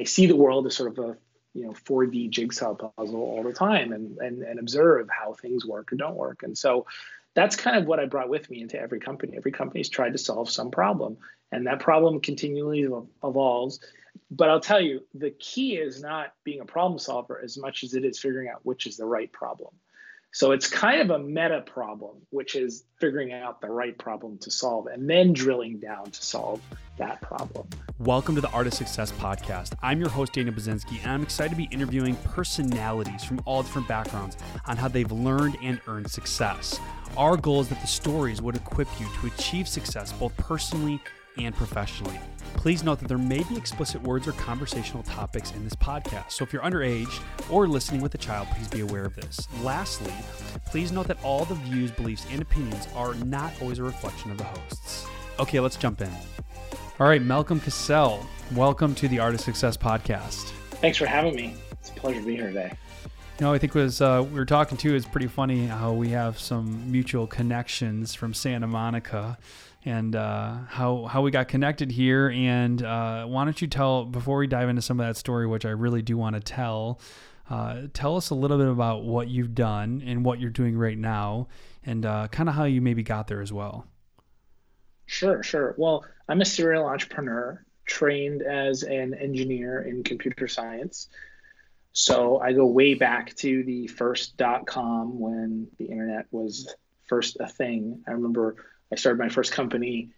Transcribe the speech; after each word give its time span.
I 0.00 0.04
see 0.04 0.26
the 0.26 0.36
world 0.36 0.66
as 0.66 0.74
sort 0.74 0.98
of 0.98 1.04
a 1.04 1.16
you 1.52 1.66
know 1.66 1.72
4D 1.72 2.30
jigsaw 2.30 2.74
puzzle 2.74 3.20
all 3.20 3.42
the 3.42 3.52
time 3.52 3.92
and 3.92 4.16
and 4.18 4.42
and 4.42 4.58
observe 4.58 5.08
how 5.10 5.34
things 5.34 5.66
work 5.66 5.92
or 5.92 5.96
don't 5.96 6.16
work. 6.16 6.42
And 6.42 6.56
so 6.56 6.86
that's 7.34 7.54
kind 7.54 7.76
of 7.76 7.86
what 7.86 8.00
I 8.00 8.06
brought 8.06 8.30
with 8.30 8.50
me 8.50 8.62
into 8.62 8.80
every 8.80 8.98
company. 8.98 9.36
Every 9.36 9.52
company's 9.52 9.88
tried 9.88 10.12
to 10.12 10.18
solve 10.18 10.50
some 10.50 10.70
problem, 10.70 11.18
and 11.52 11.66
that 11.66 11.80
problem 11.80 12.20
continually 12.20 12.88
evolves. 13.22 13.80
But 14.30 14.48
I'll 14.48 14.60
tell 14.60 14.80
you, 14.80 15.04
the 15.14 15.30
key 15.30 15.76
is 15.76 16.02
not 16.02 16.32
being 16.44 16.60
a 16.60 16.64
problem 16.64 16.98
solver 16.98 17.40
as 17.42 17.58
much 17.58 17.84
as 17.84 17.94
it 17.94 18.04
is 18.04 18.18
figuring 18.18 18.48
out 18.48 18.64
which 18.64 18.86
is 18.86 18.96
the 18.96 19.06
right 19.06 19.30
problem. 19.30 19.74
So 20.32 20.52
it's 20.52 20.68
kind 20.68 21.00
of 21.00 21.10
a 21.10 21.18
meta 21.18 21.60
problem, 21.66 22.18
which 22.30 22.54
is 22.54 22.84
figuring 23.00 23.32
out 23.32 23.60
the 23.60 23.66
right 23.66 23.98
problem 23.98 24.38
to 24.42 24.50
solve 24.50 24.86
and 24.86 25.10
then 25.10 25.32
drilling 25.32 25.80
down 25.80 26.12
to 26.12 26.24
solve 26.24 26.60
that 26.98 27.20
problem. 27.20 27.66
Welcome 27.98 28.36
to 28.36 28.40
the 28.40 28.48
Art 28.50 28.68
of 28.68 28.74
Success 28.74 29.10
podcast. 29.10 29.74
I'm 29.82 29.98
your 29.98 30.08
host, 30.08 30.32
Dana 30.32 30.52
Bazinski, 30.52 31.02
and 31.02 31.10
I'm 31.10 31.24
excited 31.24 31.50
to 31.50 31.56
be 31.56 31.68
interviewing 31.72 32.14
personalities 32.22 33.24
from 33.24 33.42
all 33.44 33.64
different 33.64 33.88
backgrounds 33.88 34.36
on 34.66 34.76
how 34.76 34.86
they've 34.86 35.10
learned 35.10 35.56
and 35.64 35.80
earned 35.88 36.08
success. 36.08 36.78
Our 37.16 37.36
goal 37.36 37.62
is 37.62 37.68
that 37.70 37.80
the 37.80 37.88
stories 37.88 38.40
would 38.40 38.54
equip 38.54 38.88
you 39.00 39.08
to 39.20 39.26
achieve 39.26 39.66
success 39.66 40.12
both 40.12 40.36
personally 40.36 41.00
and 41.38 41.54
professionally. 41.54 42.18
Please 42.54 42.82
note 42.82 42.98
that 42.98 43.08
there 43.08 43.18
may 43.18 43.42
be 43.44 43.56
explicit 43.56 44.02
words 44.02 44.26
or 44.28 44.32
conversational 44.32 45.02
topics 45.04 45.52
in 45.52 45.64
this 45.64 45.74
podcast. 45.74 46.32
So 46.32 46.44
if 46.44 46.52
you're 46.52 46.62
underage 46.62 47.22
or 47.48 47.66
listening 47.66 48.00
with 48.00 48.14
a 48.14 48.18
child, 48.18 48.48
please 48.48 48.68
be 48.68 48.80
aware 48.80 49.04
of 49.04 49.14
this. 49.14 49.48
Lastly, 49.62 50.12
please 50.66 50.92
note 50.92 51.06
that 51.08 51.22
all 51.24 51.44
the 51.44 51.54
views, 51.54 51.90
beliefs, 51.90 52.26
and 52.30 52.42
opinions 52.42 52.88
are 52.94 53.14
not 53.14 53.52
always 53.62 53.78
a 53.78 53.82
reflection 53.82 54.30
of 54.30 54.38
the 54.38 54.44
hosts. 54.44 55.06
Okay, 55.38 55.60
let's 55.60 55.76
jump 55.76 56.00
in. 56.00 56.10
All 56.98 57.06
right, 57.06 57.22
Malcolm 57.22 57.60
CasSelle, 57.60 58.26
welcome 58.54 58.94
to 58.96 59.08
the 59.08 59.18
Art 59.18 59.34
of 59.34 59.40
Success 59.40 59.76
podcast. 59.76 60.50
Thanks 60.82 60.98
for 60.98 61.06
having 61.06 61.34
me. 61.34 61.54
It's 61.72 61.88
a 61.88 61.92
pleasure 61.94 62.20
to 62.20 62.26
be 62.26 62.36
here 62.36 62.48
today. 62.48 62.72
You 63.38 63.46
know, 63.46 63.54
I 63.54 63.58
think 63.58 63.74
was 63.74 64.02
uh, 64.02 64.22
we 64.30 64.38
were 64.38 64.44
talking 64.44 64.76
to 64.76 64.94
is 64.94 65.06
pretty 65.06 65.28
funny 65.28 65.66
how 65.66 65.94
we 65.94 66.10
have 66.10 66.38
some 66.38 66.92
mutual 66.92 67.26
connections 67.26 68.14
from 68.14 68.34
Santa 68.34 68.66
Monica 68.66 69.38
and 69.84 70.14
uh, 70.14 70.58
how 70.68 71.06
how 71.06 71.22
we 71.22 71.30
got 71.30 71.48
connected 71.48 71.90
here. 71.90 72.30
And 72.30 72.82
uh, 72.82 73.24
why 73.26 73.44
don't 73.44 73.60
you 73.60 73.68
tell 73.68 74.04
before 74.04 74.38
we 74.38 74.46
dive 74.46 74.68
into 74.68 74.82
some 74.82 75.00
of 75.00 75.06
that 75.06 75.16
story, 75.16 75.46
which 75.46 75.64
I 75.64 75.70
really 75.70 76.02
do 76.02 76.16
want 76.16 76.36
to 76.36 76.40
tell. 76.40 77.00
Uh, 77.48 77.88
tell 77.92 78.16
us 78.16 78.30
a 78.30 78.34
little 78.34 78.58
bit 78.58 78.68
about 78.68 79.02
what 79.02 79.28
you've 79.28 79.54
done 79.54 80.02
and 80.06 80.24
what 80.24 80.38
you're 80.38 80.50
doing 80.50 80.78
right 80.78 80.96
now, 80.98 81.48
and 81.84 82.06
uh, 82.06 82.28
kind 82.28 82.48
of 82.48 82.54
how 82.54 82.64
you 82.64 82.80
maybe 82.80 83.02
got 83.02 83.26
there 83.26 83.40
as 83.40 83.52
well. 83.52 83.86
Sure, 85.06 85.42
sure. 85.42 85.74
Well, 85.76 86.04
I'm 86.28 86.40
a 86.40 86.44
serial 86.44 86.86
entrepreneur 86.86 87.64
trained 87.86 88.42
as 88.42 88.84
an 88.84 89.14
engineer 89.14 89.82
in 89.82 90.04
computer 90.04 90.46
science. 90.46 91.08
So 91.92 92.38
I 92.38 92.52
go 92.52 92.66
way 92.66 92.94
back 92.94 93.34
to 93.38 93.64
the 93.64 93.88
first 93.88 94.36
dot 94.36 94.64
com 94.64 95.18
when 95.18 95.66
the 95.76 95.86
internet 95.86 96.26
was 96.30 96.72
first 97.08 97.38
a 97.40 97.48
thing. 97.48 98.04
I 98.06 98.12
remember 98.12 98.54
I 98.92 98.96
started 98.96 99.18
my 99.18 99.28
first 99.28 99.52
company. 99.52 100.10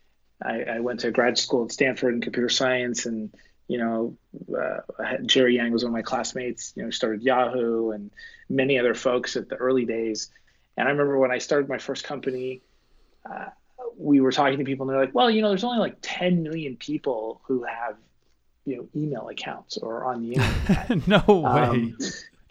I, 0.42 0.62
I 0.62 0.80
went 0.80 1.00
to 1.00 1.10
grad 1.10 1.38
school 1.38 1.64
at 1.64 1.72
Stanford 1.72 2.14
in 2.14 2.20
computer 2.20 2.48
science, 2.48 3.06
and 3.06 3.30
you 3.68 3.78
know, 3.78 4.16
uh, 4.58 5.16
Jerry 5.24 5.56
Yang 5.56 5.72
was 5.72 5.84
one 5.84 5.90
of 5.90 5.94
my 5.94 6.02
classmates. 6.02 6.72
You 6.76 6.84
know, 6.84 6.90
started 6.90 7.22
Yahoo 7.22 7.90
and 7.90 8.10
many 8.48 8.78
other 8.78 8.94
folks 8.94 9.36
at 9.36 9.48
the 9.48 9.56
early 9.56 9.84
days. 9.84 10.30
And 10.76 10.88
I 10.88 10.90
remember 10.90 11.18
when 11.18 11.30
I 11.30 11.38
started 11.38 11.68
my 11.68 11.78
first 11.78 12.04
company, 12.04 12.62
uh, 13.30 13.46
we 13.96 14.20
were 14.20 14.32
talking 14.32 14.58
to 14.58 14.64
people, 14.64 14.84
and 14.84 14.92
they're 14.92 15.04
like, 15.04 15.14
"Well, 15.14 15.30
you 15.30 15.42
know, 15.42 15.48
there's 15.48 15.64
only 15.64 15.78
like 15.78 15.96
10 16.02 16.42
million 16.42 16.76
people 16.76 17.40
who 17.44 17.64
have, 17.64 17.96
you 18.64 18.76
know, 18.76 18.88
email 18.96 19.28
accounts 19.28 19.76
or 19.76 20.04
on 20.04 20.22
the 20.22 20.34
internet." 20.68 21.08
no 21.08 21.22
way. 21.40 21.62
Um, 21.62 21.98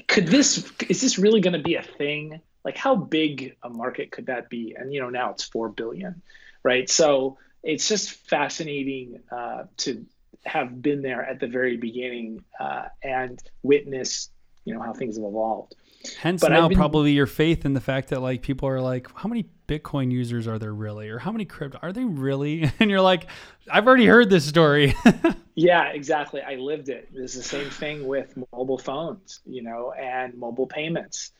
could 0.07 0.27
this 0.27 0.71
is 0.89 1.01
this 1.01 1.17
really 1.17 1.41
going 1.41 1.53
to 1.53 1.63
be 1.63 1.75
a 1.75 1.83
thing? 1.83 2.41
Like 2.63 2.77
how 2.77 2.95
big 2.95 3.55
a 3.63 3.69
market 3.69 4.11
could 4.11 4.27
that 4.27 4.49
be? 4.49 4.75
And 4.77 4.93
you 4.93 5.01
know 5.01 5.09
now 5.09 5.31
it's 5.31 5.43
4 5.43 5.69
billion 5.69 6.21
right? 6.63 6.89
So 6.89 7.37
it's 7.63 7.87
just 7.87 8.11
fascinating 8.11 9.19
uh, 9.31 9.63
to 9.77 10.05
have 10.45 10.81
been 10.81 11.01
there 11.01 11.23
at 11.23 11.39
the 11.39 11.47
very 11.47 11.77
beginning 11.77 12.43
uh, 12.59 12.85
and 13.03 13.39
witness 13.61 14.29
you 14.65 14.75
know 14.75 14.81
how 14.81 14.93
things 14.93 15.17
have 15.17 15.25
evolved. 15.25 15.75
Hence 16.19 16.41
but 16.41 16.51
now 16.51 16.67
been, 16.67 16.77
probably 16.77 17.11
your 17.11 17.27
faith 17.27 17.65
in 17.65 17.73
the 17.73 17.81
fact 17.81 18.09
that 18.09 18.21
like 18.21 18.41
people 18.41 18.67
are 18.67 18.79
like 18.79 19.07
how 19.15 19.27
many 19.27 19.49
bitcoin 19.67 20.11
users 20.11 20.47
are 20.47 20.59
there 20.59 20.73
really? 20.73 21.09
Or 21.09 21.17
how 21.17 21.31
many 21.31 21.45
crypto 21.45 21.79
are 21.81 21.91
they 21.91 22.03
really? 22.03 22.71
And 22.79 22.89
you're 22.89 23.01
like 23.01 23.27
i've 23.71 23.87
already 23.87 24.05
heard 24.05 24.29
this 24.29 24.45
story. 24.45 24.95
Yeah 25.53 25.89
exactly. 25.89 26.41
I 26.41 26.55
lived 26.55 26.87
it. 26.89 27.09
It's 27.13 27.35
the 27.35 27.43
same 27.43 27.69
thing 27.69 28.07
with 28.07 28.35
mobile 28.53 28.77
phones 28.77 29.41
you 29.45 29.63
know 29.63 29.91
and 29.91 30.35
mobile 30.35 30.67
payments 30.67 31.31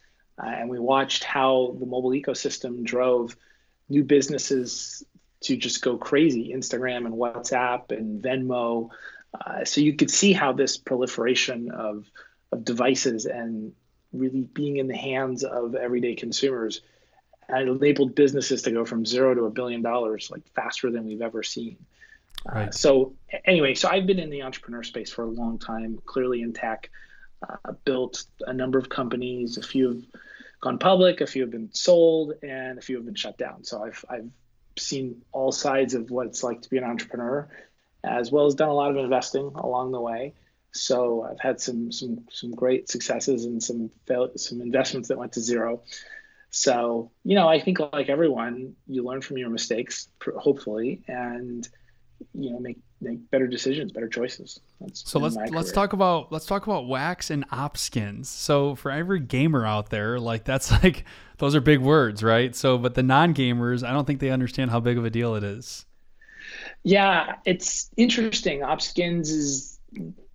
uh, 0.42 0.48
and 0.48 0.70
we 0.70 0.80
watched 0.80 1.24
how 1.24 1.76
the 1.80 1.86
mobile 1.86 2.12
ecosystem 2.12 2.84
drove 2.84 3.36
new 3.90 4.04
businesses 4.04 5.04
to 5.42 5.58
just 5.58 5.82
go 5.82 5.98
crazy 5.98 6.54
Instagram 6.56 7.06
and 7.06 7.16
WhatsApp 7.16 7.92
and 7.92 8.24
Venmo. 8.24 8.90
Uh, 9.34 9.66
so 9.66 9.82
you 9.82 9.96
could 9.96 10.12
see 10.12 10.34
how 10.34 10.52
this 10.54 10.78
proliferation 10.78 11.72
of, 11.72 12.06
of 12.52 12.64
devices 12.64 13.26
and 13.26 13.74
really 14.14 14.42
being 14.42 14.78
in 14.78 14.88
the 14.88 14.98
hands 14.98 15.44
of 15.44 15.76
everyday 15.76 16.16
consumers 16.16 16.82
enabled 17.50 18.16
businesses 18.16 18.62
to 18.62 18.72
go 18.72 18.86
from 18.86 19.06
zero 19.06 19.34
to 19.34 19.46
a 19.46 19.50
billion 19.50 19.82
dollars 19.82 20.30
like 20.32 20.48
faster 20.56 20.90
than 20.90 21.06
we've 21.06 21.22
ever 21.22 21.44
seen. 21.44 21.78
Uh, 22.48 22.56
right. 22.56 22.68
Uh, 22.70 22.72
so 22.72 23.14
anyway, 23.46 23.74
so 23.74 23.90
I've 23.90 24.06
been 24.06 24.20
in 24.20 24.30
the 24.30 24.44
entrepreneur 24.44 24.84
space 24.84 25.12
for 25.12 25.24
a 25.24 25.30
long 25.30 25.60
time, 25.60 26.00
clearly 26.06 26.42
in 26.42 26.54
tech, 26.54 26.90
uh, 27.48 27.74
built 27.84 28.24
a 28.46 28.54
number 28.54 28.80
of 28.80 28.90
companies, 28.90 29.58
a 29.58 29.62
few 29.62 29.88
have 29.90 30.02
gone 30.62 30.78
public, 30.78 31.22
a 31.22 31.28
few 31.28 31.42
have 31.42 31.52
been 31.52 31.74
sold, 31.74 32.34
and 32.44 32.78
a 32.78 32.82
few 32.82 32.96
have 32.98 33.06
been 33.06 33.16
shut 33.16 33.38
down. 33.38 33.64
So 33.64 33.84
I've 33.84 34.06
I've 34.10 34.30
seen 34.78 35.22
all 35.32 35.52
sides 35.52 35.94
of 35.94 36.10
what 36.10 36.28
it's 36.28 36.44
like 36.44 36.62
to 36.62 36.70
be 36.70 36.78
an 36.78 36.84
entrepreneur, 36.84 37.50
as 38.04 38.32
well 38.32 38.46
as 38.46 38.56
done 38.56 38.70
a 38.70 38.74
lot 38.74 38.92
of 38.92 38.98
investing 38.98 39.52
along 39.56 39.92
the 39.92 40.00
way. 40.00 40.36
So 40.72 41.24
I've 41.24 41.40
had 41.40 41.60
some 41.60 41.92
some 41.92 42.26
some 42.32 42.52
great 42.52 42.90
successes 42.90 43.46
and 43.46 43.62
some 43.62 43.90
fail, 44.08 44.30
some 44.38 44.62
investments 44.62 45.10
that 45.10 45.18
went 45.18 45.34
to 45.34 45.42
zero. 45.42 45.82
So 46.52 47.12
you 47.24 47.36
know, 47.36 47.48
I 47.48 47.60
think 47.60 47.80
like 47.80 48.10
everyone, 48.10 48.76
you 48.88 49.04
learn 49.04 49.22
from 49.22 49.38
your 49.38 49.50
mistakes, 49.50 50.08
hopefully, 50.38 51.02
and 51.08 51.68
you 52.34 52.52
know 52.52 52.60
make 52.60 52.78
make 53.02 53.30
better 53.32 53.48
decisions, 53.48 53.92
better 53.92 54.08
choices. 54.08 54.60
That's 54.80 55.10
so 55.10 55.20
let's 55.20 55.36
let's 55.36 55.72
talk 55.72 55.94
about 55.94 56.32
let's 56.32 56.46
talk 56.46 56.68
about 56.68 56.88
wax 56.88 57.30
and 57.30 57.48
OPSkins. 57.50 58.28
So 58.28 58.76
for 58.76 58.92
every 58.92 59.20
gamer 59.20 59.66
out 59.66 59.90
there, 59.90 60.20
like 60.20 60.44
that's 60.46 60.72
like 60.84 61.06
those 61.38 61.56
are 61.56 61.62
big 61.62 61.80
words, 61.80 62.24
right? 62.24 62.56
So 62.56 62.78
but 62.78 62.96
the 62.96 63.04
non 63.04 63.34
gamers, 63.34 63.84
I 63.88 63.92
don't 63.92 64.06
think 64.06 64.20
they 64.20 64.30
understand 64.30 64.72
how 64.72 64.80
big 64.80 64.98
of 64.98 65.06
a 65.06 65.10
deal 65.10 65.36
it 65.36 65.44
is. 65.44 65.86
Yeah, 66.84 67.36
it's 67.46 67.90
interesting. 67.98 68.62
OPSkins 68.62 69.28
is 69.28 69.80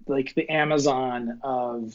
like 0.06 0.34
the 0.34 0.49
Amazon 0.49 1.41
of 1.43 1.94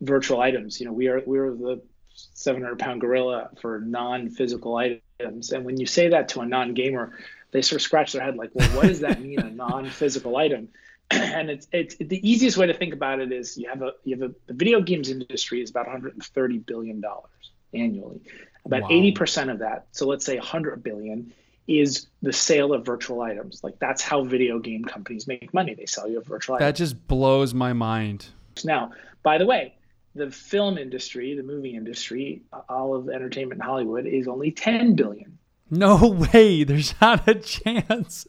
virtual 0.00 0.40
items. 0.40 0.80
You 0.80 0.86
know, 0.86 0.92
we 0.92 1.08
are 1.08 1.22
we're 1.26 1.52
the 1.52 1.82
700 2.14 2.78
pound 2.78 3.00
gorilla 3.00 3.50
for 3.60 3.80
non 3.80 4.30
physical 4.30 4.76
items, 4.76 5.52
and 5.52 5.64
when 5.64 5.78
you 5.78 5.86
say 5.86 6.08
that 6.08 6.28
to 6.30 6.40
a 6.40 6.46
non 6.46 6.74
gamer 6.74 7.18
they 7.52 7.62
sort 7.62 7.76
of 7.76 7.82
scratch 7.82 8.12
their 8.12 8.22
head 8.22 8.36
like, 8.36 8.50
well, 8.54 8.68
what 8.70 8.86
does 8.86 9.00
that 9.00 9.20
mean, 9.20 9.38
a 9.38 9.50
non-physical 9.50 10.36
item? 10.36 10.68
and 11.10 11.50
it's 11.50 11.68
it's 11.72 11.96
the 11.96 12.28
easiest 12.28 12.56
way 12.56 12.66
to 12.66 12.74
think 12.74 12.94
about 12.94 13.20
it 13.20 13.32
is 13.32 13.56
you 13.56 13.68
have 13.68 13.82
a 13.82 13.92
you 14.04 14.16
have 14.16 14.30
a 14.30 14.34
the 14.46 14.54
video 14.54 14.80
games 14.80 15.10
industry 15.10 15.60
is 15.60 15.70
about 15.70 15.86
130 15.86 16.58
billion 16.58 17.00
dollars 17.00 17.52
annually. 17.74 18.20
About 18.64 18.82
wow. 18.82 18.88
80% 18.90 19.50
of 19.50 19.58
that, 19.58 19.86
so 19.90 20.06
let's 20.06 20.24
say 20.24 20.36
100 20.36 20.84
billion, 20.84 21.32
is 21.66 22.06
the 22.22 22.32
sale 22.32 22.72
of 22.72 22.86
virtual 22.86 23.20
items. 23.20 23.62
Like 23.64 23.78
that's 23.80 24.02
how 24.02 24.22
video 24.22 24.58
game 24.58 24.84
companies 24.84 25.26
make 25.26 25.52
money. 25.52 25.74
They 25.74 25.86
sell 25.86 26.08
you 26.08 26.18
a 26.18 26.22
virtual 26.22 26.54
that 26.54 26.64
item. 26.64 26.68
That 26.68 26.76
just 26.76 27.08
blows 27.08 27.54
my 27.54 27.72
mind. 27.72 28.26
Now, 28.64 28.92
by 29.22 29.38
the 29.38 29.46
way, 29.46 29.74
the 30.14 30.30
film 30.30 30.78
industry, 30.78 31.34
the 31.34 31.42
movie 31.42 31.74
industry, 31.74 32.42
all 32.68 32.94
of 32.94 33.08
entertainment 33.08 33.60
in 33.60 33.66
Hollywood 33.66 34.06
is 34.06 34.28
only 34.28 34.50
10 34.50 34.94
billion. 34.94 35.38
No 35.72 36.26
way. 36.32 36.62
There's 36.64 36.94
not 37.00 37.26
a 37.26 37.34
chance. 37.34 38.28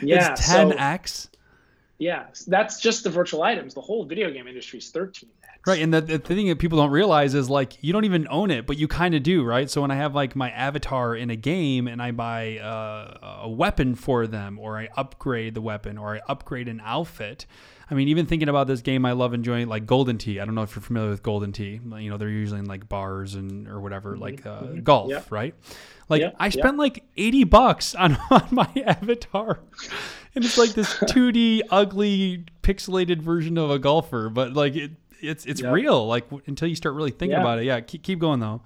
Yeah. 0.00 0.32
It's 0.32 0.48
10x. 0.48 1.08
So, 1.08 1.28
yeah. 1.98 2.26
That's 2.46 2.80
just 2.80 3.04
the 3.04 3.10
virtual 3.10 3.42
items. 3.42 3.74
The 3.74 3.80
whole 3.80 4.04
video 4.04 4.30
game 4.30 4.46
industry 4.46 4.78
is 4.78 4.90
13x. 4.92 5.26
Right. 5.66 5.82
And 5.82 5.92
the, 5.92 6.02
the 6.02 6.18
thing 6.18 6.46
that 6.48 6.58
people 6.58 6.78
don't 6.78 6.90
realize 6.90 7.34
is 7.34 7.50
like 7.50 7.82
you 7.82 7.92
don't 7.92 8.04
even 8.04 8.28
own 8.30 8.50
it, 8.50 8.66
but 8.66 8.78
you 8.78 8.86
kind 8.86 9.14
of 9.14 9.22
do, 9.22 9.42
right? 9.42 9.68
So 9.68 9.80
when 9.80 9.90
I 9.90 9.96
have 9.96 10.14
like 10.14 10.36
my 10.36 10.50
avatar 10.50 11.16
in 11.16 11.30
a 11.30 11.36
game 11.36 11.88
and 11.88 12.00
I 12.02 12.12
buy 12.12 12.58
uh, 12.58 13.40
a 13.42 13.50
weapon 13.50 13.94
for 13.94 14.26
them 14.26 14.58
or 14.58 14.78
I 14.78 14.88
upgrade 14.96 15.54
the 15.54 15.62
weapon 15.62 15.98
or 15.98 16.16
I 16.16 16.20
upgrade 16.28 16.68
an 16.68 16.82
outfit, 16.84 17.46
I 17.94 17.96
mean, 17.96 18.08
even 18.08 18.26
thinking 18.26 18.48
about 18.48 18.66
this 18.66 18.80
game, 18.80 19.04
I 19.04 19.12
love 19.12 19.34
enjoying 19.34 19.68
like 19.68 19.86
Golden 19.86 20.18
Tee. 20.18 20.40
I 20.40 20.44
don't 20.44 20.56
know 20.56 20.62
if 20.62 20.74
you're 20.74 20.82
familiar 20.82 21.10
with 21.10 21.22
Golden 21.22 21.52
Tee. 21.52 21.80
You 21.84 22.10
know, 22.10 22.16
they're 22.16 22.28
usually 22.28 22.58
in 22.58 22.66
like 22.66 22.88
bars 22.88 23.36
and 23.36 23.68
or 23.68 23.80
whatever, 23.80 24.14
mm-hmm. 24.14 24.22
like 24.22 24.44
uh, 24.44 24.62
mm-hmm. 24.62 24.80
golf, 24.80 25.10
yep. 25.10 25.30
right? 25.30 25.54
Like 26.08 26.22
yep. 26.22 26.34
I 26.40 26.48
spent 26.48 26.74
yep. 26.74 26.78
like 26.78 27.04
80 27.16 27.44
bucks 27.44 27.94
on, 27.94 28.18
on 28.32 28.48
my 28.50 28.68
avatar. 28.84 29.60
And 30.34 30.44
it's 30.44 30.58
like 30.58 30.70
this 30.70 30.92
2D 31.04 31.62
ugly 31.70 32.44
pixelated 32.64 33.20
version 33.20 33.56
of 33.58 33.70
a 33.70 33.78
golfer, 33.78 34.28
but 34.28 34.54
like 34.54 34.74
it 34.74 34.90
it's 35.20 35.46
it's 35.46 35.62
real 35.62 36.06
like 36.06 36.26
until 36.46 36.66
you 36.68 36.74
start 36.74 36.96
really 36.96 37.12
thinking 37.12 37.38
about 37.38 37.60
it. 37.60 37.64
Yeah, 37.64 37.78
keep 37.80 38.02
keep 38.02 38.18
going 38.18 38.40
though. 38.40 38.60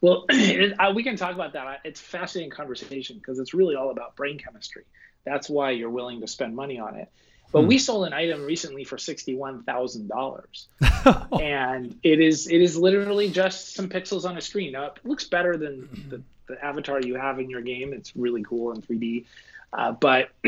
Well, 0.00 0.24
it, 0.30 0.72
uh, 0.80 0.92
we 0.94 1.02
can 1.02 1.16
talk 1.16 1.34
about 1.34 1.52
that. 1.52 1.82
It's 1.84 2.00
fascinating 2.00 2.50
conversation 2.50 3.18
because 3.18 3.38
it's 3.38 3.52
really 3.52 3.74
all 3.74 3.90
about 3.90 4.16
brain 4.16 4.38
chemistry. 4.38 4.84
That's 5.26 5.50
why 5.50 5.72
you're 5.72 5.90
willing 5.90 6.22
to 6.22 6.26
spend 6.26 6.56
money 6.56 6.78
on 6.78 6.96
it. 6.96 7.10
But 7.54 7.62
hmm. 7.62 7.68
we 7.68 7.78
sold 7.78 8.04
an 8.08 8.12
item 8.12 8.42
recently 8.44 8.82
for 8.82 8.98
sixty-one 8.98 9.62
thousand 9.62 10.08
dollars, 10.08 10.66
and 11.40 11.96
it 12.02 12.20
is 12.20 12.48
it 12.48 12.60
is 12.60 12.76
literally 12.76 13.30
just 13.30 13.74
some 13.76 13.88
pixels 13.88 14.28
on 14.28 14.36
a 14.36 14.40
screen. 14.40 14.72
Now 14.72 14.86
it 14.86 14.98
looks 15.04 15.22
better 15.22 15.56
than 15.56 15.88
the, 16.08 16.20
the 16.52 16.64
avatar 16.64 17.00
you 17.00 17.14
have 17.14 17.38
in 17.38 17.48
your 17.48 17.60
game. 17.60 17.92
It's 17.92 18.16
really 18.16 18.42
cool 18.42 18.72
in 18.72 18.82
3D, 18.82 19.26
uh, 19.72 19.92
but 19.92 20.30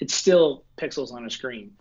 it's 0.00 0.14
still 0.14 0.64
pixels 0.78 1.12
on 1.12 1.26
a 1.26 1.30
screen. 1.30 1.76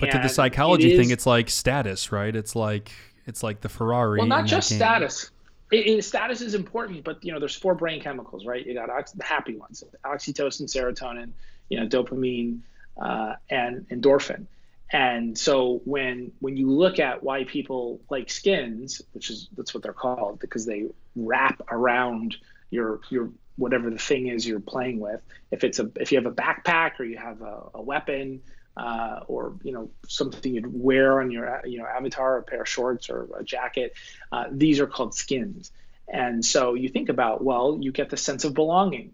But 0.00 0.08
and 0.08 0.22
to 0.22 0.28
the 0.28 0.34
psychology 0.34 0.90
it 0.90 0.94
is, 0.94 0.98
thing, 0.98 1.10
it's 1.10 1.26
like 1.26 1.48
status, 1.48 2.10
right? 2.10 2.34
It's 2.34 2.56
like 2.56 2.90
it's 3.26 3.44
like 3.44 3.60
the 3.60 3.68
Ferrari. 3.68 4.18
Well, 4.18 4.26
not 4.26 4.44
just 4.44 4.74
status 4.74 5.30
it, 5.70 5.86
it, 5.86 6.04
status 6.04 6.40
is 6.40 6.54
important, 6.54 7.04
but 7.04 7.24
you 7.24 7.32
know, 7.32 7.38
there's 7.38 7.54
four 7.54 7.76
brain 7.76 8.00
chemicals, 8.00 8.44
right? 8.44 8.66
You 8.66 8.74
got 8.74 8.90
ox- 8.90 9.12
the 9.12 9.22
happy 9.22 9.56
ones: 9.56 9.84
oxytocin, 10.04 10.62
serotonin, 10.62 11.30
you 11.68 11.78
know, 11.78 11.86
dopamine, 11.86 12.58
uh, 13.00 13.34
and 13.48 13.88
endorphin. 13.88 14.46
And 14.92 15.38
so 15.38 15.80
when 15.84 16.32
when 16.40 16.56
you 16.56 16.70
look 16.70 16.98
at 16.98 17.22
why 17.22 17.44
people 17.44 18.00
like 18.10 18.28
skins, 18.28 19.02
which 19.12 19.30
is 19.30 19.48
that's 19.56 19.72
what 19.72 19.82
they're 19.82 19.92
called, 19.92 20.40
because 20.40 20.66
they 20.66 20.86
wrap 21.14 21.62
around 21.70 22.36
your 22.70 23.00
your 23.08 23.30
whatever 23.56 23.90
the 23.90 23.98
thing 23.98 24.26
is 24.26 24.46
you're 24.46 24.58
playing 24.58 24.98
with. 24.98 25.20
If 25.50 25.62
it's 25.62 25.78
a 25.78 25.90
if 25.96 26.10
you 26.10 26.18
have 26.18 26.26
a 26.26 26.34
backpack 26.34 26.98
or 26.98 27.04
you 27.04 27.18
have 27.18 27.40
a, 27.40 27.70
a 27.74 27.82
weapon, 27.82 28.42
uh, 28.76 29.20
or 29.28 29.54
you 29.62 29.72
know 29.72 29.90
something 30.08 30.54
you'd 30.54 30.72
wear 30.72 31.20
on 31.20 31.30
your 31.30 31.60
you 31.64 31.78
know 31.78 31.86
avatar, 31.86 32.38
a 32.38 32.42
pair 32.42 32.62
of 32.62 32.68
shorts 32.68 33.10
or 33.10 33.28
a 33.36 33.44
jacket. 33.44 33.94
Uh, 34.32 34.46
these 34.50 34.80
are 34.80 34.86
called 34.86 35.14
skins, 35.14 35.70
and 36.08 36.44
so 36.44 36.74
you 36.74 36.88
think 36.88 37.08
about 37.10 37.44
well, 37.44 37.78
you 37.80 37.92
get 37.92 38.10
the 38.10 38.16
sense 38.16 38.44
of 38.44 38.54
belonging, 38.54 39.12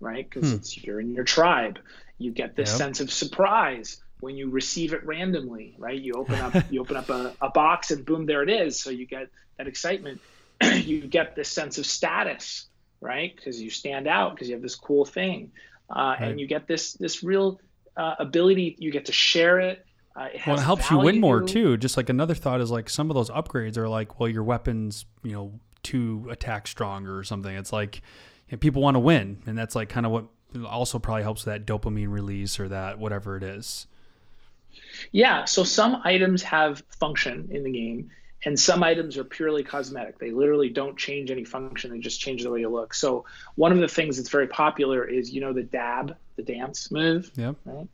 right? 0.00 0.28
Because 0.28 0.50
hmm. 0.50 0.56
it's 0.56 0.82
you're 0.82 1.00
in 1.00 1.12
your 1.12 1.24
tribe. 1.24 1.78
You 2.18 2.30
get 2.30 2.56
this 2.56 2.70
yep. 2.70 2.78
sense 2.78 3.00
of 3.00 3.12
surprise 3.12 4.00
when 4.20 4.36
you 4.36 4.48
receive 4.50 4.92
it 4.94 5.04
randomly, 5.04 5.74
right? 5.78 6.00
You 6.00 6.14
open 6.14 6.36
up 6.36 6.54
you 6.70 6.80
open 6.80 6.96
up 6.96 7.10
a, 7.10 7.34
a 7.40 7.50
box 7.50 7.90
and 7.90 8.04
boom, 8.04 8.26
there 8.26 8.42
it 8.42 8.50
is. 8.50 8.80
So 8.80 8.90
you 8.90 9.06
get 9.06 9.28
that 9.58 9.66
excitement. 9.66 10.20
you 10.62 11.00
get 11.00 11.34
this 11.36 11.48
sense 11.48 11.78
of 11.78 11.86
status, 11.86 12.66
right? 13.00 13.34
Because 13.34 13.60
you 13.60 13.70
stand 13.70 14.06
out 14.06 14.34
because 14.34 14.48
you 14.48 14.54
have 14.54 14.62
this 14.62 14.76
cool 14.76 15.04
thing, 15.04 15.52
uh, 15.90 16.16
right. 16.18 16.22
and 16.22 16.40
you 16.40 16.46
get 16.46 16.66
this 16.66 16.94
this 16.94 17.22
real 17.22 17.60
uh, 17.96 18.14
ability. 18.18 18.76
You 18.78 18.90
get 18.90 19.06
to 19.06 19.12
share 19.12 19.60
it. 19.60 19.84
Uh, 20.16 20.28
it 20.32 20.46
well, 20.46 20.56
it 20.56 20.62
helps 20.62 20.88
value. 20.88 21.00
you 21.00 21.04
win 21.06 21.20
more 21.20 21.42
too. 21.42 21.76
Just 21.76 21.96
like 21.96 22.08
another 22.08 22.34
thought 22.34 22.60
is 22.60 22.70
like 22.70 22.88
some 22.88 23.10
of 23.10 23.14
those 23.14 23.30
upgrades 23.30 23.76
are 23.76 23.88
like, 23.88 24.20
well, 24.20 24.28
your 24.28 24.44
weapons, 24.44 25.06
you 25.22 25.32
know, 25.32 25.58
to 25.84 26.28
attack 26.30 26.66
stronger 26.66 27.18
or 27.18 27.24
something. 27.24 27.54
It's 27.54 27.72
like 27.72 28.00
know, 28.52 28.58
people 28.58 28.82
want 28.82 28.94
to 28.94 29.00
win, 29.00 29.42
and 29.46 29.56
that's 29.56 29.74
like 29.74 29.88
kind 29.88 30.06
of 30.06 30.12
what 30.12 30.26
also 30.66 30.98
probably 30.98 31.22
helps 31.22 31.44
that 31.44 31.66
dopamine 31.66 32.10
release 32.10 32.60
or 32.60 32.68
that 32.68 32.98
whatever 32.98 33.36
it 33.36 33.42
is. 33.42 33.86
Yeah. 35.12 35.44
So 35.44 35.64
some 35.64 36.00
items 36.04 36.42
have 36.42 36.82
function 36.98 37.48
in 37.50 37.64
the 37.64 37.70
game, 37.70 38.10
and 38.44 38.58
some 38.58 38.82
items 38.82 39.16
are 39.16 39.24
purely 39.24 39.62
cosmetic. 39.62 40.18
They 40.18 40.30
literally 40.30 40.68
don't 40.68 40.96
change 40.96 41.30
any 41.30 41.44
function; 41.44 41.90
they 41.90 41.98
just 41.98 42.20
change 42.20 42.42
the 42.42 42.50
way 42.50 42.60
you 42.60 42.68
look. 42.68 42.94
So 42.94 43.24
one 43.54 43.72
of 43.72 43.78
the 43.78 43.88
things 43.88 44.16
that's 44.16 44.30
very 44.30 44.48
popular 44.48 45.04
is 45.04 45.30
you 45.30 45.40
know 45.40 45.52
the 45.52 45.62
dab, 45.62 46.16
the 46.36 46.42
dance 46.42 46.90
move. 46.90 47.30
Yep. 47.36 47.56
Right. 47.64 47.88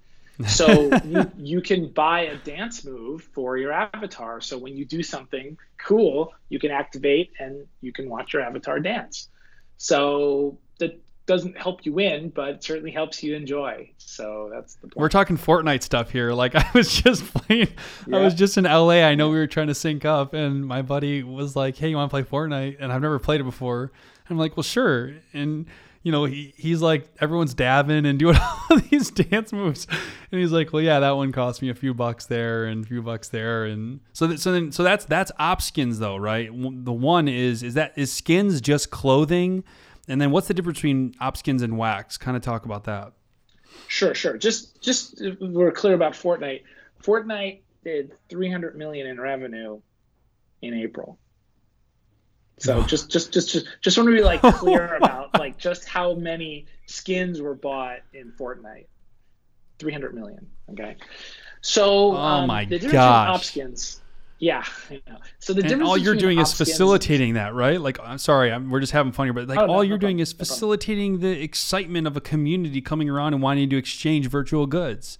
So 0.48 0.94
you, 1.04 1.30
you 1.36 1.60
can 1.60 1.88
buy 1.90 2.22
a 2.22 2.36
dance 2.36 2.84
move 2.84 3.22
for 3.34 3.58
your 3.58 3.72
avatar. 3.72 4.40
So 4.40 4.56
when 4.56 4.76
you 4.76 4.84
do 4.84 5.02
something 5.02 5.58
cool, 5.78 6.32
you 6.48 6.58
can 6.58 6.70
activate 6.70 7.32
and 7.38 7.66
you 7.80 7.92
can 7.92 8.08
watch 8.08 8.32
your 8.32 8.42
avatar 8.42 8.80
dance. 8.80 9.28
So 9.82 10.58
that 10.78 11.00
doesn't 11.24 11.56
help 11.56 11.86
you 11.86 11.94
win, 11.94 12.28
but 12.28 12.62
certainly 12.62 12.90
helps 12.90 13.22
you 13.22 13.34
enjoy. 13.34 13.90
So 13.96 14.50
that's 14.52 14.74
the 14.74 14.88
point. 14.88 14.96
We're 14.96 15.08
talking 15.08 15.38
Fortnite 15.38 15.82
stuff 15.82 16.10
here. 16.10 16.32
Like 16.34 16.54
I 16.54 16.66
was 16.74 16.92
just 16.92 17.24
playing, 17.32 17.68
yeah. 18.06 18.18
I 18.18 18.20
was 18.20 18.34
just 18.34 18.58
in 18.58 18.64
LA. 18.64 19.00
I 19.04 19.14
know 19.14 19.30
we 19.30 19.38
were 19.38 19.46
trying 19.46 19.68
to 19.68 19.74
sync 19.74 20.04
up, 20.04 20.34
and 20.34 20.66
my 20.66 20.82
buddy 20.82 21.22
was 21.22 21.56
like, 21.56 21.78
"Hey, 21.78 21.88
you 21.88 21.96
want 21.96 22.10
to 22.10 22.12
play 22.12 22.22
Fortnite?" 22.24 22.76
And 22.78 22.92
I've 22.92 23.00
never 23.00 23.18
played 23.18 23.40
it 23.40 23.44
before. 23.44 23.84
And 23.84 24.32
I'm 24.32 24.36
like, 24.36 24.54
"Well, 24.54 24.64
sure." 24.64 25.14
And 25.32 25.64
you 26.02 26.12
know, 26.12 26.24
he, 26.24 26.54
he's 26.56 26.80
like, 26.80 27.06
everyone's 27.20 27.54
dabbing 27.54 28.06
and 28.06 28.18
doing 28.18 28.36
all 28.70 28.78
these 28.90 29.10
dance 29.10 29.52
moves, 29.52 29.86
and 30.32 30.40
he's 30.40 30.52
like, 30.52 30.72
"Well, 30.72 30.82
yeah, 30.82 31.00
that 31.00 31.10
one 31.10 31.32
cost 31.32 31.60
me 31.60 31.68
a 31.68 31.74
few 31.74 31.92
bucks 31.92 32.26
there 32.26 32.64
and 32.64 32.84
a 32.84 32.86
few 32.88 33.02
bucks 33.02 33.28
there." 33.28 33.64
And 33.64 34.00
so, 34.12 34.26
th- 34.26 34.40
so 34.40 34.52
then, 34.52 34.72
so 34.72 34.82
that's 34.82 35.04
that's 35.04 35.30
OPSkins 35.38 35.98
though, 35.98 36.16
right? 36.16 36.50
The 36.52 36.92
one 36.92 37.28
is 37.28 37.62
is 37.62 37.74
that 37.74 37.92
is 37.96 38.12
skins 38.12 38.60
just 38.60 38.90
clothing 38.90 39.64
and 40.10 40.20
then 40.20 40.32
what's 40.32 40.48
the 40.48 40.54
difference 40.54 40.78
between 40.78 41.12
opskins 41.14 41.62
and 41.62 41.78
wax? 41.78 42.18
Kind 42.18 42.36
of 42.36 42.42
talk 42.42 42.64
about 42.64 42.84
that. 42.84 43.12
Sure, 43.86 44.12
sure. 44.12 44.36
Just 44.36 44.82
just 44.82 45.22
we're 45.40 45.70
clear 45.70 45.94
about 45.94 46.14
Fortnite. 46.14 46.62
Fortnite 47.00 47.60
did 47.84 48.12
300 48.28 48.76
million 48.76 49.06
in 49.06 49.20
revenue 49.20 49.80
in 50.62 50.74
April. 50.74 51.16
So 52.60 52.82
just 52.82 53.10
just 53.10 53.32
just 53.32 53.50
just 53.50 53.66
just 53.80 53.98
want 53.98 54.08
to 54.08 54.14
be 54.14 54.22
like 54.22 54.42
clear 54.42 54.96
about 55.00 55.38
like 55.38 55.58
just 55.58 55.88
how 55.88 56.14
many 56.14 56.66
skins 56.86 57.40
were 57.40 57.54
bought 57.54 58.00
in 58.12 58.32
Fortnite. 58.38 58.86
300 59.78 60.14
million. 60.14 60.46
Okay. 60.70 60.96
So 61.62 62.12
oh 62.12 62.16
um, 62.16 62.46
my 62.46 62.64
the 62.64 62.78
difference 62.78 62.92
gosh. 62.92 63.46
skins 63.46 64.00
yeah. 64.40 64.64
So 65.38 65.52
the 65.52 65.60
and 65.60 65.68
difference 65.68 65.88
all 65.88 65.98
you're 65.98 66.14
doing 66.14 66.38
is 66.38 66.52
facilitating 66.54 67.34
that, 67.34 67.54
right? 67.54 67.78
Like, 67.78 68.00
I'm 68.02 68.16
sorry, 68.16 68.50
I'm, 68.50 68.70
we're 68.70 68.80
just 68.80 68.92
having 68.92 69.12
fun 69.12 69.26
here, 69.26 69.34
but 69.34 69.46
like 69.46 69.58
oh, 69.58 69.66
all 69.66 69.76
no, 69.76 69.80
you're 69.82 69.98
no 69.98 70.00
doing 70.00 70.16
problem. 70.16 70.22
is 70.22 70.32
facilitating 70.32 71.14
no 71.14 71.18
the 71.18 71.42
excitement 71.42 72.06
of 72.06 72.16
a 72.16 72.22
community 72.22 72.80
coming 72.80 73.10
around 73.10 73.34
and 73.34 73.42
wanting 73.42 73.68
to 73.68 73.76
exchange 73.76 74.26
virtual 74.28 74.66
goods. 74.66 75.18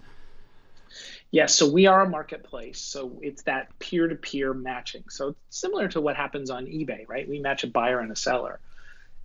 Yes, 1.31 1.55
so 1.55 1.71
we 1.71 1.87
are 1.87 2.01
a 2.01 2.09
marketplace. 2.09 2.79
So 2.79 3.19
it's 3.21 3.43
that 3.43 3.79
peer 3.79 4.07
to 4.07 4.15
peer 4.15 4.53
matching. 4.53 5.05
So 5.09 5.35
similar 5.49 5.87
to 5.89 6.01
what 6.01 6.17
happens 6.17 6.49
on 6.49 6.65
eBay, 6.65 7.07
right? 7.07 7.27
We 7.27 7.39
match 7.39 7.63
a 7.63 7.67
buyer 7.67 7.99
and 7.99 8.11
a 8.11 8.15
seller. 8.17 8.59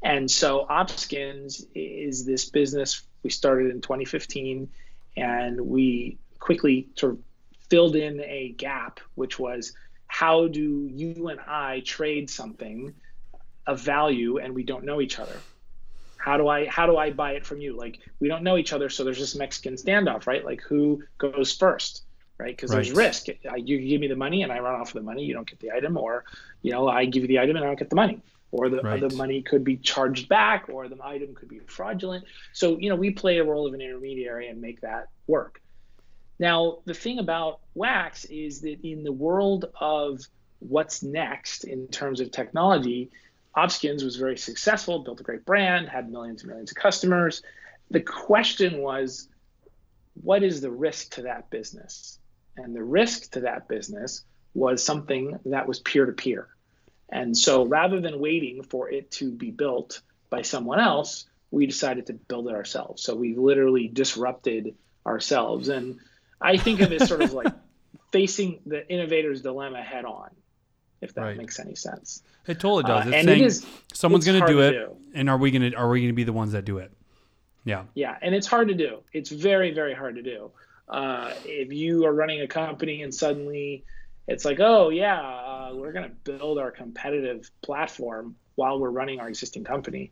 And 0.02 0.30
so 0.30 0.66
Opskins 0.70 1.66
is 1.74 2.24
this 2.24 2.44
business 2.48 3.02
we 3.24 3.30
started 3.30 3.72
in 3.72 3.80
2015 3.80 4.68
and 5.16 5.60
we 5.60 6.18
quickly 6.38 6.88
sort 6.94 7.14
of 7.14 7.18
filled 7.68 7.96
in 7.96 8.20
a 8.20 8.54
gap, 8.56 9.00
which 9.16 9.38
was 9.38 9.72
how 10.06 10.46
do 10.46 10.88
you 10.92 11.28
and 11.28 11.40
I 11.40 11.82
trade 11.84 12.30
something 12.30 12.94
of 13.66 13.80
value 13.80 14.38
and 14.38 14.54
we 14.54 14.62
don't 14.62 14.84
know 14.84 15.00
each 15.00 15.18
other? 15.18 15.36
How 16.16 16.36
do 16.36 16.48
I 16.48 16.66
how 16.66 16.86
do 16.86 16.96
I 16.96 17.10
buy 17.10 17.32
it 17.32 17.44
from 17.44 17.60
you? 17.60 17.76
Like 17.76 17.98
we 18.20 18.28
don't 18.28 18.42
know 18.42 18.56
each 18.56 18.72
other, 18.72 18.88
so 18.88 19.04
there's 19.04 19.18
this 19.18 19.34
Mexican 19.34 19.74
standoff, 19.74 20.26
right? 20.26 20.44
Like 20.44 20.60
who 20.60 21.04
goes 21.18 21.52
first, 21.52 22.05
right? 22.38 22.56
Because 22.56 22.70
right. 22.70 22.84
there's 22.84 22.92
risk. 22.92 23.26
You 23.28 23.78
give 23.78 24.00
me 24.00 24.08
the 24.08 24.16
money 24.16 24.42
and 24.42 24.52
I 24.52 24.58
run 24.58 24.80
off 24.80 24.94
with 24.94 25.02
the 25.02 25.06
money, 25.06 25.24
you 25.24 25.34
don't 25.34 25.48
get 25.48 25.60
the 25.60 25.72
item, 25.72 25.96
or 25.96 26.24
you 26.62 26.72
know 26.72 26.88
I 26.88 27.04
give 27.04 27.22
you 27.22 27.28
the 27.28 27.38
item 27.38 27.56
and 27.56 27.64
I 27.64 27.68
don't 27.68 27.78
get 27.78 27.90
the 27.90 27.96
money, 27.96 28.20
or 28.50 28.68
the 28.68 28.80
right. 28.80 29.02
or 29.02 29.08
the 29.08 29.16
money 29.16 29.42
could 29.42 29.64
be 29.64 29.76
charged 29.76 30.28
back, 30.28 30.68
or 30.68 30.88
the 30.88 30.98
item 31.02 31.34
could 31.34 31.48
be 31.48 31.60
fraudulent. 31.66 32.24
So 32.52 32.78
you 32.78 32.88
know 32.90 32.96
we 32.96 33.10
play 33.10 33.38
a 33.38 33.44
role 33.44 33.66
of 33.66 33.74
an 33.74 33.80
intermediary 33.80 34.48
and 34.48 34.60
make 34.60 34.80
that 34.82 35.08
work. 35.26 35.60
Now, 36.38 36.78
the 36.84 36.94
thing 36.94 37.18
about 37.18 37.60
wax 37.74 38.26
is 38.26 38.60
that 38.60 38.86
in 38.86 39.04
the 39.04 39.12
world 39.12 39.66
of 39.80 40.20
what's 40.58 41.02
next 41.02 41.64
in 41.64 41.88
terms 41.88 42.20
of 42.20 42.30
technology, 42.30 43.10
Opskins 43.56 44.04
was 44.04 44.16
very 44.16 44.36
successful, 44.36 44.98
built 44.98 45.20
a 45.20 45.22
great 45.22 45.46
brand, 45.46 45.88
had 45.88 46.10
millions 46.10 46.42
and 46.42 46.50
millions 46.50 46.70
of 46.70 46.76
customers. 46.76 47.42
The 47.90 48.00
question 48.00 48.82
was, 48.82 49.28
what 50.22 50.42
is 50.42 50.60
the 50.60 50.70
risk 50.70 51.14
to 51.14 51.22
that 51.22 51.48
business? 51.48 52.18
And 52.56 52.74
the 52.74 52.82
risk 52.82 53.32
to 53.32 53.40
that 53.40 53.68
business 53.68 54.24
was 54.54 54.82
something 54.82 55.38
that 55.46 55.68
was 55.68 55.78
peer 55.80 56.06
to 56.06 56.12
peer. 56.12 56.48
And 57.08 57.36
so 57.36 57.66
rather 57.66 58.00
than 58.00 58.18
waiting 58.18 58.62
for 58.62 58.90
it 58.90 59.10
to 59.12 59.30
be 59.30 59.50
built 59.50 60.00
by 60.30 60.42
someone 60.42 60.80
else, 60.80 61.26
we 61.50 61.66
decided 61.66 62.06
to 62.06 62.14
build 62.14 62.48
it 62.48 62.54
ourselves. 62.54 63.02
So 63.02 63.14
we 63.14 63.36
literally 63.36 63.88
disrupted 63.88 64.74
ourselves. 65.06 65.68
And 65.68 66.00
I 66.40 66.56
think 66.56 66.80
of 66.80 66.92
it 66.92 67.02
sort 67.02 67.22
of 67.22 67.32
like 67.32 67.52
facing 68.12 68.60
the 68.66 68.90
innovator's 68.90 69.42
dilemma 69.42 69.82
head 69.82 70.04
on, 70.04 70.30
if 71.00 71.14
that 71.14 71.22
right. 71.22 71.36
makes 71.36 71.60
any 71.60 71.74
sense. 71.74 72.22
It 72.46 72.60
totally 72.60 72.82
does. 72.82 73.06
Uh, 73.06 73.08
it's 73.08 73.16
and 73.16 73.28
saying 73.28 73.42
it 73.42 73.46
is, 73.46 73.66
someone's 73.92 74.24
going 74.24 74.40
to 74.40 74.46
do 74.46 74.60
it, 74.60 74.72
do. 74.72 74.96
and 75.14 75.30
are 75.30 75.36
we 75.36 75.50
going 75.50 75.70
to 75.70 75.76
are 75.76 75.88
we 75.88 76.00
going 76.00 76.10
to 76.10 76.14
be 76.14 76.24
the 76.24 76.32
ones 76.32 76.52
that 76.52 76.64
do 76.64 76.78
it? 76.78 76.92
Yeah. 77.64 77.84
Yeah, 77.94 78.16
and 78.22 78.34
it's 78.34 78.46
hard 78.46 78.68
to 78.68 78.74
do. 78.74 79.02
It's 79.12 79.30
very 79.30 79.72
very 79.72 79.94
hard 79.94 80.16
to 80.16 80.22
do. 80.22 80.52
Uh, 80.88 81.32
if 81.44 81.72
you 81.72 82.06
are 82.06 82.12
running 82.12 82.40
a 82.40 82.48
company 82.48 83.02
and 83.02 83.14
suddenly 83.14 83.84
it's 84.28 84.44
like, 84.44 84.58
oh 84.60 84.90
yeah, 84.90 85.20
uh, 85.20 85.70
we're 85.74 85.92
going 85.92 86.08
to 86.08 86.14
build 86.32 86.58
our 86.58 86.70
competitive 86.70 87.50
platform 87.62 88.36
while 88.56 88.78
we're 88.78 88.90
running 88.90 89.20
our 89.20 89.28
existing 89.28 89.64
company. 89.64 90.10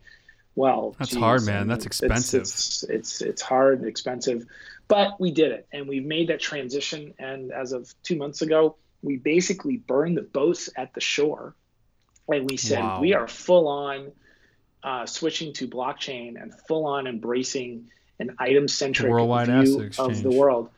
Well, 0.55 0.95
that's 0.97 1.11
geez, 1.11 1.19
hard, 1.19 1.45
man. 1.45 1.67
that's 1.67 1.85
expensive. 1.85 2.41
It's, 2.41 2.83
it's, 2.83 2.83
it's 2.83 3.21
it's 3.21 3.41
hard, 3.41 3.83
expensive, 3.83 4.45
but 4.87 5.19
we 5.19 5.31
did 5.31 5.51
it, 5.51 5.67
and 5.73 5.85
we've 5.85 6.05
made 6.05 6.29
that 6.29 6.39
transition. 6.39 7.13
And 7.19 7.51
as 7.51 7.73
of 7.73 7.93
two 8.03 8.15
months 8.15 8.41
ago, 8.41 8.77
we 9.01 9.17
basically 9.17 9.77
burned 9.77 10.15
the 10.15 10.21
boats 10.21 10.69
at 10.77 10.93
the 10.93 11.01
shore, 11.01 11.55
and 12.29 12.49
we 12.49 12.55
said 12.55 12.79
wow. 12.79 13.01
we 13.01 13.13
are 13.13 13.27
full 13.27 13.67
on 13.67 14.13
uh, 14.81 15.05
switching 15.05 15.51
to 15.53 15.67
blockchain 15.67 16.41
and 16.41 16.53
full 16.67 16.85
on 16.85 17.05
embracing 17.05 17.89
an 18.19 18.35
item 18.39 18.67
centric 18.67 19.11
view 19.11 19.91
of 19.97 20.23
the 20.23 20.31
world. 20.31 20.69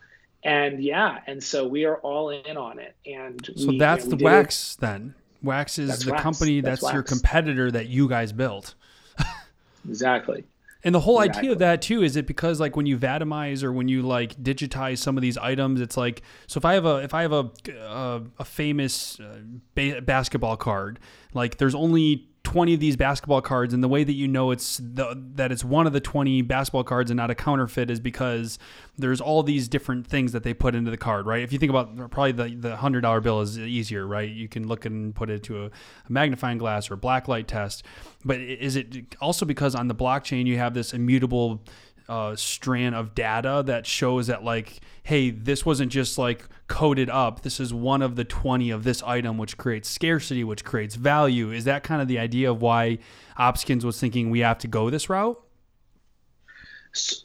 And 0.44 0.82
yeah, 0.84 1.20
and 1.28 1.44
so 1.44 1.68
we 1.68 1.86
are 1.86 1.98
all 1.98 2.30
in 2.30 2.58
on 2.58 2.80
it. 2.80 2.96
And 3.06 3.50
so 3.56 3.70
we, 3.70 3.78
that's 3.78 4.06
you 4.06 4.12
know, 4.12 4.18
the 4.18 4.24
Wax 4.24 4.76
it. 4.76 4.82
then. 4.82 5.16
Wax 5.44 5.78
is 5.78 5.90
that's 5.90 6.06
the 6.06 6.12
wax. 6.12 6.24
company 6.24 6.62
that's, 6.62 6.82
that's 6.82 6.94
your 6.94 7.04
competitor 7.04 7.70
that 7.72 7.88
you 7.88 8.08
guys 8.08 8.32
built. 8.32 8.76
exactly. 9.90 10.46
And 10.84 10.96
the 10.96 11.00
whole 11.00 11.20
exactly. 11.20 11.40
idea 11.40 11.52
of 11.52 11.60
that 11.60 11.82
too 11.82 12.04
is 12.04 12.16
it 12.16 12.28
because 12.28 12.60
like 12.60 12.76
when 12.76 12.86
you 12.86 12.98
atomize 12.98 13.64
or 13.64 13.74
when 13.74 13.88
you 13.88 14.04
like 14.04 14.36
digitize 14.36 15.00
some 15.00 15.18
of 15.18 15.22
these 15.22 15.38
items, 15.38 15.82
it's 15.82 15.98
like 15.98 16.22
so 16.48 16.60
if 16.60 16.66
I 16.66 16.74
have 16.76 16.86
a 16.86 16.98
if 16.98 17.14
I 17.14 17.24
have 17.24 17.34
a 17.34 17.52
a, 17.74 18.22
a 18.40 18.46
famous 18.46 19.20
uh, 19.20 19.40
ba- 19.76 20.02
basketball 20.02 20.56
card, 20.56 21.00
like 21.34 21.58
there's 21.58 21.76
only 21.76 22.30
20 22.48 22.76
of 22.76 22.80
these 22.80 22.96
basketball 22.96 23.42
cards 23.42 23.74
and 23.74 23.84
the 23.84 23.90
way 23.90 24.06
that 24.06 24.14
you 24.14 24.26
know 24.26 24.52
it's 24.52 24.78
the, 24.78 25.22
that 25.36 25.52
it's 25.52 25.66
one 25.66 25.86
of 25.86 25.92
the 25.92 26.00
20 26.00 26.42
basketball 26.44 26.86
cards 26.86 27.12
and 27.12 27.18
not 27.18 27.30
a 27.30 27.36
counterfeit 27.36 27.92
is 27.92 28.00
because 28.00 28.58
there's 28.98 29.20
all 29.20 29.44
these 29.44 29.68
different 29.68 30.08
things 30.08 30.32
that 30.32 30.44
they 30.44 30.54
put 30.54 30.74
into 30.74 30.90
the 30.90 30.96
card 30.96 31.26
right? 31.26 31.44
If 31.44 31.52
you 31.52 31.60
think 31.60 31.70
about 31.70 32.10
probably 32.10 32.32
the, 32.32 32.56
the 32.56 32.78
$100 32.78 33.22
bill 33.22 33.42
is 33.42 33.60
easier 33.60 34.08
right? 34.08 34.30
You 34.30 34.48
can 34.48 34.66
look 34.66 34.86
and 34.86 35.14
put 35.14 35.30
it 35.30 35.44
to 35.44 35.66
a, 35.66 35.66
a 35.66 35.72
magnifying 36.08 36.58
glass 36.58 36.90
or 36.90 36.94
a 36.94 36.98
blacklight 36.98 37.48
test. 37.48 37.84
But 38.24 38.40
is 38.40 38.78
it 38.78 39.18
also 39.20 39.46
because 39.46 39.76
on 39.76 39.90
the 39.90 39.96
blockchain 39.96 40.46
you 40.46 40.58
have 40.58 40.74
this 40.74 40.94
immutable 40.94 41.62
uh, 42.10 42.36
strand 42.36 42.96
of 42.96 43.14
data 43.14 43.64
that 43.66 43.86
shows 43.86 44.28
that 44.28 44.44
like 44.44 44.80
hey 45.04 45.30
this 45.30 45.66
wasn't 45.66 45.92
just 45.92 46.18
like 46.18 46.46
coded 46.68 47.10
up. 47.10 47.42
This 47.42 47.60
is 47.60 47.74
one 47.74 48.02
of 48.02 48.16
the 48.16 48.24
20 48.24 48.72
of 48.72 48.84
this 48.84 49.02
item 49.04 49.38
which 49.38 49.58
creates 49.58 49.90
scarcity 49.90 50.44
which 50.44 50.64
creates 50.64 50.96
value. 50.96 51.52
Is 51.52 51.66
that 51.66 51.84
kind 51.84 52.02
of 52.02 52.08
the 52.08 52.20
idea 52.20 52.52
of 52.52 52.62
why 52.62 53.00
opskins 53.38 53.84
was 53.84 54.00
thinking 54.00 54.30
we 54.30 54.40
have 54.40 54.58
to 54.60 54.68
go 54.68 54.90
this 54.90 55.10
route? 55.10 55.42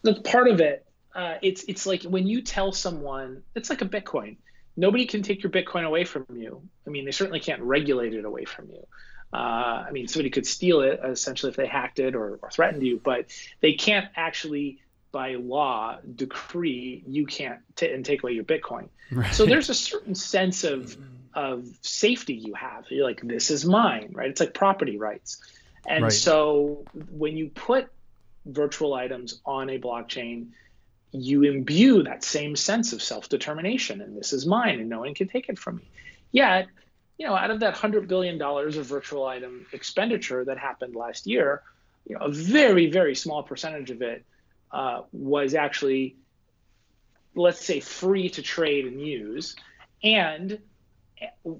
That's 0.02 0.20
part 0.24 0.48
of 0.48 0.60
it 0.60 0.86
uh, 1.14 1.34
it's 1.42 1.64
it's 1.68 1.86
like 1.86 2.02
when 2.04 2.26
you 2.26 2.42
tell 2.42 2.72
someone 2.72 3.42
it's 3.54 3.70
like 3.70 3.82
a 3.82 3.86
bitcoin. 3.86 4.36
Nobody 4.74 5.04
can 5.04 5.20
take 5.20 5.42
your 5.42 5.52
bitcoin 5.52 5.84
away 5.84 6.04
from 6.04 6.24
you. 6.34 6.62
I 6.86 6.90
mean 6.90 7.04
they 7.04 7.10
certainly 7.10 7.40
can't 7.40 7.62
regulate 7.62 8.14
it 8.14 8.24
away 8.24 8.44
from 8.44 8.70
you 8.70 8.86
uh, 9.32 9.36
I 9.86 9.90
mean, 9.92 10.08
somebody 10.08 10.30
could 10.30 10.46
steal 10.46 10.82
it 10.82 11.00
essentially 11.02 11.50
if 11.50 11.56
they 11.56 11.66
hacked 11.66 11.98
it 11.98 12.14
or, 12.14 12.38
or 12.42 12.50
threatened 12.50 12.82
you, 12.82 13.00
but 13.02 13.26
they 13.60 13.72
can't 13.72 14.06
actually, 14.14 14.80
by 15.10 15.36
law, 15.36 15.98
decree 16.16 17.02
you 17.06 17.26
can't 17.26 17.60
t- 17.76 17.90
and 17.90 18.04
take 18.04 18.22
away 18.22 18.32
your 18.32 18.44
Bitcoin. 18.44 18.88
Right. 19.10 19.32
So 19.32 19.46
there's 19.46 19.70
a 19.70 19.74
certain 19.74 20.14
sense 20.14 20.64
of 20.64 20.96
of 21.34 21.66
safety 21.80 22.34
you 22.34 22.52
have. 22.54 22.84
You're 22.90 23.06
like, 23.06 23.22
this 23.22 23.50
is 23.50 23.64
mine, 23.64 24.10
right? 24.12 24.28
It's 24.28 24.40
like 24.40 24.52
property 24.52 24.98
rights. 24.98 25.40
And 25.86 26.04
right. 26.04 26.12
so 26.12 26.84
when 27.10 27.36
you 27.36 27.48
put 27.48 27.88
virtual 28.44 28.92
items 28.92 29.40
on 29.46 29.70
a 29.70 29.78
blockchain, 29.78 30.48
you 31.12 31.42
imbue 31.44 32.02
that 32.02 32.22
same 32.24 32.56
sense 32.56 32.92
of 32.92 33.02
self 33.02 33.28
determination, 33.28 34.00
and 34.00 34.16
this 34.16 34.32
is 34.32 34.46
mine, 34.46 34.80
and 34.80 34.88
no 34.88 35.00
one 35.00 35.14
can 35.14 35.28
take 35.28 35.48
it 35.48 35.58
from 35.58 35.76
me. 35.76 35.88
Yet 36.32 36.68
you 37.18 37.26
know, 37.26 37.34
out 37.34 37.50
of 37.50 37.60
that 37.60 37.74
$100 37.74 38.08
billion 38.08 38.40
of 38.40 38.86
virtual 38.86 39.26
item 39.26 39.66
expenditure 39.72 40.44
that 40.44 40.58
happened 40.58 40.96
last 40.96 41.26
year, 41.26 41.62
you 42.08 42.16
know, 42.16 42.26
a 42.26 42.32
very, 42.32 42.90
very 42.90 43.14
small 43.14 43.42
percentage 43.42 43.90
of 43.90 44.02
it 44.02 44.24
uh, 44.72 45.02
was 45.12 45.54
actually, 45.54 46.16
let's 47.34 47.64
say, 47.64 47.80
free 47.80 48.28
to 48.30 48.42
trade 48.42 48.86
and 48.86 49.00
use. 49.00 49.54
And 50.02 50.58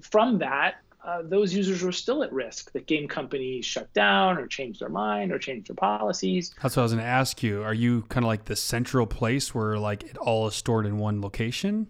from 0.01 0.39
that, 0.39 0.75
uh, 1.03 1.21
those 1.23 1.53
users 1.53 1.83
were 1.83 1.91
still 1.91 2.23
at 2.23 2.31
risk 2.31 2.71
that 2.71 2.87
game 2.87 3.07
companies 3.07 3.65
shut 3.65 3.93
down 3.93 4.37
or 4.37 4.47
changed 4.47 4.79
their 4.79 4.89
mind 4.89 5.33
or 5.33 5.39
changed 5.39 5.69
their 5.69 5.75
policies. 5.75 6.53
That's 6.61 6.77
what 6.77 6.81
I 6.81 6.83
was 6.83 6.93
going 6.93 7.03
to 7.03 7.09
ask 7.09 7.43
you. 7.43 7.61
Are 7.61 7.73
you 7.73 8.03
kind 8.03 8.23
of 8.23 8.27
like 8.27 8.45
the 8.45 8.55
central 8.55 9.05
place 9.05 9.53
where 9.53 9.77
like 9.77 10.03
it 10.03 10.17
all 10.17 10.47
is 10.47 10.55
stored 10.55 10.85
in 10.85 10.97
one 10.97 11.21
location? 11.21 11.87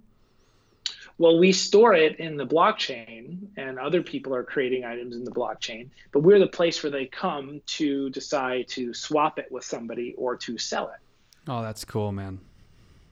Well, 1.18 1.38
we 1.38 1.52
store 1.52 1.94
it 1.94 2.20
in 2.20 2.38
the 2.38 2.46
blockchain, 2.46 3.48
and 3.56 3.78
other 3.78 4.02
people 4.02 4.34
are 4.34 4.44
creating 4.44 4.84
items 4.84 5.16
in 5.16 5.24
the 5.24 5.32
blockchain, 5.32 5.90
but 6.12 6.22
we're 6.22 6.40
the 6.40 6.48
place 6.48 6.82
where 6.82 6.92
they 6.92 7.06
come 7.06 7.62
to 7.66 8.10
decide 8.10 8.68
to 8.70 8.94
swap 8.94 9.38
it 9.38 9.52
with 9.52 9.64
somebody 9.64 10.16
or 10.18 10.36
to 10.38 10.58
sell 10.58 10.90
it. 10.90 11.00
Oh, 11.48 11.62
that's 11.62 11.86
cool, 11.86 12.12
man. 12.12 12.40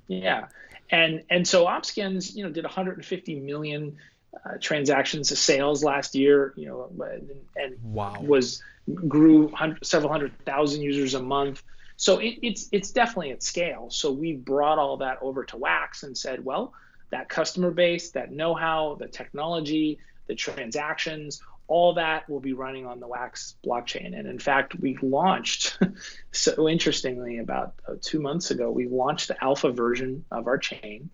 Yeah, 0.07 0.47
and 0.89 1.23
and 1.29 1.47
so 1.47 1.65
Opskins, 1.65 2.35
you 2.35 2.43
know, 2.43 2.49
did 2.49 2.63
150 2.63 3.39
million 3.39 3.97
uh, 4.45 4.53
transactions 4.59 5.31
of 5.31 5.37
sales 5.37 5.83
last 5.83 6.15
year, 6.15 6.53
you 6.55 6.65
know, 6.65 6.89
and, 7.05 7.29
and 7.55 7.77
wow. 7.83 8.19
was 8.19 8.63
grew 9.07 9.49
hundred, 9.49 9.85
several 9.85 10.11
hundred 10.11 10.37
thousand 10.43 10.81
users 10.81 11.13
a 11.13 11.21
month. 11.21 11.61
So 11.97 12.17
it, 12.17 12.39
it's 12.41 12.67
it's 12.71 12.91
definitely 12.91 13.31
at 13.31 13.43
scale. 13.43 13.89
So 13.91 14.11
we 14.11 14.33
brought 14.33 14.79
all 14.79 14.97
that 14.97 15.19
over 15.21 15.45
to 15.45 15.57
Wax 15.57 16.01
and 16.01 16.17
said, 16.17 16.43
well 16.43 16.73
that 17.11 17.29
customer 17.29 17.71
base, 17.71 18.11
that 18.11 18.31
know 18.31 18.53
how, 18.53 18.95
the 18.99 19.07
technology, 19.07 19.99
the 20.27 20.35
transactions, 20.35 21.41
all 21.67 21.93
that 21.93 22.29
will 22.29 22.41
be 22.41 22.51
running 22.51 22.85
on 22.85 22.99
the 22.99 23.07
Wax 23.07 23.55
blockchain. 23.65 24.17
And 24.17 24.27
in 24.27 24.39
fact, 24.39 24.75
we 24.79 24.97
launched, 25.01 25.79
so 26.31 26.67
interestingly, 26.67 27.37
about 27.37 27.75
uh, 27.87 27.93
two 28.01 28.19
months 28.19 28.51
ago, 28.51 28.69
we 28.69 28.87
launched 28.87 29.29
the 29.29 29.41
alpha 29.41 29.71
version 29.71 30.25
of 30.31 30.47
our 30.47 30.57
chain. 30.57 31.09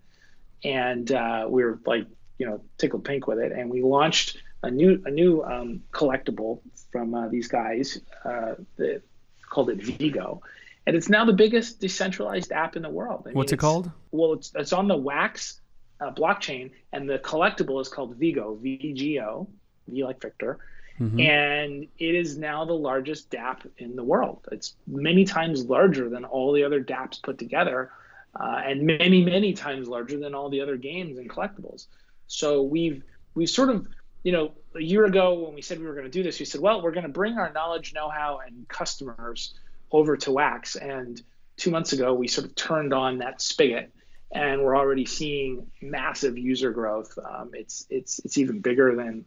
And 0.64 1.12
uh, 1.12 1.46
we 1.48 1.62
were 1.62 1.78
like, 1.86 2.06
you 2.38 2.46
know, 2.46 2.60
tickled 2.76 3.04
pink 3.04 3.28
with 3.28 3.38
it. 3.38 3.52
And 3.52 3.70
we 3.70 3.82
launched 3.82 4.38
a 4.64 4.70
new 4.70 5.00
a 5.06 5.10
new 5.10 5.44
um, 5.44 5.82
collectible 5.92 6.60
from 6.90 7.14
uh, 7.14 7.28
these 7.28 7.46
guys 7.46 8.00
uh, 8.24 8.54
that 8.76 9.02
called 9.48 9.70
it 9.70 9.80
Vigo. 9.80 10.42
And 10.86 10.96
it's 10.96 11.08
now 11.08 11.24
the 11.24 11.32
biggest 11.32 11.80
decentralized 11.80 12.50
app 12.50 12.74
in 12.74 12.82
the 12.82 12.90
world. 12.90 13.26
I 13.28 13.32
What's 13.32 13.52
it 13.52 13.58
called? 13.58 13.90
Well, 14.10 14.32
it's, 14.32 14.52
it's 14.54 14.72
on 14.72 14.88
the 14.88 14.96
Wax 14.96 15.60
uh, 16.00 16.12
blockchain, 16.12 16.70
and 16.92 17.08
the 17.08 17.18
collectible 17.18 17.80
is 17.80 17.88
called 17.88 18.16
Vigo, 18.16 18.54
V-G-O, 18.54 19.48
V 19.88 20.04
like 20.04 20.20
Victor, 20.20 20.58
mm-hmm. 21.00 21.20
and 21.20 21.86
it 21.98 22.14
is 22.14 22.38
now 22.38 22.64
the 22.64 22.74
largest 22.74 23.30
DApp 23.30 23.66
in 23.78 23.96
the 23.96 24.04
world. 24.04 24.46
It's 24.52 24.74
many 24.86 25.24
times 25.24 25.64
larger 25.64 26.08
than 26.08 26.24
all 26.24 26.52
the 26.52 26.64
other 26.64 26.82
DApps 26.82 27.22
put 27.22 27.38
together, 27.38 27.90
uh, 28.38 28.62
and 28.64 28.82
many 28.82 29.24
many 29.24 29.52
times 29.54 29.88
larger 29.88 30.18
than 30.18 30.34
all 30.34 30.50
the 30.50 30.60
other 30.60 30.76
games 30.76 31.18
and 31.18 31.28
collectibles. 31.28 31.86
So 32.26 32.62
we've 32.62 33.02
we've 33.34 33.50
sort 33.50 33.70
of 33.70 33.86
you 34.22 34.32
know 34.32 34.52
a 34.76 34.82
year 34.82 35.04
ago 35.04 35.34
when 35.34 35.54
we 35.54 35.62
said 35.62 35.80
we 35.80 35.86
were 35.86 35.94
going 35.94 36.04
to 36.04 36.10
do 36.10 36.22
this, 36.22 36.38
we 36.38 36.44
said, 36.44 36.60
well, 36.60 36.82
we're 36.82 36.92
going 36.92 37.06
to 37.06 37.08
bring 37.08 37.38
our 37.38 37.52
knowledge, 37.52 37.94
know-how, 37.94 38.40
and 38.46 38.68
customers 38.68 39.54
over 39.90 40.16
to 40.18 40.30
Wax, 40.30 40.76
and 40.76 41.20
two 41.56 41.70
months 41.70 41.92
ago 41.92 42.14
we 42.14 42.28
sort 42.28 42.46
of 42.46 42.54
turned 42.54 42.94
on 42.94 43.18
that 43.18 43.42
spigot 43.42 43.90
and 44.32 44.62
we're 44.62 44.76
already 44.76 45.06
seeing 45.06 45.66
massive 45.80 46.36
user 46.36 46.70
growth. 46.70 47.18
Um, 47.18 47.50
it's 47.54 47.86
it's 47.90 48.18
it's 48.20 48.38
even 48.38 48.60
bigger 48.60 48.94
than 48.94 49.24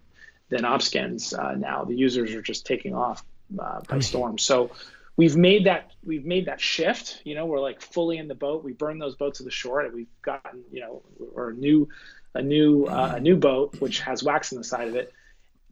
than 0.50 0.62
Opskins 0.62 1.38
uh, 1.38 1.56
now. 1.56 1.84
The 1.84 1.96
users 1.96 2.34
are 2.34 2.42
just 2.42 2.66
taking 2.66 2.94
off 2.94 3.24
uh, 3.60 3.82
by 3.90 4.00
storm. 4.00 4.38
So 4.38 4.72
we've 5.16 5.36
made 5.36 5.66
that 5.66 5.92
we've 6.04 6.26
made 6.26 6.46
that 6.46 6.62
shift. 6.62 7.22
You 7.24 7.36
know, 7.36 7.46
we're 7.46 7.60
like 7.60 7.82
fully 7.82 8.18
in 8.18 8.28
the 8.28 8.36
boat. 8.36 8.64
We 8.64 8.74
burned 8.74 9.02
those 9.02 9.16
boats 9.16 9.40
to 9.40 9.44
the 9.44 9.52
shore, 9.52 9.82
and 9.82 9.94
we've 9.94 10.22
gotten 10.22 10.64
you 10.72 10.82
know 10.82 11.04
or 11.34 11.50
a 11.50 11.54
new 11.54 11.90
a 12.34 12.42
new 12.42 12.86
uh, 12.86 13.14
a 13.16 13.20
new 13.20 13.36
boat 13.36 13.80
which 13.80 14.02
has 14.02 14.24
wax 14.24 14.52
on 14.52 14.58
the 14.58 14.64
side 14.64 14.88
of 14.88 14.96
it. 14.96 15.14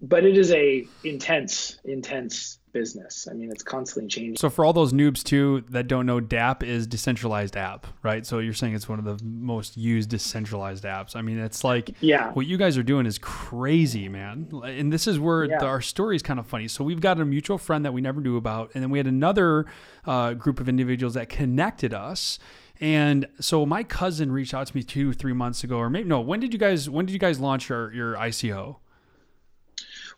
But 0.02 0.26
it 0.26 0.38
is 0.38 0.52
a 0.52 0.88
intense 1.04 1.78
intense 1.84 2.59
business. 2.72 3.28
I 3.30 3.34
mean, 3.34 3.52
it's 3.52 3.64
constantly 3.64 4.10
changing. 4.10 4.38
So 4.38 4.50
for 4.50 4.66
all 4.66 4.74
those 4.74 4.94
noobs 4.94 5.24
too 5.24 5.64
that 5.70 5.88
don't 5.88 6.06
know, 6.06 6.20
DApp 6.20 6.64
is 6.64 6.88
decentralized 6.88 7.56
app, 7.56 7.88
right? 8.04 8.26
So 8.26 8.40
you're 8.40 8.54
saying 8.54 8.76
it's 8.76 8.90
one 8.90 9.00
of 9.00 9.06
the 9.06 9.24
most 9.24 9.78
used 9.78 10.10
decentralized 10.10 10.84
apps. 10.84 11.16
I 11.16 11.22
mean, 11.22 11.40
it's 11.40 11.64
like 11.64 11.92
yeah, 12.02 12.32
what 12.34 12.46
you 12.48 12.58
guys 12.58 12.78
are 12.78 12.84
doing 12.84 13.06
is 13.06 13.18
crazy, 13.18 14.10
man. 14.10 14.50
And 14.64 14.92
this 14.92 15.08
is 15.08 15.20
where 15.20 15.46
yeah. 15.46 15.60
the, 15.60 15.66
our 15.66 15.82
story 15.82 16.16
is 16.16 16.24
kind 16.24 16.40
of 16.40 16.48
funny. 16.48 16.68
So 16.68 16.84
we've 16.84 17.02
got 17.02 17.20
a 17.20 17.26
mutual 17.26 17.58
friend 17.58 17.84
that 17.86 17.94
we 17.94 18.02
never 18.02 18.22
knew 18.22 18.38
about, 18.38 18.72
and 18.74 18.84
then 18.84 18.90
we 18.90 19.00
had 19.00 19.08
another 19.08 19.66
uh, 20.06 20.34
group 20.34 20.60
of 20.60 20.70
individuals 20.70 21.14
that 21.16 21.30
connected 21.30 21.94
us. 21.94 22.40
And 22.82 23.28
so 23.42 23.66
my 23.66 23.84
cousin 23.84 24.32
reached 24.32 24.54
out 24.54 24.68
to 24.68 24.76
me 24.76 24.84
two, 24.84 25.12
three 25.12 25.34
months 25.34 25.64
ago, 25.64 25.78
or 25.78 25.90
maybe 25.90 26.08
no. 26.08 26.22
When 26.22 26.40
did 26.40 26.54
you 26.54 26.60
guys? 26.60 26.90
When 26.90 27.06
did 27.06 27.14
you 27.14 27.20
guys 27.20 27.40
launch 27.40 27.70
your 27.70 27.94
your 27.94 28.16
ICO? 28.16 28.78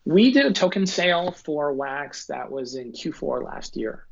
We 0.04 0.32
did 0.32 0.46
a 0.46 0.52
token 0.52 0.86
sale 0.86 1.30
for 1.32 1.72
Wax 1.72 2.26
that 2.26 2.50
was 2.50 2.74
in 2.74 2.92
Q4 2.92 3.44
last 3.44 3.76
year, 3.76 4.06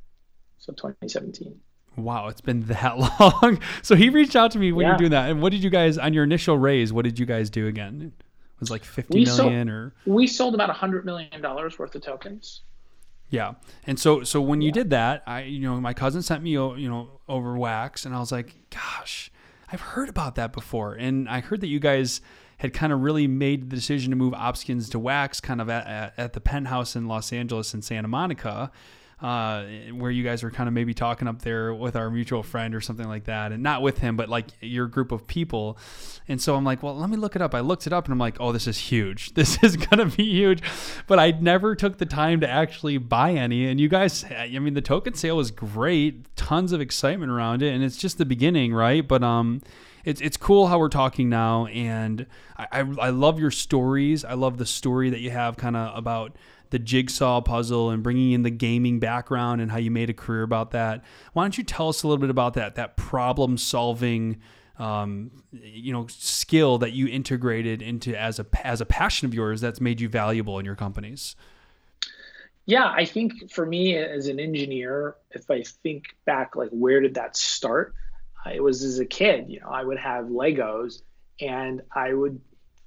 so 0.59 0.73
2017. 0.73 1.59
Wow, 1.97 2.29
it's 2.29 2.41
been 2.41 2.63
that 2.67 2.97
long. 3.43 3.59
so 3.83 3.97
he 3.97 4.09
reached 4.09 4.37
out 4.37 4.53
to 4.53 4.59
me 4.59 4.71
when 4.73 4.85
Yeah. 4.85 4.91
you're 4.93 4.99
doing 4.99 5.11
that. 5.11 5.31
And 5.31 5.43
what 5.43 5.51
did 5.53 5.65
you 5.65 5.71
guys 5.71 5.99
on 5.99 6.15
your 6.15 6.25
initial 6.25 6.57
raise? 6.57 6.93
What 6.93 7.05
did 7.05 7.19
you 7.19 7.27
guys 7.27 7.51
do 7.51 7.67
again? 7.67 8.13
It 8.17 8.61
was 8.61 8.71
like 8.71 8.85
fifty 8.85 9.21
We 9.21 9.25
million 9.25 9.67
sold- 9.67 9.69
or 9.69 9.95
We 10.07 10.27
sold 10.27 10.55
about 10.55 10.71
a 10.71 10.75
hundred 10.75 11.05
million 11.05 11.41
dollars 11.43 11.79
worth 11.79 11.95
of 11.95 12.03
tokens. 12.03 12.61
Yeah. 13.31 13.55
And 13.87 13.99
so 13.99 14.23
so 14.23 14.41
when 14.41 14.61
you 14.61 14.71
did 14.71 14.91
that, 14.91 15.23
I 15.27 15.43
you 15.43 15.61
know, 15.63 15.81
my 15.81 15.93
cousin 15.95 16.23
sent 16.23 16.43
me 16.43 16.51
you 16.51 16.89
know 16.89 17.21
over 17.29 17.57
wax 17.57 18.07
and 18.07 18.15
I 18.15 18.21
was 18.21 18.31
like, 18.31 18.55
gosh, 18.71 19.31
I've 19.73 19.81
heard 19.81 20.09
about 20.09 20.37
that 20.37 20.53
before. 20.53 20.95
And 20.95 21.29
I 21.29 21.41
heard 21.41 21.61
that 21.63 21.69
you 21.69 21.81
guys 21.81 22.21
had 22.61 22.75
kind 22.75 22.93
of 22.93 23.01
really 23.01 23.27
made 23.27 23.71
the 23.71 23.75
decision 23.75 24.11
to 24.11 24.17
move 24.17 24.35
Opskins 24.35 24.91
to 24.91 24.99
wax 24.99 25.41
kind 25.41 25.63
of 25.63 25.71
at, 25.71 26.13
at, 26.19 26.35
the 26.35 26.43
penthouse 26.43 26.95
in 26.95 27.09
Los 27.09 27.33
Angeles 27.33 27.73
and 27.73 27.83
Santa 27.83 28.07
Monica. 28.07 28.71
Uh, 29.23 29.65
where 29.93 30.11
you 30.11 30.25
guys 30.25 30.43
were 30.43 30.51
kind 30.51 30.67
of 30.67 30.73
maybe 30.73 30.95
talking 30.95 31.29
up 31.29 31.43
there 31.43 31.75
with 31.75 31.95
our 31.95 32.11
mutual 32.11 32.43
friend 32.43 32.75
or 32.75 32.81
something 32.81 33.07
like 33.07 33.25
that, 33.25 33.53
and 33.53 33.63
not 33.63 33.83
with 33.83 33.99
him, 33.99 34.17
but 34.17 34.31
like 34.31 34.47
your 34.63 34.87
group 34.87 35.13
of 35.13 35.27
people. 35.27 35.77
And 36.27 36.41
so 36.41 36.55
I'm 36.55 36.65
like, 36.65 36.83
well, 36.83 36.97
let 36.97 37.11
me 37.11 37.19
look 37.19 37.37
it 37.37 37.43
up. 37.43 37.55
I 37.55 37.61
looked 37.61 37.87
it 37.87 37.93
up 37.93 38.07
and 38.07 38.13
I'm 38.13 38.19
like, 38.19 38.37
oh, 38.41 38.53
this 38.53 38.67
is 38.67 38.79
huge. 38.79 39.35
This 39.41 39.63
is 39.63 39.77
gonna 39.77 40.07
be 40.07 40.25
huge. 40.25 40.63
But 41.07 41.19
I 41.19 41.33
never 41.33 41.75
took 41.75 41.99
the 41.99 42.07
time 42.07 42.41
to 42.41 42.49
actually 42.49 42.97
buy 42.97 43.33
any. 43.33 43.67
And 43.67 43.79
you 43.81 43.89
guys, 43.89 44.25
I 44.25 44.59
mean, 44.59 44.75
the 44.75 44.83
token 44.83 45.15
sale 45.15 45.37
was 45.37 45.51
great. 45.51 46.35
Tons 46.37 46.73
of 46.73 46.81
excitement 46.81 47.31
around 47.31 47.63
it, 47.63 47.75
and 47.75 47.83
it's 47.83 47.97
just 47.97 48.17
the 48.19 48.27
beginning, 48.27 48.73
right? 48.75 49.07
But 49.07 49.23
um, 49.23 49.61
it's 50.05 50.21
it's 50.21 50.37
cool 50.37 50.67
how 50.67 50.79
we're 50.79 50.89
talking 50.89 51.29
now, 51.29 51.67
and 51.67 52.27
I 52.57 52.67
I, 52.73 52.79
I 52.81 53.11
love 53.11 53.39
your 53.39 53.51
stories. 53.51 54.25
I 54.25 54.35
love 54.35 54.59
the 54.59 54.67
story 54.67 55.11
that 55.11 55.21
you 55.21 55.31
have, 55.31 55.57
kind 55.57 55.77
of 55.77 55.97
about 55.97 56.37
the 56.71 56.79
jigsaw 56.79 57.41
puzzle 57.41 57.91
and 57.91 58.03
bringing 58.03 58.33
in 58.33 58.43
the 58.43 58.51
gaming 58.51 59.01
background 59.01 59.61
and 59.61 59.71
how 59.71 59.79
you 59.79 59.91
made 59.91 60.09
a 60.09 60.15
career 60.15 60.43
about 60.43 60.71
that. 60.71 61.05
Why 61.33 61.45
don't 61.45 61.59
you 61.59 61.65
tell 61.65 61.89
us 61.89 62.03
a 62.03 62.09
little 62.09 62.21
bit 62.21 62.31
about 62.31 62.55
that 62.55 62.77
that 62.77 62.97
problem 62.97 63.59
solving 63.59 64.41
um, 64.79 65.31
you 65.53 65.93
know 65.93 66.07
skill 66.09 66.79
that 66.79 66.93
you 66.93 67.07
integrated 67.07 67.83
into 67.83 68.19
as 68.19 68.39
a 68.39 68.47
as 68.65 68.81
a 68.81 68.87
passion 68.87 69.27
of 69.27 69.35
yours 69.35 69.61
that's 69.61 69.81
made 69.81 70.01
you 70.01 70.09
valuable 70.09 70.59
in 70.59 70.65
your 70.65 70.77
companies? 70.77 71.37
Yeah, 72.67 72.87
I 72.87 73.05
think 73.05 73.51
for 73.51 73.67
me 73.67 73.97
as 73.97 74.29
an 74.29 74.39
engineer, 74.39 75.17
if 75.33 75.51
I 75.51 75.63
think 75.83 76.05
back, 76.25 76.55
like 76.55 76.71
where 76.71 77.01
did 77.01 77.15
that 77.15 77.37
start? 77.37 77.95
It 78.53 78.63
was 78.63 78.85
as 78.85 78.99
a 78.99 79.07
kid. 79.07 79.47
You 79.49 79.61
know, 79.61 79.69
I 79.69 79.85
would 79.85 79.99
have 79.99 80.27
Legos, 80.27 81.03
and 81.41 81.83
I 81.95 82.13
would 82.13 82.41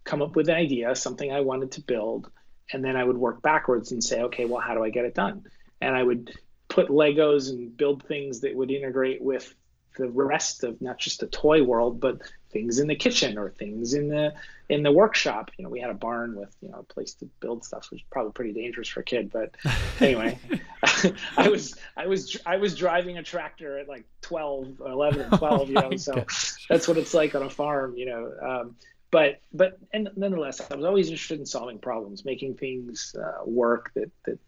come 0.04 0.22
up 0.22 0.36
with 0.36 0.50
an 0.50 0.56
idea, 0.56 0.96
something 0.96 1.32
I 1.32 1.42
wanted 1.42 1.72
to 1.74 1.82
build, 1.82 2.30
and 2.72 2.84
then 2.84 2.96
I 2.96 3.04
would 3.04 3.18
work 3.18 3.42
backwards 3.42 3.92
and 3.92 4.04
say, 4.04 4.22
okay, 4.24 4.46
well, 4.46 4.62
how 4.62 4.74
do 4.74 4.84
I 4.84 4.90
get 4.90 5.06
it 5.06 5.16
done? 5.16 5.44
And 5.82 5.96
I 5.96 6.04
would 6.04 6.34
put 6.68 6.88
Legos 6.88 7.50
and 7.50 7.76
build 7.76 8.04
things 8.04 8.42
that 8.42 8.56
would 8.56 8.72
integrate 8.72 9.22
with 9.22 9.54
the 9.98 10.10
rest 10.10 10.64
of 10.64 10.82
not 10.82 10.98
just 10.98 11.20
the 11.20 11.28
toy 11.28 11.64
world, 11.64 12.00
but 12.00 12.22
things 12.54 12.80
in 12.80 12.88
the 12.88 12.96
kitchen 12.96 13.38
or 13.38 13.50
things 13.50 13.94
in 13.94 14.08
the 14.08 14.34
in 14.70 14.84
the 14.84 14.92
workshop. 14.92 15.52
You 15.58 15.64
know, 15.64 15.70
we 15.70 15.80
had 15.80 15.90
a 15.90 15.96
barn 15.96 16.36
with 16.36 16.56
you 16.62 16.70
know 16.70 16.80
a 16.80 16.84
place 16.84 17.14
to 17.16 17.26
build 17.40 17.66
stuff, 17.66 17.90
which 17.92 18.02
is 18.02 18.08
probably 18.10 18.32
pretty 18.32 18.54
dangerous 18.54 18.88
for 18.88 19.02
a 19.02 19.04
kid. 19.04 19.32
But 19.32 19.56
anyway, 20.00 20.40
I 21.38 21.50
was 21.50 21.76
I 21.98 22.08
was 22.08 22.38
I 22.46 22.58
was 22.58 22.76
driving 22.76 23.18
a 23.18 23.24
tractor 23.24 23.80
at 23.80 23.90
like 23.90 24.06
12, 24.22 24.82
11, 24.86 25.22
and 25.22 25.34
12. 25.38 25.68
You 25.70 25.74
know, 25.76 25.96
so 25.98 26.14
gosh. 26.14 26.66
that's 26.70 26.88
what 26.88 26.98
it's 26.98 27.14
like 27.14 27.36
on 27.36 27.44
a 27.44 27.50
farm. 27.50 27.98
You 27.98 28.06
know. 28.06 28.32
Um, 28.42 28.76
but 29.12 29.42
but 29.54 29.78
and 29.92 30.10
nonetheless, 30.16 30.60
I 30.72 30.76
was 30.76 30.86
always 30.86 31.08
interested 31.08 31.40
in 31.40 31.46
solving 31.46 31.78
problems, 31.80 32.26
making 32.26 32.56
things 32.56 33.16
uh, 33.22 33.44
work 33.46 33.92
that 33.96 34.12
that 34.26 34.40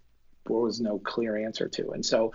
there 0.48 0.58
was 0.58 0.80
no 0.80 1.00
clear 1.00 1.38
answer 1.38 1.68
to. 1.68 1.92
And 1.92 2.06
so, 2.06 2.32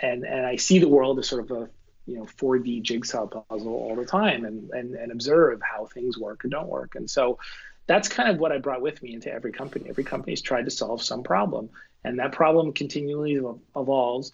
and 0.00 0.24
and 0.24 0.46
I 0.46 0.56
see 0.56 0.78
the 0.78 0.88
world 0.88 1.18
as 1.18 1.28
sort 1.28 1.50
of 1.50 1.56
a 1.56 1.68
you 2.06 2.16
know 2.16 2.24
4D 2.24 2.82
jigsaw 2.82 3.26
puzzle 3.26 3.72
all 3.72 3.96
the 3.96 4.04
time, 4.04 4.44
and 4.44 4.70
and 4.70 4.94
and 4.94 5.12
observe 5.12 5.60
how 5.62 5.86
things 5.86 6.18
work 6.18 6.44
or 6.44 6.48
don't 6.48 6.68
work. 6.68 6.94
And 6.94 7.08
so, 7.08 7.38
that's 7.86 8.08
kind 8.08 8.28
of 8.30 8.38
what 8.38 8.52
I 8.52 8.58
brought 8.58 8.82
with 8.82 9.02
me 9.02 9.14
into 9.14 9.32
every 9.32 9.52
company. 9.52 9.86
Every 9.88 10.04
company's 10.04 10.42
tried 10.42 10.64
to 10.64 10.70
solve 10.70 11.02
some 11.02 11.22
problem, 11.22 11.70
and 12.04 12.18
that 12.18 12.32
problem 12.32 12.72
continually 12.72 13.40
evolves. 13.76 14.32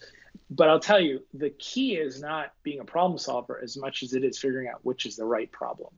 But 0.49 0.69
I'll 0.69 0.79
tell 0.79 0.99
you, 0.99 1.23
the 1.33 1.49
key 1.49 1.95
is 1.95 2.21
not 2.21 2.53
being 2.63 2.79
a 2.79 2.85
problem 2.85 3.17
solver 3.17 3.59
as 3.61 3.77
much 3.77 4.03
as 4.03 4.13
it 4.13 4.23
is 4.23 4.37
figuring 4.37 4.67
out 4.67 4.83
which 4.83 5.05
is 5.05 5.15
the 5.15 5.25
right 5.25 5.51
problem. 5.51 5.93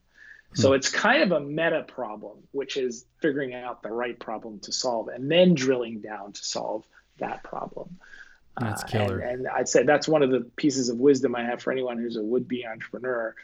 Hmm. 0.53 0.62
So 0.62 0.74
it's 0.74 0.89
kind 0.89 1.24
of 1.24 1.32
a 1.32 1.39
meta 1.39 1.84
problem, 1.88 2.38
which 2.51 2.77
is 2.77 3.06
figuring 3.20 3.53
out 3.53 3.82
the 3.82 3.92
right 3.92 4.18
problem 4.18 4.60
to 4.62 4.72
solve 4.72 5.08
and 5.08 5.30
then 5.30 5.56
drilling 5.56 6.01
down 6.01 6.34
to 6.34 6.44
solve 6.44 6.86
that 7.18 7.44
problem. 7.44 7.98
That's 8.59 8.83
Uh, 8.83 8.87
killer. 8.87 9.20
and, 9.20 9.39
and 9.39 9.48
I'd 9.48 9.68
say 9.68 9.83
that's 9.83 10.07
one 10.07 10.24
of 10.24 10.29
the 10.29 10.42
pieces 10.55 10.89
of 10.89 10.98
wisdom 11.00 11.35
I 11.35 11.44
have 11.44 11.61
for 11.61 11.72
anyone 11.72 11.98
who's 11.98 12.18
a 12.18 12.24
would-be 12.24 12.66
entrepreneur 12.66 13.35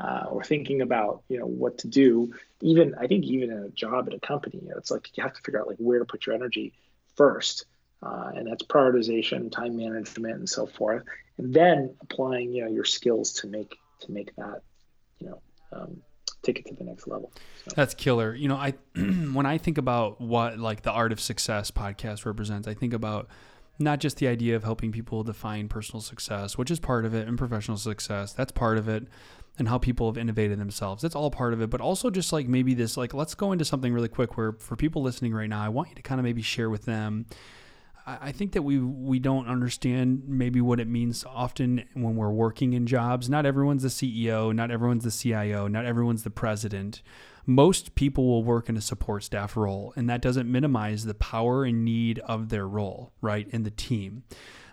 uh, 0.00 0.24
or 0.30 0.42
thinking 0.42 0.82
about, 0.82 1.22
you 1.28 1.38
know, 1.38 1.46
what 1.46 1.78
to 1.78 1.88
do. 1.88 2.32
Even 2.60 2.94
I 2.96 3.06
think 3.06 3.24
even 3.24 3.50
in 3.50 3.62
a 3.64 3.68
job 3.70 4.08
at 4.08 4.14
a 4.14 4.20
company, 4.20 4.60
you 4.62 4.68
know, 4.70 4.76
it's 4.76 4.90
like 4.90 5.16
you 5.16 5.22
have 5.22 5.34
to 5.34 5.40
figure 5.42 5.60
out 5.60 5.68
like 5.68 5.78
where 5.78 5.98
to 5.98 6.04
put 6.04 6.26
your 6.26 6.34
energy 6.34 6.72
first, 7.14 7.66
uh, 8.02 8.32
and 8.34 8.46
that's 8.46 8.62
prioritization, 8.62 9.50
time 9.50 9.76
management, 9.76 10.34
and 10.34 10.48
so 10.48 10.66
forth, 10.66 11.04
and 11.38 11.54
then 11.54 11.94
applying, 12.02 12.52
you 12.52 12.64
know, 12.64 12.70
your 12.70 12.84
skills 12.84 13.32
to 13.34 13.46
make 13.46 13.76
to 14.00 14.10
make 14.12 14.34
that, 14.36 14.62
you 15.18 15.28
know, 15.28 15.40
um, 15.72 16.02
take 16.42 16.58
it 16.58 16.66
to 16.66 16.74
the 16.74 16.84
next 16.84 17.06
level. 17.08 17.32
So. 17.64 17.72
That's 17.74 17.94
killer. 17.94 18.34
You 18.34 18.48
know, 18.48 18.56
I 18.56 18.74
when 18.96 19.46
I 19.46 19.58
think 19.58 19.78
about 19.78 20.20
what 20.20 20.58
like 20.58 20.82
the 20.82 20.92
Art 20.92 21.12
of 21.12 21.20
Success 21.20 21.70
podcast 21.70 22.26
represents, 22.26 22.68
I 22.68 22.74
think 22.74 22.92
about 22.92 23.28
not 23.78 24.00
just 24.00 24.16
the 24.18 24.28
idea 24.28 24.56
of 24.56 24.64
helping 24.64 24.92
people 24.92 25.22
define 25.22 25.68
personal 25.68 26.00
success, 26.00 26.56
which 26.56 26.70
is 26.70 26.80
part 26.80 27.04
of 27.04 27.14
it, 27.14 27.28
and 27.28 27.36
professional 27.36 27.76
success. 27.76 28.32
That's 28.32 28.52
part 28.52 28.78
of 28.78 28.88
it. 28.88 29.06
And 29.58 29.68
how 29.68 29.78
people 29.78 30.10
have 30.10 30.18
innovated 30.18 30.58
themselves. 30.58 31.00
That's 31.00 31.14
all 31.14 31.30
part 31.30 31.54
of 31.54 31.62
it. 31.62 31.70
But 31.70 31.80
also 31.80 32.10
just 32.10 32.30
like 32.30 32.46
maybe 32.46 32.74
this 32.74 32.98
like 32.98 33.14
let's 33.14 33.34
go 33.34 33.52
into 33.52 33.64
something 33.64 33.92
really 33.92 34.08
quick 34.08 34.36
where 34.36 34.52
for 34.52 34.76
people 34.76 35.00
listening 35.00 35.32
right 35.32 35.48
now, 35.48 35.62
I 35.62 35.70
want 35.70 35.88
you 35.88 35.94
to 35.94 36.02
kind 36.02 36.20
of 36.20 36.24
maybe 36.24 36.42
share 36.42 36.68
with 36.68 36.84
them 36.84 37.24
I 38.08 38.30
think 38.30 38.52
that 38.52 38.62
we 38.62 38.78
we 38.78 39.18
don't 39.18 39.48
understand 39.48 40.22
maybe 40.28 40.60
what 40.60 40.78
it 40.78 40.86
means 40.86 41.24
often 41.24 41.84
when 41.94 42.14
we're 42.14 42.30
working 42.30 42.72
in 42.72 42.86
jobs. 42.86 43.28
Not 43.28 43.44
everyone's 43.44 43.82
the 43.82 43.88
CEO, 43.88 44.54
not 44.54 44.70
everyone's 44.70 45.02
the 45.02 45.10
CIO, 45.10 45.66
not 45.66 45.84
everyone's 45.84 46.22
the 46.22 46.30
president. 46.30 47.02
Most 47.46 47.94
people 47.94 48.26
will 48.26 48.42
work 48.42 48.68
in 48.68 48.76
a 48.76 48.80
support 48.80 49.22
staff 49.22 49.56
role, 49.56 49.92
and 49.96 50.10
that 50.10 50.20
doesn't 50.20 50.50
minimize 50.50 51.04
the 51.04 51.14
power 51.14 51.64
and 51.64 51.84
need 51.84 52.18
of 52.20 52.48
their 52.48 52.66
role, 52.66 53.12
right, 53.20 53.48
in 53.50 53.62
the 53.62 53.70
team. 53.70 54.24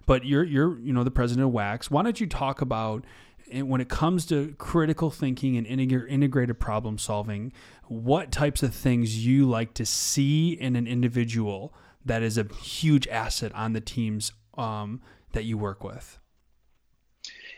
But 0.06 0.26
you're 0.26 0.44
you're 0.44 0.80
you 0.80 0.92
know 0.92 1.04
the 1.04 1.12
president 1.12 1.46
of 1.46 1.54
Wax. 1.54 1.92
Why 1.92 2.04
don't 2.04 2.20
you 2.20 2.28
talk 2.28 2.62
about 2.62 3.06
when 3.52 3.82
it 3.82 3.90
comes 3.90 4.26
to 4.28 4.56
critical 4.58 5.12
thinking 5.12 5.58
and 5.58 5.68
integrated 5.68 6.60
problem 6.60 6.98
solving, 6.98 7.54
what 7.88 8.32
types 8.32 8.64
of 8.64 8.74
things 8.74 9.26
you 9.26 9.48
like 9.48 9.74
to 9.76 9.86
see 9.86 10.54
in 10.54 10.76
an 10.76 10.88
individual 10.88 11.74
that 12.06 12.24
is 12.24 12.38
a 12.38 12.48
huge 12.62 13.08
asset 13.08 13.54
on 13.54 13.74
the 13.74 13.82
teams 13.82 14.32
um, 14.58 15.02
that 15.34 15.44
you 15.44 15.58
work 15.58 15.84
with? 15.84 16.20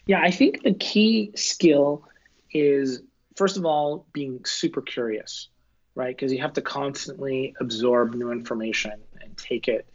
Yeah, 0.05 0.21
I 0.21 0.31
think 0.31 0.63
the 0.63 0.73
key 0.73 1.31
skill 1.35 2.03
is 2.51 3.01
first 3.35 3.57
of 3.57 3.65
all 3.65 4.05
being 4.13 4.43
super 4.45 4.81
curious, 4.81 5.49
right? 5.93 6.15
Because 6.15 6.31
you 6.31 6.41
have 6.41 6.53
to 6.53 6.61
constantly 6.61 7.55
absorb 7.59 8.13
new 8.13 8.31
information 8.31 8.93
and 9.21 9.37
take 9.37 9.67
it 9.67 9.87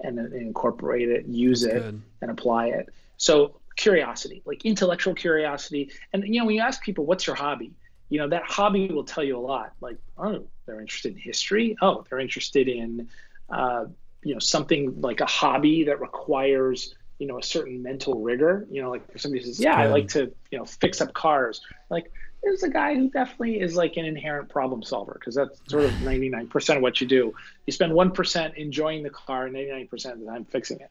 and, 0.00 0.18
and 0.18 0.32
incorporate 0.34 1.08
it, 1.08 1.26
use 1.26 1.62
That's 1.62 1.74
it, 1.74 1.82
good. 1.82 2.02
and 2.22 2.30
apply 2.30 2.68
it. 2.68 2.88
So 3.16 3.56
curiosity, 3.76 4.42
like 4.44 4.64
intellectual 4.64 5.14
curiosity, 5.14 5.90
and 6.12 6.24
you 6.24 6.40
know 6.40 6.46
when 6.46 6.56
you 6.56 6.62
ask 6.62 6.82
people 6.82 7.04
what's 7.06 7.26
your 7.26 7.36
hobby, 7.36 7.72
you 8.08 8.18
know 8.18 8.28
that 8.28 8.44
hobby 8.44 8.88
will 8.88 9.04
tell 9.04 9.24
you 9.24 9.36
a 9.36 9.40
lot. 9.40 9.72
Like 9.80 9.98
oh, 10.18 10.44
they're 10.66 10.80
interested 10.80 11.12
in 11.12 11.18
history. 11.18 11.76
Oh, 11.82 12.04
they're 12.08 12.20
interested 12.20 12.68
in 12.68 13.08
uh, 13.50 13.86
you 14.22 14.34
know 14.34 14.40
something 14.40 15.00
like 15.00 15.20
a 15.20 15.26
hobby 15.26 15.84
that 15.84 16.00
requires 16.00 16.94
you 17.18 17.26
know 17.26 17.38
a 17.38 17.42
certain 17.42 17.82
mental 17.82 18.20
rigor. 18.20 18.66
You 18.70 18.82
know, 18.82 18.90
like 18.90 19.02
if 19.14 19.20
somebody 19.20 19.42
says, 19.44 19.60
yeah, 19.60 19.76
I 19.76 19.86
like 19.86 20.08
to 20.08 20.32
you 20.50 20.58
know 20.58 20.64
fix 20.64 21.00
up 21.00 21.14
cars. 21.14 21.60
Like 21.90 22.10
there's 22.44 22.62
a 22.62 22.68
guy 22.68 22.94
who 22.94 23.08
definitely 23.10 23.60
is 23.60 23.74
like 23.74 23.96
an 23.96 24.04
inherent 24.04 24.48
problem 24.48 24.82
solver 24.82 25.16
because 25.18 25.34
that's 25.34 25.58
sort 25.68 25.84
of 25.84 25.90
99% 26.02 26.76
of 26.76 26.82
what 26.82 27.00
you 27.00 27.06
do. 27.06 27.34
You 27.66 27.72
spend 27.72 27.92
1% 27.92 28.54
enjoying 28.54 29.02
the 29.02 29.10
car, 29.10 29.46
and 29.46 29.56
99% 29.56 30.12
of 30.12 30.20
the 30.20 30.26
time 30.26 30.44
fixing 30.44 30.80
it. 30.80 30.90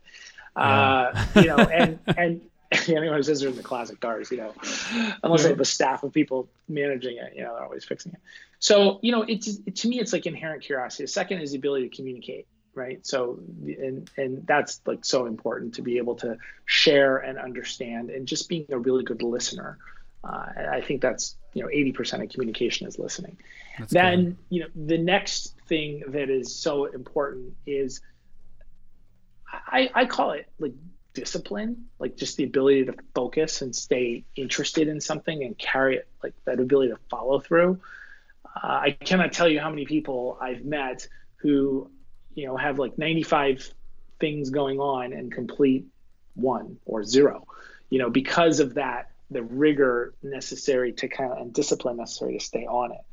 Uh, 0.56 1.26
you 1.36 1.48
know, 1.48 1.58
and 1.58 2.00
and 2.18 2.42
anyone 2.88 3.18
who 3.18 3.24
says 3.24 3.42
they're 3.42 3.50
in 3.50 3.56
the 3.56 3.63
classic 3.63 4.00
cars, 4.00 4.32
you 4.32 4.38
know, 4.38 4.54
unless 5.24 5.44
they 5.44 5.50
have 5.50 5.60
a 5.60 5.66
staff 5.66 6.04
of 6.04 6.13
people 6.13 6.50
managing 6.68 7.18
it, 7.18 7.34
you 7.36 7.44
know, 7.44 7.54
they're 7.56 7.63
always 7.63 7.86
fixing 7.86 8.12
it. 8.13 8.20
So, 8.60 9.00
you 9.02 9.12
know, 9.12 9.24
it's 9.24 9.58
to 9.58 9.88
me, 9.88 10.00
it's 10.00 10.13
like 10.13 10.26
inherent 10.26 10.63
curiosity. 10.63 11.04
The 11.04 11.10
second 11.10 11.42
is 11.42 11.52
the 11.52 11.58
ability 11.58 11.89
to 11.89 11.96
communicate, 11.96 12.48
right? 12.74 13.06
So, 13.06 13.39
and 13.66 14.10
and 14.18 14.48
that's 14.48 14.82
like 14.86 15.04
so 15.06 15.26
important 15.26 15.76
to 15.76 15.82
be 15.82 15.98
able 15.98 16.16
to 16.16 16.38
share 16.66 17.18
and 17.18 17.38
understand, 17.38 18.10
and 18.10 18.28
just 18.28 18.48
being 18.50 18.66
a 18.72 18.78
really 18.78 19.04
good 19.04 19.22
listener. 19.22 19.78
Uh, 20.24 20.46
I 20.72 20.82
think 20.82 21.02
that's 21.02 21.36
you 21.54 21.63
know 21.63 21.70
80% 21.70 22.24
of 22.24 22.30
communication 22.30 22.88
is 22.88 22.98
listening. 23.00 23.38
That's 23.78 23.94
then 23.94 24.38
you 24.50 24.62
know 24.62 24.68
the 24.76 24.98
next 24.98 25.56
thing 25.68 26.04
that 26.08 26.30
is 26.30 26.56
so 26.56 26.86
important 26.86 27.54
is 27.66 28.02
I, 29.52 29.89
I 29.94 30.06
call 30.06 30.32
it 30.32 30.48
like 30.60 30.74
discipline, 31.13 31.86
like 32.00 32.18
just 32.18 32.38
the 32.38 32.44
ability 32.44 32.86
to 32.86 32.96
focus 33.13 33.62
and 33.62 33.76
stay 33.76 34.24
interested 34.36 34.88
in 34.88 35.00
something 35.00 35.44
and 35.44 35.58
carry 35.58 35.98
it, 35.98 36.08
like 36.24 36.34
that 36.46 36.60
ability 36.60 36.92
to 36.92 36.98
follow 37.10 37.39
through. 37.39 37.80
Uh, 38.46 38.68
I 38.68 38.92
cannot 38.92 39.34
tell 39.34 39.48
you 39.48 39.60
how 39.60 39.70
many 39.70 39.86
people 39.86 40.38
I've 40.42 40.66
met 40.66 41.08
who, 41.38 41.89
you 42.34 42.46
know, 42.46 42.58
have 42.58 42.80
like 42.80 42.98
95 42.98 43.74
things 44.20 44.50
going 44.50 44.80
on 44.80 45.13
and 45.13 45.32
complete 45.32 45.86
one 46.36 46.78
or 46.86 47.04
zero, 47.04 47.46
you 47.89 48.00
know, 48.00 48.10
because 48.10 48.60
of 48.60 48.76
that, 48.76 49.12
the 49.32 49.44
rigor 49.44 50.14
necessary 50.22 50.94
to 50.94 51.08
kind 51.08 51.32
of 51.32 51.38
and 51.40 51.54
discipline 51.54 51.98
necessary 51.98 52.38
to 52.38 52.44
stay 52.44 52.66
on 52.66 52.92
it. 52.92 53.06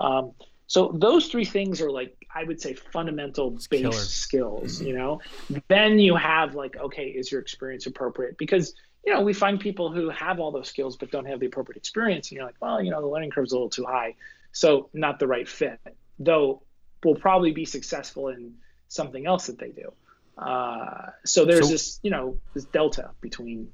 Um, 0.00 0.32
so 0.66 0.92
those 0.94 1.28
three 1.28 1.44
things 1.44 1.80
are 1.80 1.90
like 1.90 2.26
I 2.34 2.44
would 2.44 2.60
say 2.60 2.74
fundamental 2.74 3.50
base 3.50 3.68
Killer. 3.68 3.92
skills, 3.92 4.80
you 4.80 4.94
know. 4.94 5.20
Then 5.68 5.98
you 5.98 6.16
have 6.16 6.54
like 6.54 6.76
okay, 6.76 7.06
is 7.06 7.30
your 7.30 7.40
experience 7.40 7.86
appropriate? 7.86 8.38
Because 8.38 8.74
you 9.04 9.12
know, 9.12 9.20
we 9.20 9.34
find 9.34 9.60
people 9.60 9.92
who 9.92 10.08
have 10.10 10.40
all 10.40 10.50
those 10.50 10.68
skills 10.68 10.96
but 10.96 11.10
don't 11.10 11.26
have 11.26 11.40
the 11.40 11.46
appropriate 11.46 11.76
experience 11.76 12.30
and 12.30 12.36
you're 12.36 12.46
like, 12.46 12.56
well, 12.60 12.82
you 12.82 12.90
know, 12.90 13.00
the 13.00 13.06
learning 13.06 13.30
curve's 13.30 13.52
a 13.52 13.54
little 13.54 13.68
too 13.68 13.84
high. 13.84 14.14
So 14.52 14.88
not 14.94 15.18
the 15.18 15.26
right 15.26 15.48
fit. 15.48 15.78
Though 16.18 16.62
will 17.02 17.14
probably 17.14 17.52
be 17.52 17.66
successful 17.66 18.28
in 18.28 18.54
something 18.88 19.26
else 19.26 19.46
that 19.46 19.58
they 19.58 19.70
do. 19.70 19.92
Uh, 20.38 21.10
so 21.24 21.44
there's 21.44 21.66
so, 21.66 21.72
this, 21.72 22.00
you 22.02 22.10
know, 22.10 22.38
this 22.54 22.64
delta 22.64 23.10
between. 23.20 23.70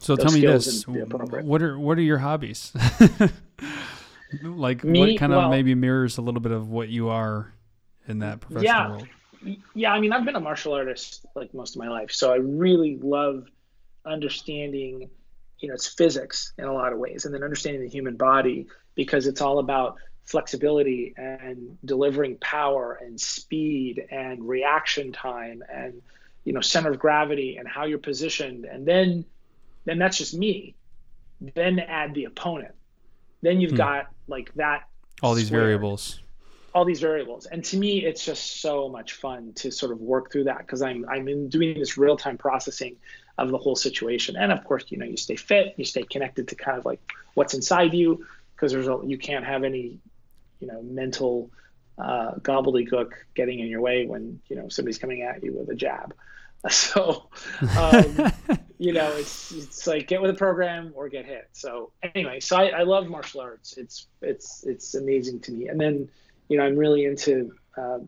So 0.00 0.16
tell 0.16 0.32
me 0.32 0.40
this: 0.40 0.86
what 0.86 1.62
are 1.62 1.78
what 1.78 1.98
are 1.98 2.02
your 2.02 2.18
hobbies? 2.18 2.72
like 4.42 4.82
Me, 4.82 5.00
what 5.00 5.18
kind 5.18 5.32
well, 5.32 5.42
of 5.42 5.50
maybe 5.50 5.74
mirrors 5.74 6.16
a 6.16 6.22
little 6.22 6.40
bit 6.40 6.52
of 6.52 6.70
what 6.70 6.88
you 6.88 7.10
are 7.10 7.52
in 8.08 8.20
that 8.20 8.40
professional 8.40 8.64
yeah, 8.64 8.88
world? 8.88 9.08
Yeah, 9.74 9.92
I 9.92 10.00
mean, 10.00 10.12
I've 10.12 10.24
been 10.24 10.36
a 10.36 10.40
martial 10.40 10.72
artist 10.72 11.26
like 11.34 11.52
most 11.52 11.76
of 11.76 11.80
my 11.80 11.88
life, 11.88 12.12
so 12.12 12.32
I 12.32 12.36
really 12.36 12.98
love 13.02 13.46
understanding, 14.06 15.10
you 15.58 15.68
know, 15.68 15.74
it's 15.74 15.86
physics 15.86 16.54
in 16.56 16.64
a 16.64 16.72
lot 16.72 16.94
of 16.94 16.98
ways, 16.98 17.26
and 17.26 17.34
then 17.34 17.42
understanding 17.42 17.82
the 17.82 17.88
human 17.88 18.16
body 18.16 18.68
because 18.94 19.26
it's 19.26 19.42
all 19.42 19.58
about 19.58 19.96
flexibility 20.24 21.12
and 21.18 21.76
delivering 21.84 22.38
power 22.38 22.98
and 23.02 23.20
speed 23.20 24.02
and 24.10 24.48
reaction 24.48 25.12
time 25.12 25.62
and 25.70 26.00
you 26.44 26.52
know 26.52 26.60
center 26.60 26.90
of 26.90 26.98
gravity 26.98 27.56
and 27.56 27.66
how 27.66 27.84
you're 27.84 27.98
positioned 27.98 28.64
and 28.64 28.86
then 28.86 29.24
then 29.84 29.98
that's 29.98 30.18
just 30.18 30.34
me. 30.34 30.74
Then 31.54 31.78
add 31.78 32.14
the 32.14 32.24
opponent. 32.24 32.74
Then 33.42 33.60
you've 33.60 33.72
hmm. 33.72 33.78
got 33.78 34.06
like 34.28 34.52
that 34.54 34.84
all 35.22 35.34
these 35.34 35.50
variables. 35.50 36.20
All 36.74 36.84
these 36.84 37.00
variables. 37.00 37.46
And 37.46 37.64
to 37.66 37.76
me 37.76 38.04
it's 38.04 38.24
just 38.24 38.60
so 38.60 38.88
much 38.88 39.14
fun 39.14 39.52
to 39.54 39.70
sort 39.70 39.92
of 39.92 40.00
work 40.00 40.30
through 40.30 40.44
that 40.44 40.58
because 40.58 40.82
i'm 40.82 41.04
i'm 41.08 41.28
in 41.28 41.48
doing 41.48 41.78
this 41.78 41.98
real-time 41.98 42.38
processing 42.38 42.96
of 43.38 43.50
the 43.50 43.58
whole 43.58 43.76
situation. 43.76 44.36
And 44.36 44.52
of 44.52 44.64
course 44.64 44.84
you 44.88 44.98
know 44.98 45.06
you 45.06 45.16
stay 45.16 45.36
fit 45.36 45.74
you 45.76 45.84
stay 45.84 46.02
connected 46.02 46.48
to 46.48 46.54
kind 46.54 46.78
of 46.78 46.84
like 46.84 47.00
what's 47.34 47.54
inside 47.54 47.94
you 47.94 48.26
because 48.54 48.72
there's 48.72 48.88
a 48.88 49.00
you 49.04 49.18
can't 49.18 49.44
have 49.44 49.64
any 49.64 49.98
you 50.60 50.66
know 50.66 50.82
mental 50.82 51.50
uh, 51.98 52.32
gobbledygook 52.36 53.10
getting 53.34 53.60
in 53.60 53.66
your 53.66 53.80
way 53.80 54.06
when 54.06 54.40
you 54.48 54.56
know 54.56 54.68
somebody's 54.68 54.98
coming 54.98 55.22
at 55.22 55.42
you 55.42 55.52
with 55.52 55.68
a 55.68 55.74
jab 55.74 56.14
So, 56.68 57.30
um, 57.78 58.32
you 58.78 58.92
know, 58.92 59.10
it's 59.16 59.50
it's 59.52 59.86
like 59.86 60.08
get 60.08 60.20
with 60.20 60.30
the 60.30 60.36
program 60.36 60.92
or 60.94 61.08
get 61.08 61.24
hit. 61.24 61.48
So 61.52 61.92
anyway, 62.14 62.40
so 62.40 62.56
I, 62.56 62.66
I 62.66 62.82
love 62.82 63.08
martial 63.08 63.40
arts. 63.40 63.78
It's 63.78 64.06
it's 64.20 64.62
it's 64.64 64.94
amazing 64.94 65.40
to 65.40 65.52
me. 65.52 65.68
And 65.68 65.80
then, 65.80 66.10
you 66.48 66.58
know, 66.58 66.64
I'm 66.64 66.76
really 66.76 67.04
into. 67.06 67.52
Uh, 67.76 68.00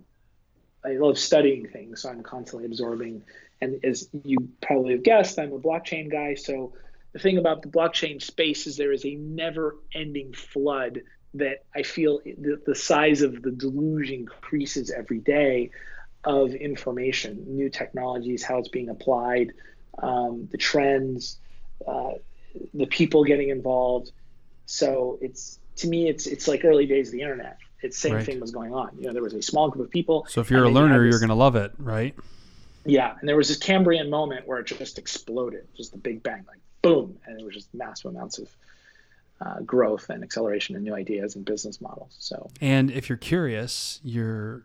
I 0.84 0.92
love 0.94 1.16
studying 1.18 1.68
things, 1.68 2.02
so 2.02 2.10
I'm 2.10 2.22
constantly 2.22 2.66
absorbing. 2.66 3.22
And 3.60 3.82
as 3.84 4.08
you 4.24 4.36
probably 4.60 4.92
have 4.92 5.04
guessed, 5.04 5.38
I'm 5.38 5.52
a 5.52 5.58
blockchain 5.58 6.10
guy. 6.10 6.34
So 6.34 6.72
the 7.12 7.20
thing 7.20 7.38
about 7.38 7.62
the 7.62 7.68
blockchain 7.68 8.20
space 8.20 8.66
is 8.66 8.76
there 8.76 8.92
is 8.92 9.04
a 9.06 9.14
never-ending 9.14 10.32
flood 10.32 11.02
that 11.34 11.64
I 11.74 11.84
feel 11.84 12.20
the, 12.24 12.60
the 12.66 12.74
size 12.74 13.22
of 13.22 13.42
the 13.42 13.52
deluge 13.52 14.10
increases 14.10 14.90
every 14.90 15.20
day 15.20 15.70
of 16.24 16.54
information, 16.54 17.44
new 17.48 17.68
technologies, 17.68 18.42
how 18.42 18.58
it's 18.58 18.68
being 18.68 18.88
applied, 18.88 19.52
um, 19.98 20.48
the 20.50 20.58
trends, 20.58 21.38
uh, 21.86 22.12
the 22.74 22.86
people 22.86 23.24
getting 23.24 23.48
involved. 23.48 24.12
So 24.66 25.18
it's 25.20 25.58
to 25.76 25.88
me, 25.88 26.08
it's 26.08 26.26
it's 26.26 26.46
like 26.46 26.64
early 26.64 26.86
days 26.86 27.08
of 27.08 27.12
the 27.12 27.22
internet. 27.22 27.58
It's 27.80 27.98
same 27.98 28.14
right. 28.14 28.24
thing 28.24 28.38
was 28.40 28.52
going 28.52 28.72
on. 28.72 28.90
You 28.98 29.08
know, 29.08 29.12
there 29.12 29.22
was 29.22 29.34
a 29.34 29.42
small 29.42 29.68
group 29.68 29.86
of 29.86 29.90
people. 29.90 30.26
So 30.28 30.40
if 30.40 30.50
you're 30.50 30.64
a 30.64 30.70
learner, 30.70 31.02
this, 31.04 31.10
you're 31.10 31.18
going 31.18 31.30
to 31.30 31.34
love 31.34 31.56
it, 31.56 31.72
right? 31.78 32.14
Yeah, 32.84 33.14
and 33.18 33.28
there 33.28 33.36
was 33.36 33.48
this 33.48 33.58
Cambrian 33.58 34.08
moment 34.08 34.46
where 34.46 34.58
it 34.58 34.66
just 34.66 34.98
exploded, 34.98 35.66
just 35.76 35.92
the 35.92 35.98
big 35.98 36.22
bang, 36.22 36.44
like 36.46 36.60
boom, 36.80 37.18
and 37.26 37.40
it 37.40 37.44
was 37.44 37.54
just 37.54 37.72
massive 37.74 38.12
amounts 38.12 38.38
of 38.38 38.48
uh, 39.40 39.60
growth 39.60 40.10
and 40.10 40.22
acceleration 40.22 40.76
and 40.76 40.84
new 40.84 40.94
ideas 40.94 41.34
and 41.34 41.44
business 41.44 41.80
models. 41.80 42.14
So, 42.18 42.50
and 42.60 42.90
if 42.90 43.08
you're 43.08 43.18
curious, 43.18 44.00
you're 44.04 44.64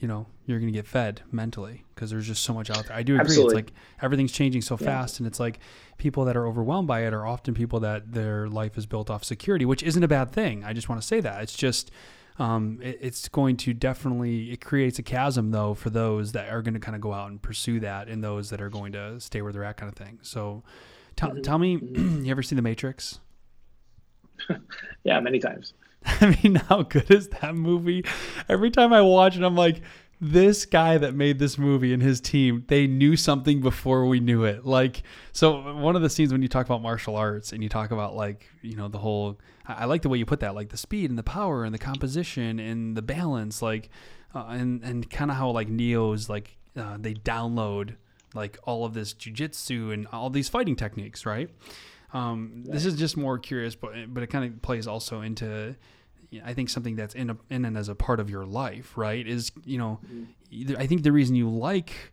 you 0.00 0.08
know 0.08 0.26
you're 0.46 0.58
going 0.58 0.72
to 0.72 0.76
get 0.76 0.86
fed 0.86 1.22
mentally 1.30 1.84
because 1.94 2.10
there's 2.10 2.26
just 2.26 2.42
so 2.42 2.52
much 2.52 2.70
out 2.70 2.86
there. 2.86 2.96
I 2.96 3.02
do 3.02 3.14
agree. 3.14 3.24
Absolutely. 3.24 3.60
It's 3.60 3.68
like 3.68 3.72
everything's 4.02 4.32
changing 4.32 4.62
so 4.62 4.76
fast, 4.76 5.14
yeah. 5.14 5.18
and 5.18 5.26
it's 5.26 5.38
like 5.38 5.60
people 5.98 6.24
that 6.24 6.36
are 6.36 6.46
overwhelmed 6.46 6.88
by 6.88 7.04
it 7.06 7.12
are 7.12 7.26
often 7.26 7.54
people 7.54 7.80
that 7.80 8.12
their 8.12 8.48
life 8.48 8.76
is 8.76 8.86
built 8.86 9.10
off 9.10 9.22
security, 9.22 9.64
which 9.64 9.82
isn't 9.82 10.02
a 10.02 10.08
bad 10.08 10.32
thing. 10.32 10.64
I 10.64 10.72
just 10.72 10.88
want 10.88 11.00
to 11.00 11.06
say 11.06 11.20
that 11.20 11.42
it's 11.42 11.54
just 11.54 11.90
um, 12.38 12.80
it, 12.82 12.98
it's 13.02 13.28
going 13.28 13.58
to 13.58 13.74
definitely 13.74 14.50
it 14.50 14.62
creates 14.62 14.98
a 14.98 15.02
chasm 15.02 15.50
though 15.50 15.74
for 15.74 15.90
those 15.90 16.32
that 16.32 16.48
are 16.48 16.62
going 16.62 16.74
to 16.74 16.80
kind 16.80 16.94
of 16.94 17.02
go 17.02 17.12
out 17.12 17.30
and 17.30 17.40
pursue 17.40 17.78
that, 17.80 18.08
and 18.08 18.24
those 18.24 18.50
that 18.50 18.60
are 18.60 18.70
going 18.70 18.92
to 18.92 19.20
stay 19.20 19.42
where 19.42 19.52
they're 19.52 19.64
at, 19.64 19.76
kind 19.76 19.92
of 19.92 19.96
thing. 19.96 20.18
So, 20.22 20.64
t- 21.16 21.26
mm-hmm. 21.26 21.42
tell 21.42 21.58
me, 21.58 21.76
mm-hmm. 21.78 22.24
you 22.24 22.30
ever 22.30 22.42
seen 22.42 22.56
The 22.56 22.62
Matrix? 22.62 23.20
yeah, 25.04 25.20
many 25.20 25.38
times. 25.38 25.74
I 26.04 26.38
mean, 26.42 26.56
how 26.56 26.82
good 26.82 27.10
is 27.10 27.28
that 27.28 27.54
movie? 27.54 28.04
Every 28.48 28.70
time 28.70 28.92
I 28.92 29.02
watch 29.02 29.36
it, 29.36 29.42
I'm 29.42 29.56
like, 29.56 29.82
this 30.22 30.66
guy 30.66 30.98
that 30.98 31.14
made 31.14 31.38
this 31.38 31.56
movie 31.56 31.94
and 31.94 32.02
his 32.02 32.20
team, 32.20 32.64
they 32.68 32.86
knew 32.86 33.16
something 33.16 33.60
before 33.60 34.04
we 34.06 34.20
knew 34.20 34.44
it. 34.44 34.66
Like, 34.66 35.02
so 35.32 35.74
one 35.74 35.96
of 35.96 36.02
the 36.02 36.10
scenes 36.10 36.30
when 36.30 36.42
you 36.42 36.48
talk 36.48 36.66
about 36.66 36.82
martial 36.82 37.16
arts 37.16 37.52
and 37.52 37.62
you 37.62 37.70
talk 37.70 37.90
about 37.90 38.14
like, 38.14 38.46
you 38.60 38.76
know, 38.76 38.88
the 38.88 38.98
whole, 38.98 39.38
I, 39.66 39.86
like 39.86 40.02
the 40.02 40.10
way 40.10 40.18
you 40.18 40.26
put 40.26 40.40
that, 40.40 40.54
like 40.54 40.68
the 40.68 40.76
speed 40.76 41.08
and 41.08 41.18
the 41.18 41.22
power 41.22 41.64
and 41.64 41.72
the 41.72 41.78
composition 41.78 42.58
and 42.58 42.96
the 42.96 43.02
balance, 43.02 43.62
like, 43.62 43.88
uh, 44.34 44.46
and 44.50 44.82
and 44.82 45.10
kind 45.10 45.30
of 45.30 45.36
how 45.36 45.50
like 45.50 45.68
Neo's 45.68 46.28
like 46.28 46.56
uh, 46.76 46.96
they 46.98 47.14
download 47.14 47.96
like 48.34 48.58
all 48.64 48.84
of 48.84 48.94
this 48.94 49.12
jujitsu 49.12 49.92
and 49.92 50.06
all 50.08 50.30
these 50.30 50.48
fighting 50.48 50.76
techniques, 50.76 51.26
right? 51.26 51.50
Um, 52.12 52.64
This 52.66 52.84
is 52.84 52.96
just 52.96 53.16
more 53.16 53.38
curious, 53.38 53.74
but 53.74 53.92
but 54.12 54.22
it 54.22 54.28
kind 54.28 54.44
of 54.44 54.62
plays 54.62 54.86
also 54.86 55.20
into 55.20 55.76
I 56.44 56.54
think 56.54 56.70
something 56.70 56.96
that's 56.96 57.14
in 57.14 57.30
a, 57.30 57.36
in 57.48 57.64
and 57.64 57.76
as 57.76 57.88
a 57.88 57.94
part 57.94 58.20
of 58.20 58.30
your 58.30 58.44
life, 58.46 58.96
right? 58.96 59.26
Is 59.26 59.50
you 59.64 59.78
know, 59.78 60.00
mm-hmm. 60.06 60.76
I 60.78 60.86
think 60.86 61.02
the 61.02 61.12
reason 61.12 61.34
you 61.34 61.48
like 61.48 62.12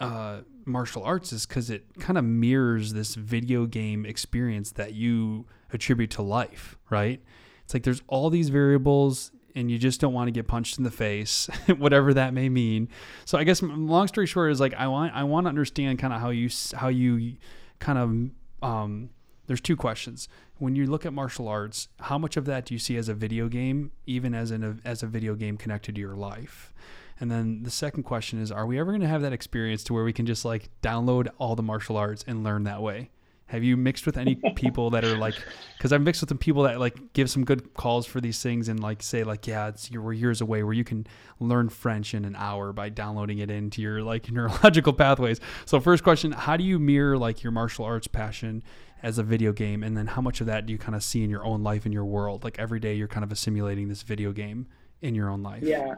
uh, 0.00 0.40
martial 0.64 1.02
arts 1.02 1.32
is 1.32 1.46
because 1.46 1.70
it 1.70 1.84
kind 1.98 2.18
of 2.18 2.24
mirrors 2.24 2.92
this 2.92 3.14
video 3.14 3.66
game 3.66 4.06
experience 4.06 4.72
that 4.72 4.94
you 4.94 5.46
attribute 5.72 6.10
to 6.12 6.22
life, 6.22 6.78
right? 6.90 7.20
It's 7.64 7.74
like 7.74 7.82
there's 7.82 8.02
all 8.06 8.30
these 8.30 8.48
variables 8.48 9.30
and 9.54 9.70
you 9.70 9.78
just 9.78 10.00
don't 10.00 10.14
want 10.14 10.28
to 10.28 10.32
get 10.32 10.46
punched 10.46 10.78
in 10.78 10.84
the 10.84 10.90
face, 10.90 11.48
whatever 11.78 12.14
that 12.14 12.32
may 12.32 12.48
mean. 12.48 12.88
So 13.24 13.36
I 13.36 13.44
guess 13.44 13.60
long 13.60 14.08
story 14.08 14.26
short 14.26 14.52
is 14.52 14.60
like 14.60 14.74
I 14.74 14.86
want 14.86 15.14
I 15.14 15.24
want 15.24 15.44
to 15.44 15.48
understand 15.48 15.98
kind 15.98 16.14
of 16.14 16.20
how 16.20 16.30
you 16.30 16.48
how 16.74 16.88
you 16.88 17.36
kind 17.78 17.98
of 17.98 18.30
um, 18.62 19.10
there's 19.46 19.60
two 19.60 19.76
questions 19.76 20.28
when 20.58 20.74
you 20.74 20.86
look 20.86 21.06
at 21.06 21.12
martial 21.12 21.48
arts, 21.48 21.88
how 22.00 22.18
much 22.18 22.36
of 22.36 22.44
that 22.44 22.66
do 22.66 22.74
you 22.74 22.78
see 22.78 22.96
as 22.96 23.08
a 23.08 23.14
video 23.14 23.48
game, 23.48 23.92
even 24.06 24.34
as 24.34 24.50
an 24.50 24.80
as 24.84 25.02
a 25.02 25.06
video 25.06 25.34
game 25.34 25.56
connected 25.56 25.94
to 25.94 26.00
your 26.00 26.16
life? 26.16 26.72
And 27.20 27.30
then 27.30 27.62
the 27.62 27.70
second 27.70 28.04
question 28.04 28.40
is, 28.40 28.52
are 28.52 28.66
we 28.66 28.78
ever 28.78 28.92
going 28.92 29.00
to 29.00 29.08
have 29.08 29.22
that 29.22 29.32
experience 29.32 29.82
to 29.84 29.94
where 29.94 30.04
we 30.04 30.12
can 30.12 30.26
just 30.26 30.44
like 30.44 30.68
download 30.82 31.28
all 31.38 31.56
the 31.56 31.62
martial 31.62 31.96
arts 31.96 32.24
and 32.26 32.44
learn 32.44 32.64
that 32.64 32.82
way? 32.82 33.10
Have 33.48 33.64
you 33.64 33.76
mixed 33.76 34.06
with 34.06 34.16
any 34.16 34.36
people 34.56 34.90
that 34.90 35.04
are 35.04 35.16
like, 35.16 35.34
because 35.76 35.92
I've 35.92 36.02
mixed 36.02 36.22
with 36.22 36.28
some 36.28 36.38
people 36.38 36.62
that 36.64 36.78
like 36.78 37.12
give 37.12 37.30
some 37.30 37.44
good 37.44 37.74
calls 37.74 38.06
for 38.06 38.20
these 38.20 38.42
things 38.42 38.68
and 38.68 38.80
like 38.80 39.02
say 39.02 39.24
like, 39.24 39.46
yeah, 39.46 39.68
it's 39.68 39.90
we're 39.90 40.12
years 40.12 40.40
away 40.40 40.62
where 40.62 40.74
you 40.74 40.84
can 40.84 41.06
learn 41.40 41.68
French 41.68 42.14
in 42.14 42.24
an 42.24 42.36
hour 42.36 42.72
by 42.72 42.88
downloading 42.88 43.38
it 43.38 43.50
into 43.50 43.82
your 43.82 44.02
like 44.02 44.30
neurological 44.30 44.92
pathways. 44.92 45.40
So 45.64 45.80
first 45.80 46.04
question, 46.04 46.32
how 46.32 46.56
do 46.56 46.64
you 46.64 46.78
mirror 46.78 47.18
like 47.18 47.42
your 47.42 47.52
martial 47.52 47.84
arts 47.84 48.06
passion 48.06 48.62
as 49.02 49.18
a 49.18 49.22
video 49.22 49.52
game? 49.52 49.82
And 49.82 49.96
then 49.96 50.06
how 50.06 50.22
much 50.22 50.40
of 50.40 50.46
that 50.46 50.66
do 50.66 50.72
you 50.72 50.78
kind 50.78 50.94
of 50.94 51.02
see 51.02 51.24
in 51.24 51.30
your 51.30 51.44
own 51.44 51.62
life 51.62 51.86
in 51.86 51.92
your 51.92 52.04
world? 52.04 52.44
Like 52.44 52.58
every 52.58 52.80
day 52.80 52.94
you're 52.94 53.08
kind 53.08 53.24
of 53.24 53.32
assimilating 53.32 53.88
this 53.88 54.02
video 54.02 54.32
game 54.32 54.66
in 55.02 55.14
your 55.14 55.28
own 55.30 55.42
life. 55.42 55.62
Yeah. 55.62 55.94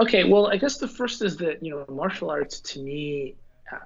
Okay 0.00 0.24
well 0.24 0.46
i 0.48 0.56
guess 0.56 0.78
the 0.78 0.86
first 0.86 1.22
is 1.22 1.36
that 1.38 1.62
you 1.62 1.70
know 1.70 1.84
martial 1.92 2.30
arts 2.30 2.60
to 2.60 2.80
me 2.80 3.34
uh, 3.72 3.78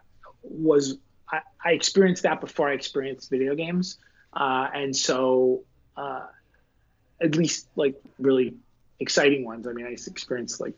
was 0.43 0.99
I, 1.33 1.41
I, 1.65 1.73
experienced 1.73 2.23
that 2.25 2.41
before 2.41 2.69
i 2.69 2.75
experienced 2.75 3.31
video 3.31 3.55
games 3.55 3.99
uh, 4.35 4.69
and 4.75 4.95
so 4.95 5.65
uh, 5.97 6.27
at 7.21 7.35
least 7.37 7.69
like 7.77 7.97
really 8.19 8.55
exciting 9.03 9.45
ones. 9.45 9.67
I 9.67 9.73
mean, 9.73 9.85
I 9.85 9.91
experienced 9.91 10.61
like 10.61 10.75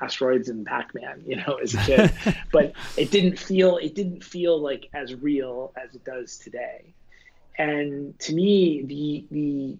asteroids 0.00 0.48
and 0.48 0.64
Pac-Man, 0.64 1.24
you 1.26 1.36
know, 1.36 1.58
as 1.62 1.74
a 1.74 1.78
kid, 1.78 2.12
but 2.52 2.72
it 2.96 3.10
didn't 3.10 3.38
feel 3.38 3.76
it 3.76 3.94
didn't 3.94 4.24
feel 4.24 4.58
like 4.58 4.88
as 4.94 5.14
real 5.14 5.74
as 5.76 5.94
it 5.94 6.04
does 6.04 6.38
today. 6.38 6.94
And 7.58 8.18
to 8.20 8.34
me, 8.34 8.82
the 8.82 9.26
the 9.30 9.76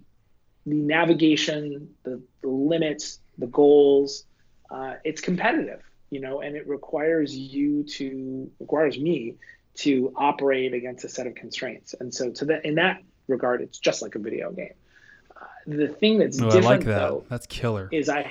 the 0.67 0.75
navigation, 0.75 1.95
the, 2.05 2.21
the 2.41 2.49
limits, 2.49 3.21
the 3.39 3.47
goals, 3.47 4.25
uh, 4.71 4.95
it's 5.05 5.21
competitive, 5.21 5.83
you 6.11 6.21
know, 6.21 6.41
and 6.41 6.57
it 6.57 6.67
requires 6.67 7.37
you 7.37 7.85
to 7.85 8.51
requires 8.61 8.99
me 8.99 9.35
to 9.77 10.13
operate 10.17 10.73
against 10.75 11.05
a 11.05 11.09
set 11.09 11.27
of 11.27 11.35
constraints. 11.35 11.95
And 11.99 12.15
so 12.15 12.31
to 12.31 12.45
that 12.47 12.65
in 12.65 12.77
that 12.77 13.03
regard, 13.29 13.61
it's 13.61 13.79
just 13.79 14.03
like 14.03 14.15
a 14.15 14.19
video 14.19 14.53
game. 14.53 14.75
Uh, 15.37 15.45
the 15.67 15.89
thing 15.89 16.19
that's 16.19 16.41
oh, 16.41 16.47
different 16.47 16.67
I 16.67 16.69
like 16.69 16.85
that. 16.85 16.99
though 16.99 17.25
That's 17.29 17.47
killer. 17.47 17.89
is 17.91 18.09
I 18.09 18.31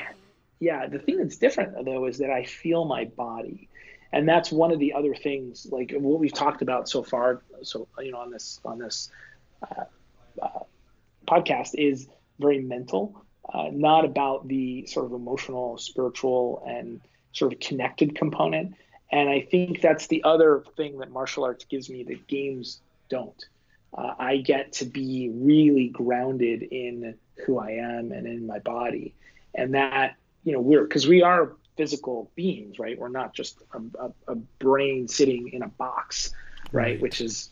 yeah, 0.59 0.87
the 0.87 0.99
thing 0.99 1.17
that's 1.17 1.37
different 1.37 1.85
though 1.85 2.05
is 2.05 2.19
that 2.19 2.29
I 2.29 2.45
feel 2.45 2.85
my 2.85 3.05
body. 3.05 3.69
And 4.11 4.29
that's 4.29 4.51
one 4.51 4.71
of 4.71 4.77
the 4.77 4.93
other 4.93 5.15
things 5.15 5.67
like 5.71 5.91
what 5.91 6.19
we've 6.19 6.33
talked 6.33 6.61
about 6.61 6.87
so 6.87 7.01
far 7.01 7.41
so 7.63 7.87
you 7.99 8.11
know 8.11 8.19
on 8.19 8.29
this 8.29 8.59
on 8.63 8.77
this 8.77 9.09
uh, 9.63 9.85
uh, 10.41 10.59
podcast 11.27 11.71
is 11.73 12.07
very 12.39 12.59
mental, 12.59 13.23
uh, 13.51 13.69
not 13.71 14.05
about 14.05 14.47
the 14.47 14.85
sort 14.87 15.05
of 15.05 15.13
emotional, 15.13 15.77
spiritual, 15.77 16.63
and 16.67 17.01
sort 17.31 17.53
of 17.53 17.59
connected 17.59 18.15
component. 18.15 18.75
And 19.13 19.29
I 19.29 19.41
think 19.41 19.79
that's 19.79 20.07
the 20.07 20.23
other 20.23 20.63
thing 20.75 20.97
that 20.97 21.11
martial 21.11 21.43
arts 21.43 21.65
gives 21.65 21.87
me 21.87 22.03
that 22.05 22.25
games 22.25 22.81
don't. 23.09 23.45
Uh, 23.95 24.15
I 24.17 24.37
get 24.37 24.73
to 24.73 24.85
be 24.85 25.29
really 25.31 25.89
grounded 25.89 26.63
in 26.63 27.13
who 27.45 27.59
I 27.59 27.73
am 27.73 28.11
and 28.11 28.25
in 28.25 28.47
my 28.47 28.57
body. 28.57 29.13
And 29.53 29.75
that, 29.75 30.15
you 30.43 30.51
know, 30.51 30.59
we're 30.59 30.81
because 30.81 31.07
we 31.07 31.21
are 31.21 31.53
physical 31.77 32.31
beings, 32.33 32.79
right? 32.79 32.97
We're 32.97 33.07
not 33.07 33.35
just 33.35 33.59
a, 33.75 34.03
a, 34.03 34.11
a 34.29 34.35
brain 34.35 35.07
sitting 35.07 35.49
in 35.49 35.61
a 35.61 35.67
box, 35.67 36.33
right? 36.71 36.83
right? 36.83 37.01
Which 37.01 37.21
is 37.21 37.51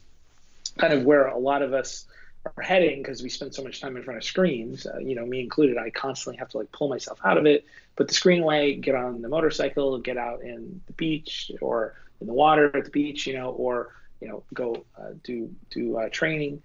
kind 0.80 0.94
of 0.94 1.04
where 1.04 1.28
a 1.28 1.38
lot 1.38 1.62
of 1.62 1.76
us 1.76 2.06
are 2.46 2.64
heading 2.64 3.02
because 3.02 3.22
we 3.22 3.30
spend 3.30 3.54
so 3.54 3.64
much 3.64 3.82
time 3.82 3.98
in 3.98 4.04
front 4.04 4.18
of 4.18 4.24
screens. 4.24 4.86
Uh, 4.86 4.98
you 4.98 5.16
know, 5.16 5.26
me 5.26 5.42
included. 5.42 5.78
I 5.78 5.90
constantly 5.90 6.38
have 6.38 6.50
to 6.50 6.58
like 6.58 6.72
pull 6.72 6.90
myself 6.90 7.20
out 7.24 7.38
of 7.38 7.46
it, 7.46 7.66
put 7.96 8.08
the 8.08 8.14
screen 8.14 8.42
away, 8.42 8.76
get 8.76 8.96
on 8.96 9.22
the 9.22 9.30
motorcycle, 9.30 9.98
get 10.00 10.18
out 10.18 10.42
in 10.42 10.82
the 10.88 10.94
beach 10.94 11.52
or 11.62 11.96
in 12.20 12.28
the 12.28 12.34
water 12.34 12.76
at 12.76 12.86
the 12.86 12.92
beach, 12.92 13.28
you 13.28 13.34
know, 13.34 13.52
or 13.52 13.94
you 14.20 14.28
know, 14.28 14.44
go 14.54 14.86
uh, 14.98 15.12
do 15.24 15.54
do 15.70 15.98
uh, 15.98 16.10
training. 16.10 16.62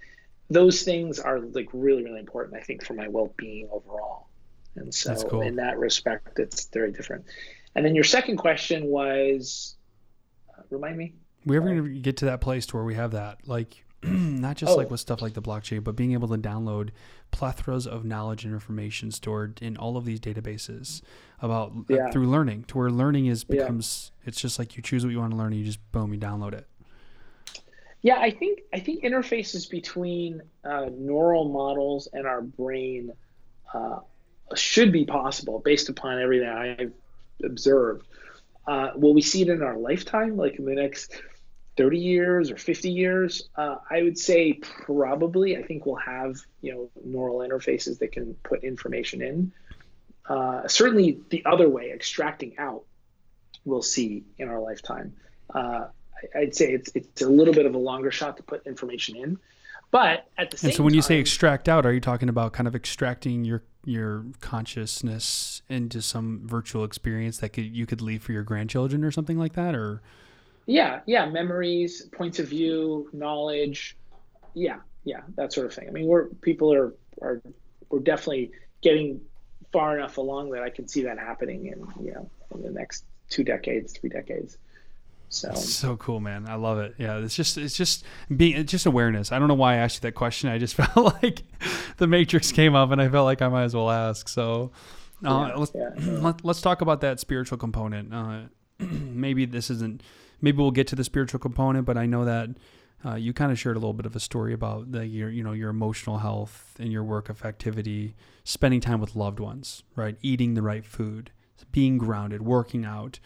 Those 0.49 0.83
things 0.83 1.19
are 1.19 1.41
like 1.41 1.69
really 1.73 2.05
really 2.05 2.21
important. 2.21 2.57
I 2.57 2.61
think 2.61 2.85
for 2.85 2.95
my 2.95 3.09
well 3.09 3.33
being 3.37 3.69
overall. 3.71 4.29
And 4.77 4.95
so, 4.95 5.15
cool. 5.29 5.41
in 5.41 5.57
that 5.57 5.79
respect, 5.79 6.39
it's 6.39 6.67
very 6.67 6.93
different. 6.93 7.25
And 7.75 7.85
then 7.85 7.95
your 7.95 8.05
second 8.05 8.37
question 8.37 8.87
was, 8.87 9.75
uh, 10.51 10.63
remind 10.69 10.99
me. 10.99 11.15
We 11.47 11.57
ever 11.57 11.67
going 11.67 11.83
to 11.83 11.99
get 12.01 12.19
to 12.19 12.27
that 12.27 12.43
place 12.43 12.67
to 12.67 12.77
where 12.77 12.85
we 12.85 12.95
have 12.95 13.13
that 13.13 13.47
like 13.47 13.86
not 14.03 14.57
just 14.57 14.73
oh. 14.73 14.77
like 14.77 14.91
with 14.91 15.01
stuff 15.01 15.23
like 15.23 15.35
the 15.35 15.43
blockchain, 15.43 15.83
but 15.83 15.97
being 15.97 16.13
able 16.13 16.29
to 16.29 16.37
download 16.37 16.91
plethoras 17.33 17.87
of 17.87 18.05
knowledge 18.05 18.45
and 18.45 18.53
information 18.53 19.11
stored 19.11 19.61
in 19.61 19.77
all 19.77 19.97
of 19.97 20.05
these 20.05 20.21
databases 20.21 21.03
about 21.41 21.73
uh, 21.73 21.95
yeah. 21.95 22.07
uh, 22.07 22.13
through 22.13 22.27
learning 22.27 22.65
to 22.65 22.79
where 22.79 22.91
learning 22.91 23.27
is 23.27 23.45
becomes 23.45 24.13
yeah. 24.23 24.29
it's 24.29 24.41
just 24.41 24.59
like 24.59 24.77
you 24.77 24.83
choose 24.83 25.05
what 25.05 25.11
you 25.11 25.19
want 25.19 25.31
to 25.31 25.37
learn 25.37 25.53
and 25.53 25.57
you 25.57 25.65
just 25.65 25.81
boom 25.93 26.13
you 26.13 26.19
download 26.19 26.55
it 26.55 26.67
yeah 28.03 28.19
i 28.19 28.31
think 28.31 28.61
i 28.73 28.79
think 28.79 29.03
interfaces 29.03 29.69
between 29.69 30.41
uh, 30.65 30.87
neural 30.97 31.49
models 31.49 32.09
and 32.13 32.27
our 32.27 32.41
brain 32.41 33.13
uh, 33.75 33.99
should 34.55 34.93
be 34.93 35.05
possible 35.05 35.61
based 35.65 35.89
upon 35.89 36.21
everything 36.21 36.49
i've 36.49 36.93
observed 37.45 38.07
uh, 38.67 38.91
will 38.97 39.15
we 39.15 39.23
see 39.23 39.43
it 39.43 39.49
in 39.49 39.63
our 39.63 39.77
lifetime 39.77 40.37
like 40.37 40.59
in 40.59 40.65
the 40.65 40.75
next 40.75 41.21
30 41.77 41.99
years 41.99 42.51
or 42.51 42.57
50 42.57 42.91
years 42.91 43.49
uh, 43.57 43.77
i 43.91 44.03
would 44.03 44.19
say 44.19 44.53
probably 44.53 45.57
i 45.57 45.63
think 45.63 45.87
we'll 45.87 45.97
have 45.97 46.37
you 46.63 46.73
know 46.73 46.91
neural 47.05 47.39
interfaces 47.39 47.99
that 47.99 48.13
can 48.13 48.35
put 48.43 48.65
information 48.65 49.23
in. 49.23 49.53
Uh, 50.29 50.67
certainly 50.67 51.21
the 51.31 51.45
other 51.47 51.69
way 51.69 51.93
extracting 51.93 52.59
out 52.59 52.83
we'll 53.65 53.83
see 53.83 54.25
in 54.39 54.49
our 54.49 54.61
lifetime. 54.61 55.15
Uh, 55.55 55.87
i'd 56.35 56.55
say 56.55 56.73
it's, 56.73 56.91
it's 56.95 57.23
a 57.23 57.29
little 57.29 57.55
bit 57.55 57.67
of 57.67 57.75
a 57.75 57.79
longer 57.79 58.11
shot 58.11 58.37
to 58.37 58.43
put 58.43 58.67
information 58.67 59.17
in 59.17 59.39
but 59.91 60.29
at 60.39 60.51
the 60.51 60.57
same 60.57 60.69
and 60.69 60.77
so 60.77 60.83
when 60.83 60.93
time, 60.93 60.97
you 60.97 61.03
say 61.03 61.19
extract 61.19 61.69
out 61.69 61.87
are 61.87 61.93
you 61.93 62.01
talking 62.01 62.29
about 62.29 62.53
kind 62.53 62.67
of 62.67 62.75
extracting 62.75 63.45
your 63.45 63.63
your 63.85 64.25
consciousness 64.41 65.63
into 65.69 66.03
some 66.03 66.41
virtual 66.45 66.83
experience 66.85 67.39
that 67.39 67.51
could 67.51 67.65
you 67.65 67.87
could 67.87 68.03
leave 68.03 68.23
for 68.23 68.33
your 68.33 68.43
grandchildren 68.43 69.05
or 69.05 69.13
something 69.13 69.39
like 69.39 69.53
that 69.53 69.75
or 69.75 70.03
yeah, 70.67 71.01
yeah, 71.07 71.27
memories, 71.27 72.03
points 72.13 72.39
of 72.39 72.49
view, 72.49 73.09
knowledge. 73.13 73.97
Yeah, 74.55 74.79
yeah, 75.05 75.21
that 75.37 75.53
sort 75.53 75.67
of 75.67 75.75
thing. 75.75 75.89
I 75.89 75.93
mean, 75.93 76.07
we're 76.07 76.27
people 76.27 76.73
are 76.75 76.95
are 77.23 77.41
we're 77.89 78.01
definitely 78.01 78.51
getting 78.83 79.21
far 79.73 79.97
enough 79.97 80.17
along 80.17 80.51
that 80.51 80.63
I 80.63 80.71
can 80.71 80.89
see 80.89 81.03
that 81.03 81.19
happening 81.19 81.67
in 81.67 82.05
you 82.05 82.13
know 82.13 82.31
in 82.55 82.63
the 82.63 82.71
next 82.71 83.05
two 83.29 83.45
decades, 83.45 83.93
three 83.93 84.11
decades. 84.11 84.59
So 85.29 85.55
so 85.55 85.97
cool, 85.97 86.21
man. 86.21 86.49
I 86.49 86.55
love 86.55 86.79
it. 86.79 86.95
Yeah, 86.99 87.19
it's 87.19 87.35
just 87.35 87.59
it's 87.59 87.77
just 87.77 88.05
being 88.35 88.57
it's 88.57 88.71
just 88.71 88.87
awareness. 88.87 89.33
I 89.33 89.39
don't 89.39 89.49
know 89.49 89.55
why 89.55 89.75
I 89.75 89.77
asked 89.77 89.97
you 89.97 90.01
that 90.03 90.13
question. 90.13 90.49
I 90.49 90.59
just 90.59 90.75
felt 90.83 91.23
like 91.23 91.43
the 91.99 92.07
matrix 92.07 92.51
came 92.51 92.75
up, 92.75 92.91
and 92.91 93.01
I 93.01 93.09
felt 93.09 93.25
like 93.25 93.43
I 93.43 93.49
might 93.49 93.65
as 93.65 93.75
well 93.75 93.91
ask. 93.91 94.29
So 94.29 94.73
uh, 95.25 95.49
yeah, 95.49 95.55
let's 95.55 95.73
yeah. 95.75 95.91
let, 95.99 96.45
us 96.45 96.61
talk 96.61 96.81
about 96.81 97.01
that 97.03 97.21
spiritual 97.21 97.59
component. 97.59 98.13
Uh, 98.13 98.41
maybe 98.79 99.47
this 99.47 99.71
isn't 99.71 100.03
maybe 100.41 100.59
we'll 100.59 100.71
get 100.71 100.87
to 100.89 100.97
the 100.97 101.05
spiritual 101.05 101.41
component, 101.41 101.87
but 101.87 101.97
I 101.97 102.07
know 102.07 102.25
that 102.25 102.51
uh, 103.05 103.15
you 103.15 103.33
kind 103.33 103.53
of 103.53 103.59
shared 103.59 103.77
a 103.77 103.79
little 103.79 103.93
bit 103.93 104.07
of 104.07 104.17
a 104.17 104.21
story 104.21 104.53
about 104.53 104.93
the, 104.93 105.07
your, 105.07 105.31
you 105.31 105.43
know, 105.43 105.53
your 105.53 105.71
emotional 105.71 106.19
health 106.19 106.75
and 106.79 106.91
your 106.91 107.05
work 107.05 107.29
effectivity, 107.29 108.15
spending 108.45 108.81
time 108.81 109.01
with 109.01 109.15
loved 109.15 109.39
ones, 109.39 109.83
right? 109.95 110.17
Eating 110.23 110.55
the 110.55 110.63
right 110.63 110.85
food, 110.85 111.31
being 111.73 111.99
grounded, 111.99 112.43
working 112.43 112.85
out. 112.85 113.21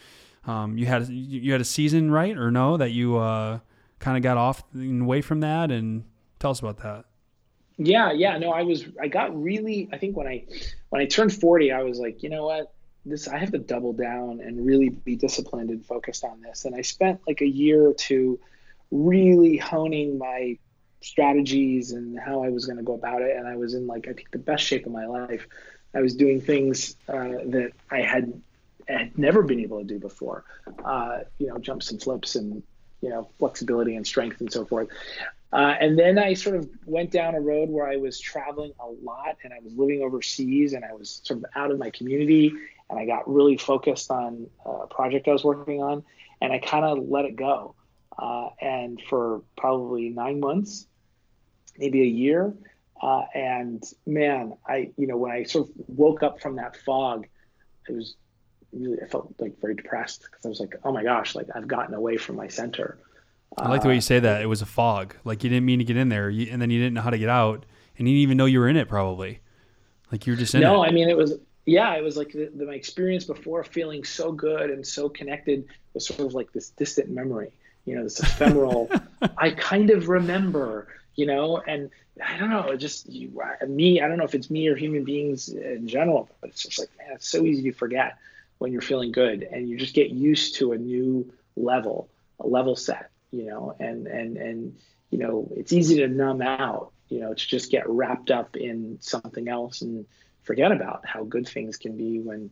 Um, 0.47 0.77
you 0.77 0.87
had 0.87 1.09
you 1.09 1.53
had 1.53 1.61
a 1.61 1.67
season, 1.67 2.11
right, 2.11 2.37
or 2.37 2.51
no, 2.51 2.77
that 2.77 2.91
you 2.91 3.19
uh, 3.19 3.61
kind 3.99 4.17
of 4.17 4.23
got 4.23 4.37
off 4.37 4.65
and 4.73 5.03
away 5.03 5.21
from 5.21 5.41
that, 5.41 5.71
and 5.71 6.05
tell 6.39 6.51
us 6.51 6.61
about 6.61 6.79
that. 6.79 7.05
Yeah, 7.77 8.13
yeah, 8.13 8.37
no, 8.39 8.51
I 8.51 8.63
was 8.63 8.87
I 9.01 9.09
got 9.09 9.41
really 9.41 9.89
I 9.93 9.99
think 9.99 10.17
when 10.17 10.27
I 10.27 10.45
when 10.89 11.01
I 11.01 11.07
turned 11.07 11.33
40, 11.33 11.73
I 11.73 11.83
was 11.83 11.99
like, 11.99 12.23
you 12.23 12.29
know 12.31 12.47
what? 12.47 12.73
This 13.05 13.29
I 13.29 13.39
have 13.39 13.53
to 13.53 13.59
double 13.59 13.93
down 13.93 14.41
and 14.41 14.65
really 14.65 14.91
be 14.91 15.17
disciplined 15.17 15.71
and 15.71 15.85
focused 15.85 16.25
on 16.25 16.41
this. 16.41 16.65
And 16.65 16.75
I 16.75 16.83
spent 16.83 17.21
like 17.27 17.41
a 17.41 17.49
year 17.49 17.87
or 17.87 17.95
two 17.95 18.39
really 18.91 19.57
honing 19.57 20.19
my 20.19 20.59
strategies 21.01 21.93
and 21.93 22.19
how 22.19 22.43
I 22.45 22.51
was 22.51 22.67
going 22.67 22.77
to 22.77 22.83
go 22.83 22.95
about 22.95 23.23
it. 23.23 23.37
And 23.37 23.47
I 23.47 23.57
was 23.57 23.75
in 23.75 23.87
like 23.87 24.07
I 24.09 24.13
think 24.13 24.31
the 24.31 24.39
best 24.39 24.65
shape 24.65 24.87
of 24.87 24.93
my 24.93 25.07
life. 25.07 25.47
I 25.95 26.01
was 26.01 26.15
doing 26.15 26.41
things 26.41 26.97
uh, 27.09 27.41
that 27.47 27.73
I 27.91 28.03
had 28.03 28.41
had 28.87 29.17
never 29.17 29.43
been 29.43 29.61
able 29.61 29.79
to 29.79 29.85
do 29.85 29.99
before. 29.99 30.45
Uh, 30.85 31.21
you 31.39 31.49
know, 31.49 31.59
jumps 31.59 31.91
and 31.91 32.03
flips 32.03 32.37
and 32.37 32.63
you 33.01 33.09
know 33.09 33.29
flexibility 33.39 33.97
and 33.97 34.07
strength 34.07 34.41
and 34.41 34.53
so 34.53 34.65
forth. 34.65 34.89
Uh, 35.53 35.75
and 35.81 35.99
then 35.99 36.17
I 36.17 36.35
sort 36.35 36.55
of 36.55 36.69
went 36.87 37.11
down 37.11 37.35
a 37.35 37.41
road 37.41 37.71
where 37.71 37.89
I 37.89 37.97
was 37.97 38.21
traveling 38.21 38.73
a 38.79 38.87
lot 38.87 39.37
and 39.43 39.53
I 39.53 39.59
was 39.65 39.73
living 39.75 40.01
overseas 40.01 40.75
and 40.75 40.85
I 40.85 40.93
was 40.93 41.21
sort 41.25 41.39
of 41.39 41.47
out 41.57 41.73
of 41.73 41.79
my 41.79 41.91
community 41.91 42.53
and 42.91 42.99
I 42.99 43.07
got 43.07 43.33
really 43.33 43.57
focused 43.57 44.11
on 44.11 44.49
a 44.67 44.87
project 44.89 45.29
I 45.29 45.33
was 45.33 45.45
working 45.45 45.83
on, 45.83 46.03
and 46.43 46.53
I 46.53 46.59
kind 46.59 46.85
of 46.85 46.99
let 47.09 47.25
it 47.25 47.37
go. 47.37 47.77
Uh, 48.19 48.49
and 48.61 49.01
for 49.09 49.43
probably 49.57 50.11
nine 50.11 50.41
months, 50.41 50.87
maybe 51.79 52.03
a 52.03 52.07
year, 52.07 52.53
uh, 53.01 53.23
and 53.35 53.83
man, 54.07 54.55
I 54.67 54.91
you 54.99 55.07
know 55.07 55.17
when 55.17 55.31
I 55.31 55.45
sort 55.45 55.69
of 55.69 55.75
woke 55.87 56.23
up 56.23 56.43
from 56.43 56.57
that 56.57 56.77
fog, 56.77 57.27
it 57.89 57.93
was 57.95 58.17
really 58.73 58.99
I 59.03 59.07
felt 59.07 59.33
like 59.39 59.59
very 59.61 59.75
depressed 59.75 60.23
because 60.25 60.45
I 60.45 60.49
was 60.49 60.61
like, 60.61 60.75
oh 60.85 60.93
my 60.93 61.03
gosh, 61.03 61.35
like 61.35 61.47
I've 61.55 61.69
gotten 61.69 61.95
away 61.95 62.17
from 62.17 62.37
my 62.37 62.49
center. 62.49 62.99
I 63.57 63.69
like 63.69 63.83
the 63.83 63.89
way 63.89 63.95
you 63.95 64.01
say 64.01 64.21
that. 64.21 64.43
It 64.43 64.47
was 64.47 64.63
a 64.63 64.67
fog. 64.67 65.17
Like 65.25 65.43
you 65.43 65.51
didn't 65.51 65.65
mean 65.65 65.79
to 65.79 65.85
get 65.85 65.97
in 65.97 66.09
there, 66.09 66.29
and 66.29 66.61
then 66.61 66.71
you 66.71 66.79
didn't 66.79 66.95
know 66.95 67.03
how 67.03 67.11
to 67.11 67.19
get 67.19 67.29
out, 67.29 67.65
and 67.97 68.09
you 68.09 68.15
didn't 68.15 68.23
even 68.23 68.37
know 68.37 68.47
you 68.47 68.61
were 68.61 68.69
in 68.69 68.77
it. 68.77 68.89
Probably, 68.89 69.41
like 70.13 70.27
you 70.27 70.33
were 70.33 70.37
just 70.37 70.55
in 70.55 70.61
no, 70.61 70.83
it. 70.83 70.89
I 70.89 70.91
mean 70.91 71.09
it 71.09 71.17
was 71.17 71.39
yeah, 71.71 71.95
it 71.95 72.03
was 72.03 72.17
like 72.17 72.33
the, 72.33 72.51
the, 72.53 72.67
my 72.67 72.75
experience 72.75 73.25
before 73.25 73.63
feeling 73.63 74.03
so 74.03 74.33
good 74.33 74.71
and 74.71 74.85
so 74.85 75.09
connected 75.09 75.67
was 75.95 76.05
sort 76.05 76.19
of 76.19 76.35
like 76.35 76.53
this 76.53 76.71
distant 76.71 77.09
memory, 77.11 77.53
you 77.85 77.95
know, 77.95 78.03
this 78.03 78.19
ephemeral. 78.19 78.91
I 79.39 79.53
kind 79.53 79.91
of 79.91 80.09
remember, 80.09 80.89
you 81.15 81.27
know, 81.27 81.59
and 81.59 81.91
I 82.27 82.39
don't 82.39 82.51
know, 82.51 82.75
just 82.75 83.09
you, 83.09 83.41
uh, 83.41 83.65
me. 83.67 84.01
I 84.01 84.09
don't 84.09 84.19
know 84.19 84.25
if 84.25 84.35
it's 84.35 84.51
me 84.51 84.67
or 84.67 84.75
human 84.75 85.05
beings 85.05 85.49
in 85.49 85.87
general, 85.87 86.29
but 86.41 86.51
it's 86.51 86.65
just 86.65 86.81
like 86.81 86.91
man, 86.99 87.13
it's 87.15 87.29
so 87.29 87.45
easy 87.45 87.71
to 87.71 87.73
forget 87.73 88.19
when 88.59 88.73
you're 88.73 88.83
feeling 88.83 89.13
good, 89.13 89.45
and 89.45 89.69
you 89.69 89.79
just 89.79 89.95
get 89.95 90.11
used 90.11 90.57
to 90.57 90.73
a 90.73 90.77
new 90.77 91.33
level, 91.55 92.09
a 92.41 92.49
level 92.49 92.75
set, 92.75 93.11
you 93.31 93.47
know, 93.47 93.77
and 93.79 94.09
and 94.09 94.37
and 94.37 94.77
you 95.11 95.19
know, 95.19 95.49
it's 95.57 95.73
easy 95.73 95.99
to 95.99 96.09
numb 96.09 96.43
out, 96.43 96.91
you 97.11 97.21
know, 97.21 97.35
to 97.35 97.49
just 97.49 97.71
get 97.71 97.89
wrapped 97.89 98.31
up 98.31 98.57
in 98.57 98.97
something 99.01 99.49
else 99.49 99.83
and 99.83 100.07
forget 100.43 100.73
about 100.73 101.05
how 101.05 101.25
good 101.25 101.47
things 101.47 101.77
can 101.77 101.97
be 101.97 102.21
when 102.21 102.51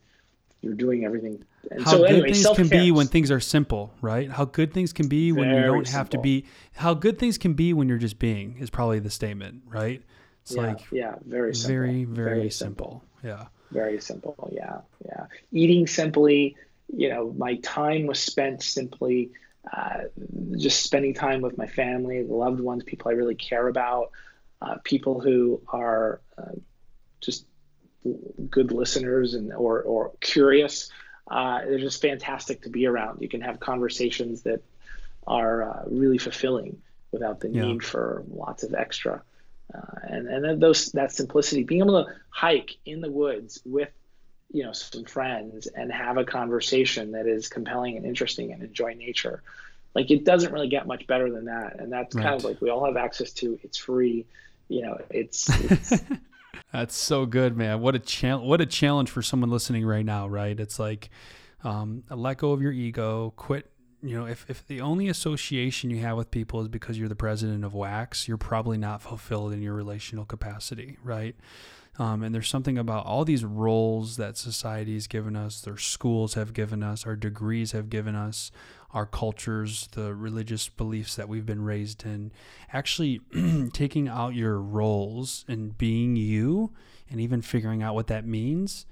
you're 0.61 0.75
doing 0.75 1.05
everything. 1.05 1.43
And 1.71 1.83
how 1.83 1.93
so 1.93 1.99
good 1.99 2.11
anyway, 2.11 2.33
things 2.33 2.49
can 2.55 2.69
be 2.69 2.91
when 2.91 3.07
things 3.07 3.31
are 3.31 3.41
simple, 3.41 3.95
right? 4.03 4.31
How 4.31 4.45
good 4.45 4.75
things 4.75 4.93
can 4.93 5.09
be 5.09 5.33
when 5.33 5.49
you 5.49 5.63
don't 5.63 5.89
have 5.89 6.11
to 6.11 6.19
be. 6.19 6.45
How 6.75 6.93
good 6.93 7.19
things 7.19 7.39
can 7.39 7.55
be 7.55 7.73
when 7.73 7.89
you're 7.89 7.99
just 7.99 8.19
being 8.19 8.57
is 8.59 8.69
probably 8.69 8.99
the 8.99 9.11
statement, 9.11 9.63
right? 9.69 10.03
It's 10.43 10.55
yeah, 10.55 10.63
like 10.63 10.81
yeah, 10.91 11.15
very 11.25 11.55
simple. 11.55 11.69
very 11.69 12.05
very, 12.05 12.37
very 12.37 12.51
simple. 12.51 13.05
simple. 13.23 13.31
Yeah, 13.31 13.47
very 13.71 14.01
simple. 14.01 14.51
Yeah, 14.53 14.79
yeah. 15.07 15.27
Eating 15.53 15.87
simply. 15.87 16.57
You 16.91 17.11
know, 17.11 17.35
my 17.37 17.57
time 17.57 18.07
was 18.07 18.19
spent 18.19 18.63
simply. 18.63 19.31
Uh, 19.71 20.05
just 20.57 20.83
spending 20.83 21.13
time 21.13 21.43
with 21.43 21.59
my 21.59 21.67
family, 21.67 22.23
the 22.23 22.33
loved 22.33 22.59
ones, 22.59 22.83
people 22.85 23.11
I 23.11 23.13
really 23.13 23.35
care 23.35 23.69
about, 23.69 24.13
uh, 24.61 24.77
people 24.85 25.21
who 25.21 25.61
are 25.69 26.21
uh, 26.37 26.53
just 27.21 27.47
good 28.51 28.73
listeners 28.73 29.35
and 29.35 29.53
or 29.53 29.83
or 29.83 30.13
curious. 30.21 30.91
Uh, 31.31 31.61
they're 31.67 31.79
just 31.79 32.01
fantastic 32.01 32.63
to 32.63 32.71
be 32.71 32.87
around. 32.87 33.21
You 33.21 33.29
can 33.29 33.43
have 33.43 33.61
conversations 33.61 34.43
that 34.43 34.63
are 35.27 35.63
uh, 35.63 35.83
really 35.87 36.19
fulfilling 36.19 36.81
without 37.13 37.41
the 37.41 37.51
yeah. 37.51 37.63
need 37.63 37.85
for 37.85 38.25
lots 38.31 38.63
of 38.63 38.75
extra. 38.75 39.23
Uh, 39.75 39.99
and 40.05 40.29
and 40.29 40.45
then 40.45 40.59
those 40.59 40.93
that 40.93 41.13
simplicity, 41.13 41.65
being 41.65 41.83
able 41.83 42.05
to 42.05 42.13
hike 42.31 42.77
in 42.87 43.01
the 43.01 43.11
woods 43.11 43.61
with 43.65 43.91
you 44.51 44.65
know 44.65 44.73
some 44.73 45.05
friends 45.05 45.67
and 45.67 45.93
have 45.93 46.17
a 46.17 46.25
conversation 46.25 47.13
that 47.13 47.27
is 47.27 47.49
compelling 47.49 47.97
and 47.97 48.07
interesting 48.07 48.53
and 48.53 48.63
enjoy 48.63 48.95
nature 48.95 49.43
like 49.95 50.11
it 50.11 50.25
doesn't 50.25 50.53
really 50.53 50.69
get 50.69 50.87
much 50.87 51.07
better 51.07 51.31
than 51.31 51.47
that 51.47 51.79
and 51.79 51.93
that's 51.93 52.15
right. 52.15 52.23
kind 52.23 52.35
of 52.35 52.45
like 52.45 52.61
we 52.61 52.71
all 52.71 52.85
have 52.85 52.97
access 52.97 53.33
to 53.33 53.59
it's 53.63 53.77
free 53.77 54.27
you 54.69 54.83
know 54.83 54.99
it's, 55.11 55.49
it's 55.71 56.03
That's 56.73 56.95
so 56.95 57.25
good, 57.25 57.57
man. 57.57 57.81
What 57.81 57.95
a 57.95 57.99
challenge! 57.99 58.47
What 58.47 58.61
a 58.61 58.67
challenge 58.67 59.11
for 59.11 59.23
someone 59.23 59.51
listening 59.51 59.87
right 59.87 60.05
now, 60.05 60.29
right? 60.29 60.59
It's 60.59 60.79
like 60.79 61.09
um, 61.65 62.03
let 62.11 62.39
go 62.39 62.53
of 62.53 62.61
your 62.61 62.73
ego, 62.73 63.33
quit. 63.37 63.71
You 64.03 64.17
know, 64.17 64.27
if, 64.27 64.47
if 64.49 64.67
the 64.67 64.81
only 64.81 65.09
association 65.09 65.91
you 65.91 65.99
have 66.03 66.17
with 66.17 66.31
people 66.31 66.61
is 66.61 66.69
because 66.69 66.99
you're 66.99 67.09
the 67.09 67.17
president 67.17 67.65
of 67.65 67.75
Wax, 67.75 68.29
you're 68.29 68.37
probably 68.37 68.79
not 68.79 69.03
fulfilled 69.03 69.53
in 69.53 69.61
your 69.61 69.75
relational 69.75 70.25
capacity, 70.25 70.97
right? 71.03 71.35
Um, 71.99 72.23
and 72.23 72.33
there's 72.33 72.49
something 72.49 72.79
about 72.79 73.07
all 73.07 73.25
these 73.25 73.45
roles 73.45 74.17
that 74.17 74.37
society 74.37 74.95
has 74.95 75.09
given 75.09 75.35
us, 75.35 75.61
their 75.61 75.77
schools 75.77 76.35
have 76.35 76.53
given 76.53 76.83
us, 76.83 77.05
our 77.05 77.17
degrees 77.17 77.73
have 77.73 77.91
given 77.91 78.15
us, 78.15 78.53
our 78.93 79.05
cultures, 79.05 79.89
the 79.93 80.15
religious 80.15 80.69
beliefs 80.69 81.17
that 81.17 81.29
we've 81.29 81.45
been 81.45 81.65
raised 81.65 82.05
in. 82.07 82.31
Actually, 82.73 83.21
taking 83.73 84.09
out 84.09 84.35
your 84.35 84.61
roles 84.61 85.45
and 85.49 85.77
being 85.77 86.15
you, 86.15 86.71
and 87.11 87.21
even 87.21 87.43
figuring 87.43 87.83
out 87.83 87.95
what 87.95 88.07
that 88.07 88.25
means, 88.25 88.87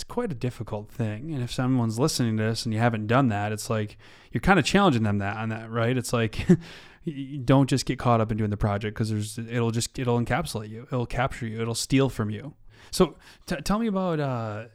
it's 0.00 0.04
quite 0.08 0.32
a 0.32 0.34
difficult 0.34 0.90
thing. 0.90 1.34
And 1.34 1.42
if 1.42 1.52
someone's 1.52 1.98
listening 1.98 2.38
to 2.38 2.42
this 2.42 2.64
and 2.64 2.72
you 2.72 2.80
haven't 2.80 3.06
done 3.06 3.28
that, 3.28 3.52
it's 3.52 3.68
like 3.68 3.98
you're 4.32 4.40
kind 4.40 4.58
of 4.58 4.64
challenging 4.64 5.02
them 5.02 5.18
that 5.18 5.36
on 5.36 5.50
that, 5.50 5.70
right? 5.70 5.94
It's 5.94 6.14
like 6.14 6.46
don't 7.44 7.68
just 7.68 7.84
get 7.84 7.98
caught 7.98 8.18
up 8.18 8.30
in 8.30 8.38
doing 8.38 8.48
the 8.48 8.56
project 8.56 8.94
because 8.94 9.10
there's 9.10 9.36
it'll 9.36 9.70
just 9.70 9.98
it'll 9.98 10.18
encapsulate 10.18 10.70
you, 10.70 10.84
it'll 10.84 11.04
capture 11.04 11.46
you, 11.46 11.60
it'll 11.60 11.74
steal 11.74 12.08
from 12.08 12.30
you. 12.30 12.54
So 12.90 13.18
t- 13.44 13.56
tell 13.56 13.78
me 13.78 13.88
about 13.88 14.20
uh, 14.20 14.22
uh, 14.22 14.66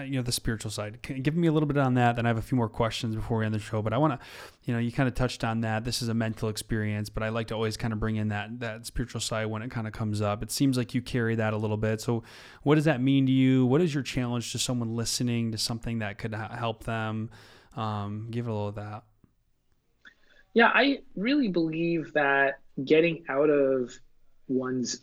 you 0.00 0.16
know 0.16 0.22
the 0.22 0.32
spiritual 0.32 0.70
side. 0.70 1.00
Give 1.02 1.36
me 1.36 1.46
a 1.48 1.52
little 1.52 1.66
bit 1.66 1.76
on 1.76 1.94
that. 1.94 2.16
Then 2.16 2.26
I 2.26 2.28
have 2.28 2.38
a 2.38 2.42
few 2.42 2.56
more 2.56 2.68
questions 2.68 3.14
before 3.14 3.38
we 3.38 3.44
end 3.44 3.54
the 3.54 3.58
show. 3.58 3.82
But 3.82 3.92
I 3.92 3.98
want 3.98 4.18
to, 4.18 4.26
you 4.64 4.72
know, 4.72 4.80
you 4.80 4.90
kind 4.90 5.08
of 5.08 5.14
touched 5.14 5.44
on 5.44 5.60
that. 5.60 5.84
This 5.84 6.02
is 6.02 6.08
a 6.08 6.14
mental 6.14 6.48
experience, 6.48 7.10
but 7.10 7.22
I 7.22 7.28
like 7.28 7.48
to 7.48 7.54
always 7.54 7.76
kind 7.76 7.92
of 7.92 8.00
bring 8.00 8.16
in 8.16 8.28
that 8.28 8.60
that 8.60 8.86
spiritual 8.86 9.20
side 9.20 9.46
when 9.46 9.62
it 9.62 9.70
kind 9.70 9.86
of 9.86 9.92
comes 9.92 10.20
up. 10.20 10.42
It 10.42 10.50
seems 10.50 10.76
like 10.76 10.94
you 10.94 11.02
carry 11.02 11.34
that 11.36 11.52
a 11.52 11.56
little 11.56 11.76
bit. 11.76 12.00
So, 12.00 12.22
what 12.62 12.76
does 12.76 12.84
that 12.84 13.00
mean 13.00 13.26
to 13.26 13.32
you? 13.32 13.66
What 13.66 13.80
is 13.80 13.92
your 13.92 14.02
challenge 14.02 14.52
to 14.52 14.58
someone 14.58 14.96
listening 14.96 15.52
to 15.52 15.58
something 15.58 15.98
that 16.00 16.18
could 16.18 16.34
help 16.34 16.84
them? 16.84 17.30
Um, 17.76 18.28
give 18.30 18.46
it 18.46 18.50
a 18.50 18.52
little 18.52 18.68
of 18.68 18.74
that. 18.76 19.04
Yeah, 20.54 20.70
I 20.74 20.98
really 21.16 21.48
believe 21.48 22.12
that 22.12 22.60
getting 22.84 23.24
out 23.28 23.48
of 23.48 23.90
one's 24.48 25.00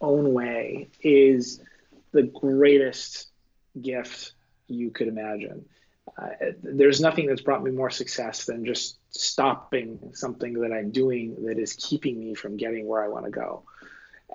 own 0.00 0.32
way 0.32 0.88
is 1.02 1.60
the 2.12 2.22
greatest 2.22 3.27
gift 3.82 4.32
you 4.66 4.90
could 4.90 5.08
imagine. 5.08 5.64
Uh, 6.16 6.28
there's 6.62 7.00
nothing 7.00 7.26
that's 7.26 7.42
brought 7.42 7.62
me 7.62 7.70
more 7.70 7.90
success 7.90 8.44
than 8.44 8.64
just 8.64 8.98
stopping 9.10 9.98
something 10.14 10.54
that 10.54 10.72
I'm 10.72 10.90
doing 10.90 11.44
that 11.46 11.58
is 11.58 11.74
keeping 11.74 12.18
me 12.18 12.34
from 12.34 12.56
getting 12.56 12.86
where 12.86 13.02
I 13.02 13.08
want 13.08 13.24
to 13.26 13.30
go. 13.30 13.64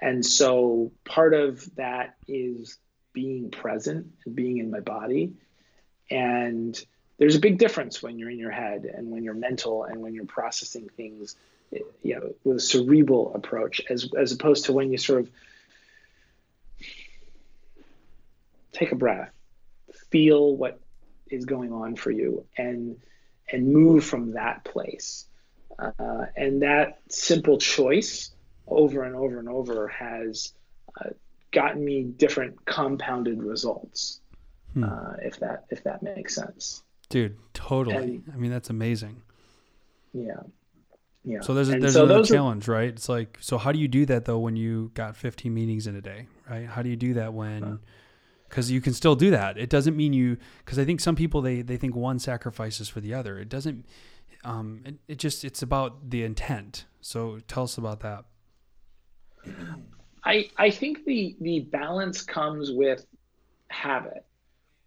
And 0.01 0.25
so 0.25 0.91
part 1.05 1.33
of 1.33 1.73
that 1.75 2.15
is 2.27 2.77
being 3.13 3.51
present 3.51 4.07
and 4.25 4.35
being 4.35 4.57
in 4.57 4.71
my 4.71 4.79
body. 4.79 5.33
And 6.09 6.79
there's 7.17 7.35
a 7.35 7.39
big 7.39 7.57
difference 7.59 8.01
when 8.01 8.17
you're 8.17 8.29
in 8.29 8.39
your 8.39 8.51
head 8.51 8.85
and 8.85 9.11
when 9.11 9.23
you're 9.23 9.33
mental 9.33 9.83
and 9.83 10.01
when 10.01 10.13
you're 10.13 10.25
processing 10.25 10.89
things, 10.97 11.35
you 11.71 12.15
know, 12.15 12.33
with 12.43 12.57
a 12.57 12.61
cerebral 12.61 13.33
approach, 13.35 13.81
as 13.89 14.09
as 14.17 14.31
opposed 14.31 14.65
to 14.65 14.73
when 14.73 14.91
you 14.91 14.97
sort 14.97 15.21
of 15.21 15.29
take 18.73 18.91
a 18.91 18.95
breath, 18.95 19.31
feel 20.09 20.55
what 20.55 20.79
is 21.27 21.45
going 21.45 21.71
on 21.71 21.95
for 21.95 22.11
you, 22.11 22.45
and 22.57 22.97
and 23.51 23.71
move 23.71 24.03
from 24.03 24.33
that 24.33 24.65
place. 24.65 25.25
Uh, 25.79 26.25
and 26.35 26.61
that 26.61 26.99
simple 27.09 27.57
choice 27.57 28.31
over 28.67 29.03
and 29.03 29.15
over 29.15 29.39
and 29.39 29.49
over 29.49 29.87
has 29.87 30.53
uh, 30.99 31.09
gotten 31.51 31.83
me 31.83 32.03
different 32.03 32.65
compounded 32.65 33.41
results. 33.41 34.19
Hmm. 34.73 34.83
Uh, 34.85 35.13
if 35.21 35.39
that 35.39 35.65
if 35.69 35.83
that 35.83 36.01
makes 36.03 36.35
sense. 36.35 36.83
Dude, 37.09 37.37
totally. 37.53 37.95
And, 37.95 38.23
I 38.33 38.37
mean, 38.37 38.51
that's 38.51 38.69
amazing. 38.69 39.21
Yeah. 40.13 40.41
Yeah. 41.25 41.41
So 41.41 41.53
there's 41.53 41.69
a, 41.69 41.79
there's 41.79 41.93
so 41.93 42.05
another 42.05 42.23
challenge, 42.23 42.67
are, 42.67 42.73
right? 42.73 42.89
It's 42.89 43.07
like, 43.07 43.37
so 43.39 43.57
how 43.57 43.71
do 43.71 43.79
you 43.79 43.87
do 43.87 44.05
that 44.07 44.25
though 44.25 44.39
when 44.39 44.55
you 44.55 44.91
got 44.93 45.15
15 45.15 45.53
meetings 45.53 45.87
in 45.87 45.95
a 45.95 46.01
day, 46.01 46.27
right? 46.49 46.65
How 46.65 46.81
do 46.81 46.89
you 46.89 46.95
do 46.95 47.13
that 47.13 47.33
when 47.33 47.79
because 48.53 48.69
you 48.69 48.81
can 48.81 48.93
still 48.93 49.15
do 49.15 49.31
that. 49.31 49.57
It 49.57 49.67
doesn't 49.67 49.97
mean 49.97 50.13
you 50.13 50.37
because 50.63 50.77
I 50.77 50.85
think 50.85 50.99
some 50.99 51.15
people 51.15 51.41
they 51.41 51.63
they 51.63 51.75
think 51.75 51.95
one 51.95 52.19
sacrifices 52.19 52.87
for 52.87 53.01
the 53.01 53.11
other. 53.11 53.39
It 53.39 53.49
doesn't. 53.49 53.87
Um, 54.43 54.83
it, 54.85 54.95
it 55.07 55.17
just 55.17 55.43
it's 55.43 55.63
about 55.63 56.11
the 56.11 56.23
intent. 56.23 56.85
So 57.01 57.39
tell 57.47 57.63
us 57.63 57.79
about 57.79 58.01
that. 58.01 58.25
I 60.23 60.51
I 60.55 60.69
think 60.69 61.03
the 61.05 61.35
the 61.41 61.61
balance 61.61 62.21
comes 62.21 62.71
with 62.71 63.03
habit. 63.69 64.23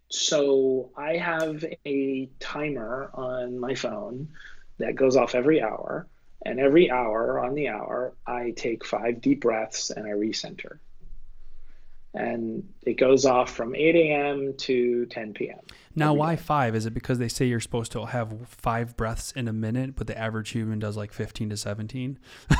So 0.07 0.91
I 0.95 1.17
have 1.17 1.65
a 1.85 2.29
timer 2.39 3.11
on 3.13 3.59
my 3.59 3.75
phone 3.75 4.29
that 4.77 4.95
goes 4.95 5.17
off 5.17 5.35
every 5.35 5.61
hour. 5.61 6.07
And 6.45 6.59
every 6.59 6.89
hour 6.89 7.43
on 7.43 7.55
the 7.55 7.67
hour, 7.67 8.13
I 8.25 8.51
take 8.51 8.85
five 8.85 9.19
deep 9.19 9.41
breaths 9.41 9.89
and 9.89 10.05
I 10.05 10.11
recenter 10.11 10.77
and 12.13 12.63
it 12.83 12.93
goes 12.93 13.25
off 13.25 13.51
from 13.51 13.75
8 13.75 13.95
a.m. 13.95 14.53
to 14.57 15.05
10 15.07 15.33
p.m. 15.33 15.59
Now, 15.95 16.13
why 16.13 16.35
day. 16.35 16.41
five? 16.41 16.75
Is 16.75 16.85
it 16.85 16.93
because 16.93 17.19
they 17.19 17.27
say 17.27 17.45
you're 17.45 17.59
supposed 17.59 17.91
to 17.91 18.05
have 18.05 18.47
five 18.47 18.95
breaths 18.95 19.31
in 19.31 19.47
a 19.47 19.53
minute, 19.53 19.95
but 19.95 20.07
the 20.07 20.17
average 20.17 20.49
human 20.49 20.79
does 20.79 20.97
like 20.97 21.11
15 21.11 21.49
to 21.49 21.57
17? 21.57 22.19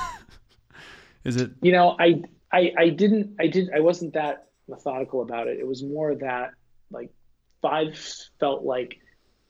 Is 1.24 1.36
it? 1.36 1.52
You 1.62 1.72
know, 1.72 1.96
I, 2.00 2.24
I, 2.52 2.72
I 2.78 2.90
didn't, 2.90 3.36
I 3.40 3.48
did, 3.48 3.70
I 3.76 3.80
wasn't 3.80 4.14
that 4.14 4.48
methodical 4.68 5.22
about 5.22 5.48
it. 5.48 5.60
It 5.60 5.68
was 5.68 5.84
more 5.84 6.16
that 6.16 6.52
like 6.92 7.12
five 7.62 7.98
felt 8.40 8.64
like 8.64 9.00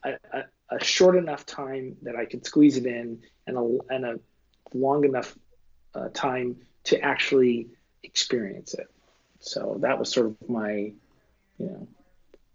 a, 0.03 0.13
a, 0.33 0.43
a 0.71 0.83
short 0.83 1.15
enough 1.15 1.45
time 1.45 1.95
that 2.01 2.15
I 2.15 2.25
could 2.25 2.45
squeeze 2.45 2.77
it 2.77 2.85
in, 2.85 3.19
and 3.45 3.57
a 3.57 3.93
and 3.93 4.05
a 4.05 4.19
long 4.73 5.05
enough 5.05 5.37
uh, 5.93 6.09
time 6.13 6.57
to 6.85 6.99
actually 7.01 7.67
experience 8.03 8.73
it. 8.73 8.87
So 9.39 9.77
that 9.81 9.97
was 9.97 10.11
sort 10.11 10.27
of 10.27 10.49
my, 10.49 10.71
you 11.57 11.65
know, 11.65 11.87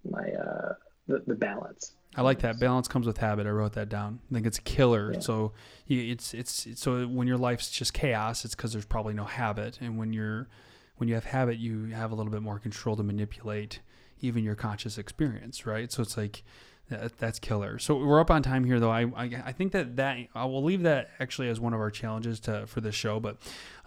my 0.08 0.30
uh, 0.32 0.74
the, 1.06 1.22
the 1.26 1.34
balance. 1.34 1.92
I 2.14 2.22
like 2.22 2.40
that 2.40 2.60
balance 2.60 2.88
comes 2.88 3.06
with 3.06 3.16
habit. 3.16 3.46
I 3.46 3.50
wrote 3.50 3.72
that 3.72 3.88
down. 3.88 4.20
I 4.30 4.34
think 4.34 4.46
it's 4.46 4.58
a 4.58 4.62
killer. 4.62 5.12
Yeah. 5.14 5.20
So 5.20 5.52
it's, 5.88 6.34
it's 6.34 6.66
it's 6.66 6.80
so 6.82 7.06
when 7.06 7.26
your 7.26 7.38
life's 7.38 7.70
just 7.70 7.94
chaos, 7.94 8.44
it's 8.44 8.54
because 8.54 8.72
there's 8.72 8.84
probably 8.84 9.14
no 9.14 9.24
habit. 9.24 9.78
And 9.80 9.96
when 9.96 10.12
you're 10.12 10.48
when 10.96 11.08
you 11.08 11.14
have 11.14 11.24
habit, 11.24 11.58
you 11.58 11.86
have 11.86 12.12
a 12.12 12.14
little 12.14 12.32
bit 12.32 12.42
more 12.42 12.58
control 12.58 12.96
to 12.96 13.02
manipulate 13.02 13.80
even 14.20 14.44
your 14.44 14.54
conscious 14.54 14.98
experience, 14.98 15.66
right? 15.66 15.90
So 15.90 16.02
it's 16.02 16.16
like 16.16 16.44
that's 16.88 17.38
killer. 17.38 17.78
So 17.78 17.96
we're 17.96 18.20
up 18.20 18.30
on 18.30 18.42
time 18.42 18.64
here, 18.64 18.78
though. 18.78 18.90
I, 18.90 19.02
I, 19.16 19.42
I 19.46 19.52
think 19.52 19.72
that 19.72 19.96
that 19.96 20.18
I 20.34 20.44
will 20.44 20.62
leave 20.62 20.82
that 20.82 21.10
actually 21.20 21.48
as 21.48 21.58
one 21.60 21.72
of 21.72 21.80
our 21.80 21.90
challenges 21.90 22.40
to 22.40 22.66
for 22.66 22.80
this 22.80 22.94
show. 22.94 23.20
But 23.20 23.38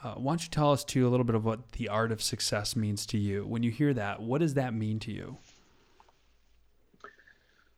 uh, 0.03 0.15
why 0.15 0.31
don't 0.31 0.43
you 0.43 0.49
tell 0.49 0.71
us 0.71 0.83
too 0.83 1.07
a 1.07 1.09
little 1.09 1.23
bit 1.23 1.35
of 1.35 1.45
what 1.45 1.71
the 1.73 1.89
art 1.89 2.11
of 2.11 2.21
success 2.21 2.75
means 2.75 3.05
to 3.07 3.17
you? 3.17 3.45
When 3.45 3.63
you 3.63 3.71
hear 3.71 3.93
that, 3.93 4.21
what 4.21 4.41
does 4.41 4.55
that 4.55 4.73
mean 4.73 4.99
to 5.01 5.11
you? 5.11 5.37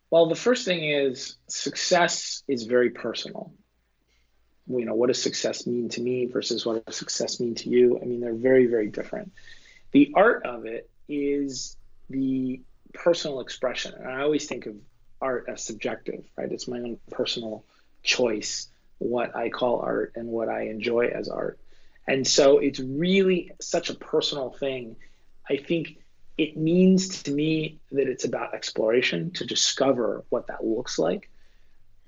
Well, 0.10 0.30
the 0.30 0.36
first 0.36 0.66
thing 0.66 0.90
is 0.90 1.36
success 1.48 2.44
is 2.48 2.64
very 2.64 2.92
personal. 2.92 3.52
You 4.68 4.86
know, 4.86 4.96
what 4.96 5.08
does 5.08 5.22
success 5.22 5.68
mean 5.68 5.90
to 5.90 6.02
me 6.02 6.26
versus 6.26 6.66
what 6.66 6.86
does 6.86 6.96
success 6.96 7.40
mean 7.40 7.56
to 7.56 7.70
you? 7.70 8.00
I 8.02 8.06
mean, 8.06 8.20
they're 8.20 8.34
very, 8.34 8.68
very 8.68 8.88
different. 8.88 9.32
The 9.92 10.12
art 10.16 10.46
of 10.46 10.66
it 10.66 10.90
is 11.08 11.78
the 12.10 12.62
personal 12.94 13.40
expression. 13.40 13.94
And 13.98 14.08
I 14.08 14.22
always 14.22 14.46
think 14.46 14.66
of 14.66 14.76
art 15.22 15.46
as 15.48 15.64
subjective, 15.64 16.24
right? 16.36 16.52
It's 16.52 16.68
my 16.68 16.80
own 16.80 16.98
personal 17.12 17.64
choice 18.04 18.68
what 19.00 19.36
I 19.36 19.50
call 19.50 19.80
art 19.80 20.14
and 20.16 20.28
what 20.28 20.50
I 20.50 20.64
enjoy 20.64 21.08
as 21.08 21.30
art. 21.30 21.60
And 22.08 22.26
so 22.26 22.60
it's 22.60 22.80
really 22.80 23.52
such 23.60 23.90
a 23.90 23.96
personal 23.96 24.50
thing. 24.50 24.96
I 25.50 25.58
think 25.58 25.98
it 26.38 26.58
means 26.58 27.24
to 27.24 27.32
me 27.32 27.80
that 27.92 28.08
it's 28.08 28.26
about 28.26 28.54
exploration 28.54 29.32
to 29.32 29.46
discover 29.46 30.24
what 30.30 30.48
that 30.48 30.66
looks 30.66 30.98
like 30.98 31.30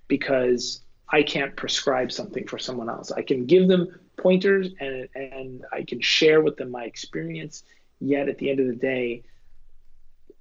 because 0.08 0.82
I 1.08 1.24
can't 1.24 1.56
prescribe 1.56 2.12
something 2.12 2.48
for 2.48 2.58
someone 2.58 2.90
else. 2.90 3.12
I 3.12 3.24
can 3.24 3.46
give 3.46 3.68
them 3.68 4.00
pointers 4.18 4.68
and 4.80 5.08
and 5.16 5.66
I 5.72 5.84
can 5.84 6.02
share 6.02 6.42
with 6.42 6.58
them 6.58 6.72
my 6.72 6.86
experience. 6.86 7.64
Yet 8.00 8.30
at 8.30 8.38
the 8.38 8.50
end 8.50 8.60
of 8.60 8.68
the 8.68 8.76
day, 8.76 9.24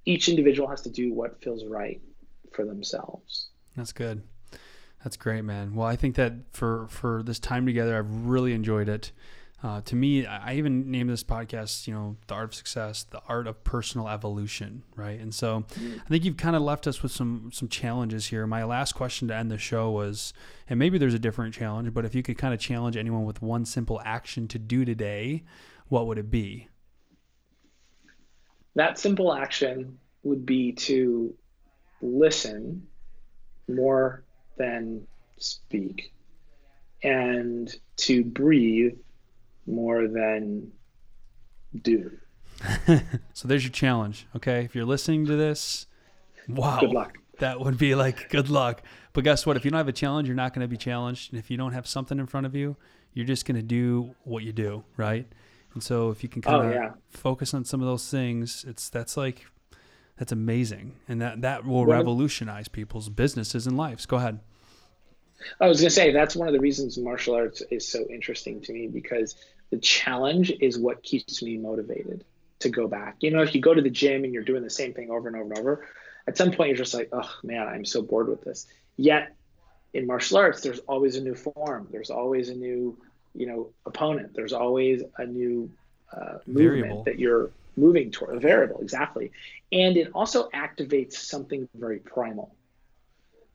each 0.05 0.29
individual 0.29 0.69
has 0.69 0.81
to 0.83 0.89
do 0.89 1.13
what 1.13 1.41
feels 1.41 1.65
right 1.65 2.01
for 2.53 2.65
themselves. 2.65 3.49
That's 3.75 3.91
good. 3.91 4.23
That's 5.03 5.15
great, 5.15 5.43
man. 5.43 5.75
Well, 5.75 5.87
I 5.87 5.95
think 5.95 6.15
that 6.15 6.33
for 6.51 6.87
for 6.89 7.23
this 7.23 7.39
time 7.39 7.65
together, 7.65 7.97
I've 7.97 8.25
really 8.25 8.53
enjoyed 8.53 8.89
it. 8.89 9.11
Uh, 9.61 9.81
to 9.81 9.95
me, 9.95 10.25
I 10.25 10.55
even 10.55 10.89
named 10.89 11.09
this 11.09 11.23
podcast, 11.23 11.85
you 11.85 11.93
know, 11.93 12.15
the 12.27 12.33
art 12.33 12.45
of 12.45 12.55
success, 12.55 13.03
the 13.03 13.21
art 13.27 13.45
of 13.45 13.61
personal 13.65 14.07
evolution, 14.07 14.83
right? 14.95 15.19
And 15.19 15.35
so, 15.35 15.65
mm. 15.73 15.99
I 15.99 16.07
think 16.07 16.23
you've 16.23 16.37
kind 16.37 16.55
of 16.55 16.61
left 16.61 16.87
us 16.87 17.03
with 17.03 17.11
some 17.11 17.51
some 17.53 17.67
challenges 17.67 18.27
here. 18.27 18.47
My 18.47 18.63
last 18.63 18.93
question 18.93 19.27
to 19.27 19.35
end 19.35 19.51
the 19.51 19.57
show 19.57 19.91
was, 19.91 20.33
and 20.69 20.79
maybe 20.79 20.97
there's 20.97 21.13
a 21.13 21.19
different 21.19 21.53
challenge, 21.53 21.93
but 21.93 22.05
if 22.05 22.15
you 22.15 22.23
could 22.23 22.37
kind 22.37 22.53
of 22.53 22.59
challenge 22.59 22.95
anyone 22.95 23.25
with 23.25 23.41
one 23.41 23.65
simple 23.65 24.01
action 24.05 24.47
to 24.49 24.59
do 24.59 24.85
today, 24.85 25.43
what 25.89 26.07
would 26.07 26.17
it 26.17 26.31
be? 26.31 26.69
That 28.75 28.97
simple 28.97 29.33
action 29.33 29.99
would 30.23 30.45
be 30.45 30.71
to 30.73 31.33
listen 32.01 32.87
more 33.67 34.23
than 34.57 35.05
speak 35.37 36.13
and 37.03 37.75
to 37.97 38.23
breathe 38.23 38.97
more 39.65 40.07
than 40.07 40.71
do. 41.81 42.11
so 43.33 43.47
there's 43.47 43.63
your 43.63 43.71
challenge. 43.71 44.27
Okay. 44.35 44.65
If 44.65 44.75
you're 44.75 44.85
listening 44.85 45.25
to 45.27 45.35
this, 45.35 45.87
wow. 46.47 46.79
Good 46.79 46.91
luck. 46.91 47.17
That 47.39 47.59
would 47.61 47.77
be 47.77 47.95
like 47.95 48.29
good 48.29 48.49
luck. 48.49 48.81
But 49.13 49.23
guess 49.23 49.45
what? 49.45 49.55
If 49.55 49.63
you 49.63 49.71
don't 49.71 49.77
have 49.77 49.87
a 49.87 49.93
challenge, 49.93 50.27
you're 50.27 50.35
not 50.35 50.53
going 50.53 50.61
to 50.61 50.67
be 50.67 50.77
challenged. 50.77 51.31
And 51.31 51.39
if 51.39 51.49
you 51.49 51.57
don't 51.57 51.71
have 51.71 51.87
something 51.87 52.19
in 52.19 52.27
front 52.27 52.45
of 52.45 52.55
you, 52.55 52.75
you're 53.13 53.25
just 53.25 53.45
going 53.45 53.55
to 53.55 53.63
do 53.63 54.13
what 54.23 54.43
you 54.43 54.51
do, 54.51 54.83
right? 54.97 55.25
And 55.73 55.81
so 55.81 56.09
if 56.09 56.21
you 56.21 56.29
can 56.29 56.41
kind 56.41 56.65
of 56.65 56.71
oh, 56.71 56.73
yeah. 56.73 56.91
focus 57.09 57.53
on 57.53 57.63
some 57.63 57.81
of 57.81 57.87
those 57.87 58.09
things, 58.09 58.65
it's 58.67 58.89
that's 58.89 59.15
like 59.15 59.45
that's 60.19 60.33
amazing. 60.33 60.95
And 61.07 61.21
that 61.21 61.41
that 61.41 61.65
will 61.65 61.85
revolutionize 61.85 62.67
people's 62.67 63.07
businesses 63.07 63.65
and 63.65 63.77
lives. 63.77 64.05
Go 64.05 64.17
ahead. 64.17 64.39
I 65.61 65.67
was 65.67 65.79
going 65.79 65.87
to 65.87 65.95
say 65.95 66.11
that's 66.11 66.35
one 66.35 66.49
of 66.49 66.53
the 66.53 66.59
reasons 66.59 66.97
martial 66.97 67.33
arts 67.33 67.61
is 67.71 67.87
so 67.87 68.05
interesting 68.09 68.59
to 68.61 68.73
me 68.73 68.87
because 68.87 69.35
the 69.69 69.77
challenge 69.77 70.51
is 70.59 70.77
what 70.77 71.01
keeps 71.01 71.41
me 71.41 71.57
motivated 71.57 72.25
to 72.59 72.67
go 72.69 72.89
back. 72.89 73.15
You 73.21 73.31
know, 73.31 73.41
if 73.41 73.55
you 73.55 73.61
go 73.61 73.73
to 73.73 73.81
the 73.81 73.89
gym 73.89 74.25
and 74.25 74.33
you're 74.33 74.43
doing 74.43 74.61
the 74.63 74.69
same 74.69 74.93
thing 74.93 75.09
over 75.09 75.29
and 75.29 75.37
over 75.37 75.53
and 75.53 75.57
over, 75.57 75.87
at 76.27 76.35
some 76.35 76.51
point 76.51 76.69
you're 76.69 76.77
just 76.77 76.93
like, 76.93 77.07
oh 77.13 77.31
man, 77.41 77.65
I'm 77.65 77.85
so 77.85 78.01
bored 78.01 78.27
with 78.27 78.41
this. 78.41 78.67
Yet 78.97 79.33
in 79.93 80.05
martial 80.05 80.37
arts, 80.37 80.59
there's 80.59 80.79
always 80.79 81.15
a 81.15 81.21
new 81.21 81.35
form. 81.35 81.87
There's 81.89 82.09
always 82.09 82.49
a 82.49 82.55
new, 82.55 82.97
you 83.33 83.45
know, 83.45 83.69
opponent. 83.85 84.33
There's 84.33 84.51
always 84.51 85.01
a 85.17 85.25
new 85.25 85.71
uh, 86.11 86.39
movement 86.45 86.81
variable. 86.81 87.03
that 87.05 87.17
you're 87.17 87.51
moving 87.79 88.11
toward. 88.11 88.35
A 88.35 88.39
variable, 88.39 88.81
exactly. 88.81 89.31
And 89.71 89.97
it 89.97 90.11
also 90.13 90.49
activates 90.49 91.13
something 91.13 91.67
very 91.75 91.99
primal. 91.99 92.55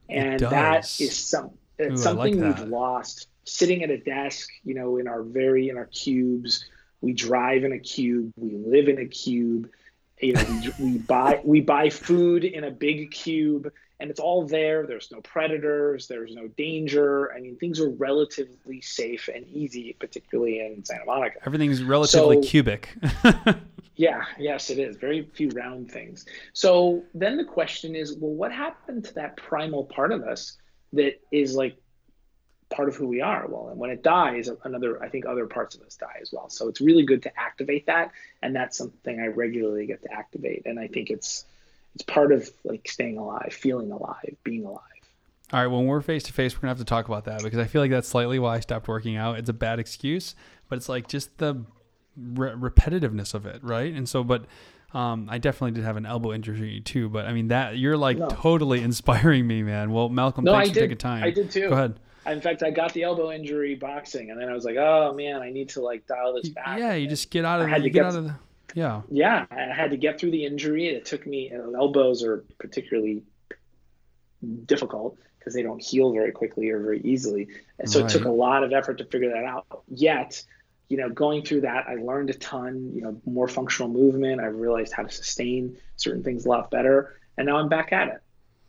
And 0.09 0.41
that 0.41 0.85
is 1.01 1.17
some 1.17 1.53
it's 1.79 2.01
Ooh, 2.01 2.03
something 2.03 2.41
like 2.41 2.59
we've 2.59 2.69
lost. 2.69 3.29
Sitting 3.45 3.83
at 3.83 3.91
a 3.91 3.99
desk, 3.99 4.49
you 4.65 4.75
know, 4.75 4.97
in 4.97 5.09
our 5.09 5.23
very 5.23 5.69
in 5.69 5.77
our 5.77 5.87
cubes, 5.87 6.65
we 7.01 7.13
drive 7.13 7.65
in 7.65 7.73
a 7.73 7.79
cube, 7.79 8.33
we 8.37 8.57
live 8.57 8.89
in 8.89 8.99
a 8.99 9.07
cube. 9.07 9.69
You 10.21 10.35
know, 10.35 10.45
we, 10.79 10.93
we 10.93 10.99
buy 11.09 11.41
we 11.45 11.61
buy 11.61 11.91
food 11.91 12.45
in 12.45 12.65
a 12.65 12.71
big 12.71 13.11
cube, 13.11 13.71
and 14.01 14.11
it's 14.11 14.21
all 14.21 14.47
there. 14.47 14.87
There's 14.87 15.11
no 15.11 15.21
predators. 15.21 16.07
There's 16.07 16.35
no 16.35 16.49
danger. 16.49 17.33
I 17.35 17.41
mean, 17.41 17.57
things 17.57 17.81
are 17.81 17.91
relatively 17.91 18.81
safe 18.81 19.29
and 19.35 19.47
easy, 19.49 19.95
particularly 19.99 20.61
in 20.61 20.85
Santa 20.85 21.05
Monica. 21.05 21.41
Everything's 21.45 21.83
relatively 21.83 22.37
so, 22.37 22.49
cubic. 22.49 22.97
yeah, 23.97 24.25
yes, 24.39 24.71
it 24.71 24.79
is. 24.79 24.97
Very 24.97 25.29
few 25.35 25.51
round 25.51 25.91
things. 25.91 26.27
So 26.53 27.05
then 27.15 27.37
the 27.37 27.45
question 27.45 27.95
is, 27.95 28.17
well, 28.17 28.33
what 28.33 28.53
happened 28.53 29.05
to 29.07 29.15
that 29.15 29.37
primal 29.37 29.85
part 29.85 30.13
of 30.13 30.23
us 30.23 30.57
that 30.93 31.21
is 31.31 31.55
like 31.55 31.77
part 32.71 32.89
of 32.89 32.97
who 32.97 33.07
we 33.07 33.21
are. 33.21 33.47
Well, 33.47 33.69
and 33.69 33.79
when 33.79 33.91
it 33.91 34.03
dies, 34.03 34.51
another, 34.65 35.03
I 35.03 35.09
think 35.09 35.27
other 35.27 35.47
parts 35.47 35.75
of 35.75 35.83
us 35.83 35.97
die 35.97 36.19
as 36.21 36.33
well. 36.33 36.49
So 36.51 36.69
it's 36.69 36.81
really 36.81 37.05
good 37.05 37.23
to 37.23 37.41
activate 37.41 37.87
that. 37.87 38.11
And 38.43 38.55
that's 38.55 38.77
something 38.77 39.21
I 39.21 39.27
regularly 39.27 39.87
get 39.87 40.03
to 40.03 40.13
activate. 40.13 40.63
And 40.67 40.79
I 40.79 40.89
think 40.89 41.11
it's, 41.11 41.45
it's 41.95 42.05
part 42.05 42.33
of 42.33 42.51
like 42.65 42.89
staying 42.89 43.19
alive, 43.19 43.53
feeling 43.53 43.93
alive, 43.93 44.35
being 44.43 44.65
alive. 44.65 44.81
All 45.53 45.61
right, 45.61 45.67
when 45.69 45.87
we're 45.87 46.01
face 46.01 46.25
to 46.25 46.33
face, 46.33 46.57
we're 46.57 46.63
gonna 46.63 46.71
have 46.71 46.79
to 46.79 46.85
talk 46.85 47.07
about 47.07 47.27
that 47.27 47.43
because 47.43 47.59
I 47.59 47.65
feel 47.65 47.83
like 47.83 47.91
that's 47.91 48.09
slightly 48.09 48.39
why 48.39 48.57
I 48.57 48.61
stopped 48.61 48.89
working 48.89 49.17
out. 49.17 49.39
It's 49.39 49.51
a 49.51 49.53
bad 49.53 49.79
excuse, 49.79 50.35
but 50.69 50.77
it's 50.77 50.89
like 50.89 51.07
just 51.07 51.37
the 51.39 51.65
re- 52.17 52.53
repetitiveness 52.53 53.35
of 53.35 53.47
it, 53.47 53.63
right? 53.63 53.93
And 53.93 54.09
so, 54.09 54.25
but 54.25 54.45
um, 54.95 55.29
I 55.29 55.39
definitely 55.39 55.73
did 55.73 55.85
have 55.85 55.97
an 55.97 56.07
elbow 56.07 56.33
injury 56.33 56.81
too, 56.81 57.09
but 57.09 57.27
I 57.27 57.33
mean 57.33 57.49
that 57.49 57.79
you're 57.79 57.97
like 57.97 58.17
no. 58.17 58.29
totally 58.29 58.81
inspiring 58.83 59.47
me, 59.47 59.63
man. 59.63 59.93
Well, 59.93 60.09
Malcolm, 60.09 60.45
no, 60.45 60.53
thanks 60.53 60.71
I 60.71 60.73
for 60.73 60.75
did. 60.75 60.81
taking 60.81 60.99
time. 60.99 61.25
I 61.25 61.31
did 61.31 61.51
too. 61.51 61.69
Go 61.69 61.75
ahead. 61.75 61.99
In 62.27 62.41
fact, 62.41 62.63
I 62.63 62.71
got 62.71 62.95
the 62.95 63.03
elbow 63.03 63.33
injury 63.33 63.75
boxing, 63.75 64.31
and 64.31 64.41
then 64.41 64.49
I 64.49 64.55
was 64.55 64.65
like, 64.65 64.77
"Oh 64.77 65.13
man, 65.15 65.43
I 65.43 65.51
need 65.51 65.71
to 65.71 65.83
like 65.83 66.07
dial 66.07 66.35
this 66.35 66.49
back." 66.49 66.79
Yeah, 66.79 66.95
you 66.95 67.07
just 67.07 67.31
get 67.31 67.45
out 67.45 67.61
of. 67.61 67.67
I 67.67 67.71
had 67.71 67.83
to 67.83 67.91
get, 67.91 68.05
out 68.05 68.15
of 68.15 68.25
the. 68.25 68.35
Yeah. 68.75 69.03
Yeah, 69.11 69.47
I 69.51 69.75
had 69.75 69.91
to 69.91 69.97
get 69.97 70.19
through 70.19 70.31
the 70.31 70.47
injury. 70.47 70.89
It 70.89 71.05
took 71.05 71.27
me. 71.27 71.53
elbows 71.53 72.23
are 72.23 72.45
particularly 72.59 73.23
difficult 74.65 75.19
because 75.39 75.55
they 75.55 75.63
don't 75.63 75.83
heal 75.83 76.13
very 76.13 76.33
quickly 76.33 76.71
or 76.71 76.81
very 76.81 77.01
easily, 77.03 77.49
and 77.79 77.91
so 77.91 78.01
right. 78.01 78.11
it 78.11 78.17
took 78.17 78.27
a 78.27 78.31
lot 78.31 78.65
of 78.65 78.73
effort 78.73 78.99
to 78.99 79.05
figure 79.05 79.31
that 79.31 79.45
out. 79.45 79.67
Yet, 79.89 80.43
you 80.89 80.97
know, 80.97 81.09
going 81.09 81.45
through 81.45 81.63
that, 81.63 81.87
I 81.89 81.95
learned 81.95 82.31
a 82.31 82.35
ton, 82.35 82.93
you 82.95 83.03
know, 83.03 83.21
more 83.25 83.49
functional 83.49 83.91
movement. 83.91 84.41
I 84.41 84.47
realized 84.47 84.93
how 84.93 85.03
to 85.03 85.11
sustain 85.11 85.77
certain 85.97 86.23
things 86.23 86.47
a 86.47 86.49
lot 86.49 86.71
better. 86.71 87.17
And 87.37 87.47
now 87.47 87.57
I'm 87.57 87.69
back 87.69 87.93
at 87.93 88.09
it. 88.09 88.23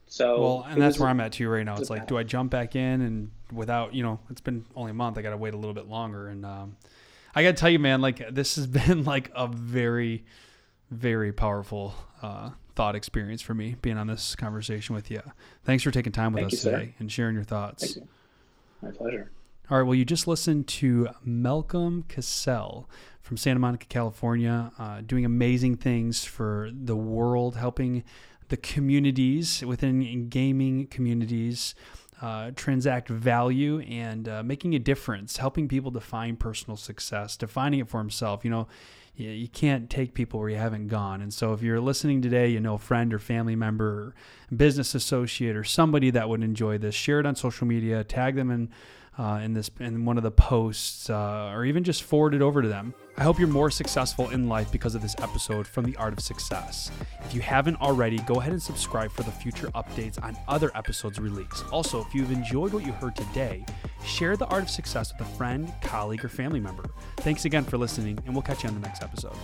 So, 0.07 0.41
well, 0.41 0.67
and 0.69 0.81
that's 0.81 0.99
where 0.99 1.09
I'm 1.09 1.19
at 1.19 1.33
too 1.33 1.49
right 1.49 1.65
now. 1.65 1.75
It's 1.77 1.89
like, 1.89 2.07
do 2.07 2.17
I 2.17 2.23
jump 2.23 2.51
back 2.51 2.75
in 2.75 3.01
and 3.01 3.31
without, 3.51 3.93
you 3.93 4.03
know, 4.03 4.19
it's 4.29 4.41
been 4.41 4.65
only 4.75 4.91
a 4.91 4.93
month. 4.93 5.17
I 5.17 5.21
got 5.21 5.31
to 5.31 5.37
wait 5.37 5.53
a 5.53 5.57
little 5.57 5.73
bit 5.73 5.87
longer. 5.87 6.27
And 6.27 6.45
um, 6.45 6.77
I 7.33 7.43
got 7.43 7.49
to 7.49 7.57
tell 7.57 7.69
you, 7.69 7.79
man, 7.79 8.01
like 8.01 8.33
this 8.33 8.55
has 8.55 8.67
been 8.87 9.03
like 9.03 9.31
a 9.35 9.47
very, 9.47 10.25
very 10.91 11.33
powerful 11.33 11.95
uh, 12.21 12.51
thought 12.75 12.95
experience 12.95 13.41
for 13.41 13.53
me 13.53 13.75
being 13.81 13.97
on 13.97 14.07
this 14.07 14.35
conversation 14.35 14.95
with 14.95 15.09
you. 15.09 15.21
Thanks 15.63 15.83
for 15.83 15.91
taking 15.91 16.11
time 16.11 16.33
with 16.33 16.43
Thank 16.43 16.53
us 16.53 16.65
you, 16.65 16.71
today 16.71 16.93
and 16.99 17.11
sharing 17.11 17.35
your 17.35 17.43
thoughts. 17.43 17.97
My 18.81 18.91
pleasure. 18.91 19.31
All 19.67 19.79
right, 19.79 19.83
well, 19.83 19.95
you 19.95 20.05
just 20.05 20.27
listened 20.27 20.67
to 20.67 21.09
Malcolm 21.23 22.05
CasSelle 22.07 22.85
from 23.23 23.35
Santa 23.35 23.59
Monica, 23.59 23.87
California, 23.87 24.71
uh, 24.77 25.01
doing 25.01 25.25
amazing 25.25 25.77
things 25.77 26.23
for 26.23 26.69
the 26.71 26.95
world, 26.95 27.55
helping 27.55 28.03
the 28.49 28.57
communities 28.57 29.65
within 29.65 30.29
gaming 30.29 30.85
communities 30.85 31.73
uh, 32.21 32.51
transact 32.55 33.09
value 33.09 33.79
and 33.79 34.29
uh, 34.29 34.43
making 34.43 34.75
a 34.75 34.79
difference, 34.79 35.37
helping 35.37 35.67
people 35.67 35.89
define 35.89 36.35
personal 36.35 36.77
success, 36.77 37.35
defining 37.35 37.79
it 37.79 37.89
for 37.89 37.97
himself. 37.97 38.45
You 38.45 38.51
know, 38.51 38.67
you 39.15 39.47
can't 39.47 39.89
take 39.89 40.13
people 40.13 40.39
where 40.39 40.49
you 40.49 40.57
haven't 40.57 40.89
gone. 40.89 41.21
And 41.21 41.33
so 41.33 41.53
if 41.53 41.63
you're 41.63 41.81
listening 41.81 42.21
today, 42.21 42.49
you 42.49 42.59
know, 42.59 42.75
a 42.75 42.77
friend 42.77 43.11
or 43.13 43.19
family 43.19 43.55
member, 43.55 43.87
or 43.87 44.15
business 44.55 44.93
associate, 44.93 45.55
or 45.55 45.63
somebody 45.63 46.11
that 46.11 46.29
would 46.29 46.43
enjoy 46.43 46.77
this, 46.77 46.93
share 46.93 47.19
it 47.19 47.25
on 47.25 47.35
social 47.35 47.65
media, 47.65 48.03
tag 48.03 48.35
them 48.35 48.51
in 48.51 48.69
uh, 49.17 49.39
in 49.43 49.53
this 49.53 49.69
in 49.79 50.05
one 50.05 50.17
of 50.17 50.23
the 50.23 50.31
posts, 50.31 51.09
uh, 51.09 51.51
or 51.53 51.65
even 51.65 51.83
just 51.83 52.03
forward 52.03 52.33
it 52.33 52.41
over 52.41 52.61
to 52.61 52.67
them. 52.67 52.93
I 53.17 53.23
hope 53.23 53.39
you're 53.39 53.47
more 53.47 53.71
successful 53.71 54.29
in 54.31 54.49
life 54.49 54.71
because 54.71 54.93
of 54.93 55.01
this 55.01 55.15
episode 55.21 55.65
from 55.65 55.85
The 55.85 55.95
Art 55.95 56.11
of 56.11 56.19
Success. 56.19 56.91
If 57.23 57.33
you 57.33 57.39
haven't 57.39 57.77
already, 57.77 58.19
go 58.19 58.41
ahead 58.41 58.51
and 58.51 58.61
subscribe 58.61 59.11
for 59.11 59.23
the 59.23 59.31
future 59.31 59.67
updates 59.67 60.21
on 60.21 60.35
other 60.49 60.69
episodes 60.75 61.17
released. 61.17 61.63
Also, 61.71 62.01
if 62.01 62.13
you've 62.13 62.31
enjoyed 62.31 62.73
what 62.73 62.85
you 62.85 62.91
heard 62.91 63.15
today, 63.15 63.65
share 64.03 64.35
The 64.35 64.47
Art 64.47 64.63
of 64.63 64.69
Success 64.69 65.13
with 65.13 65.27
a 65.27 65.31
friend, 65.35 65.71
colleague, 65.81 66.25
or 66.25 66.29
family 66.29 66.59
member. 66.59 66.83
Thanks 67.17 67.45
again 67.45 67.63
for 67.63 67.77
listening, 67.77 68.19
and 68.25 68.35
we'll 68.35 68.41
catch 68.41 68.63
you 68.63 68.69
on 68.69 68.75
the 68.75 68.85
next 68.85 69.01
episode. 69.01 69.35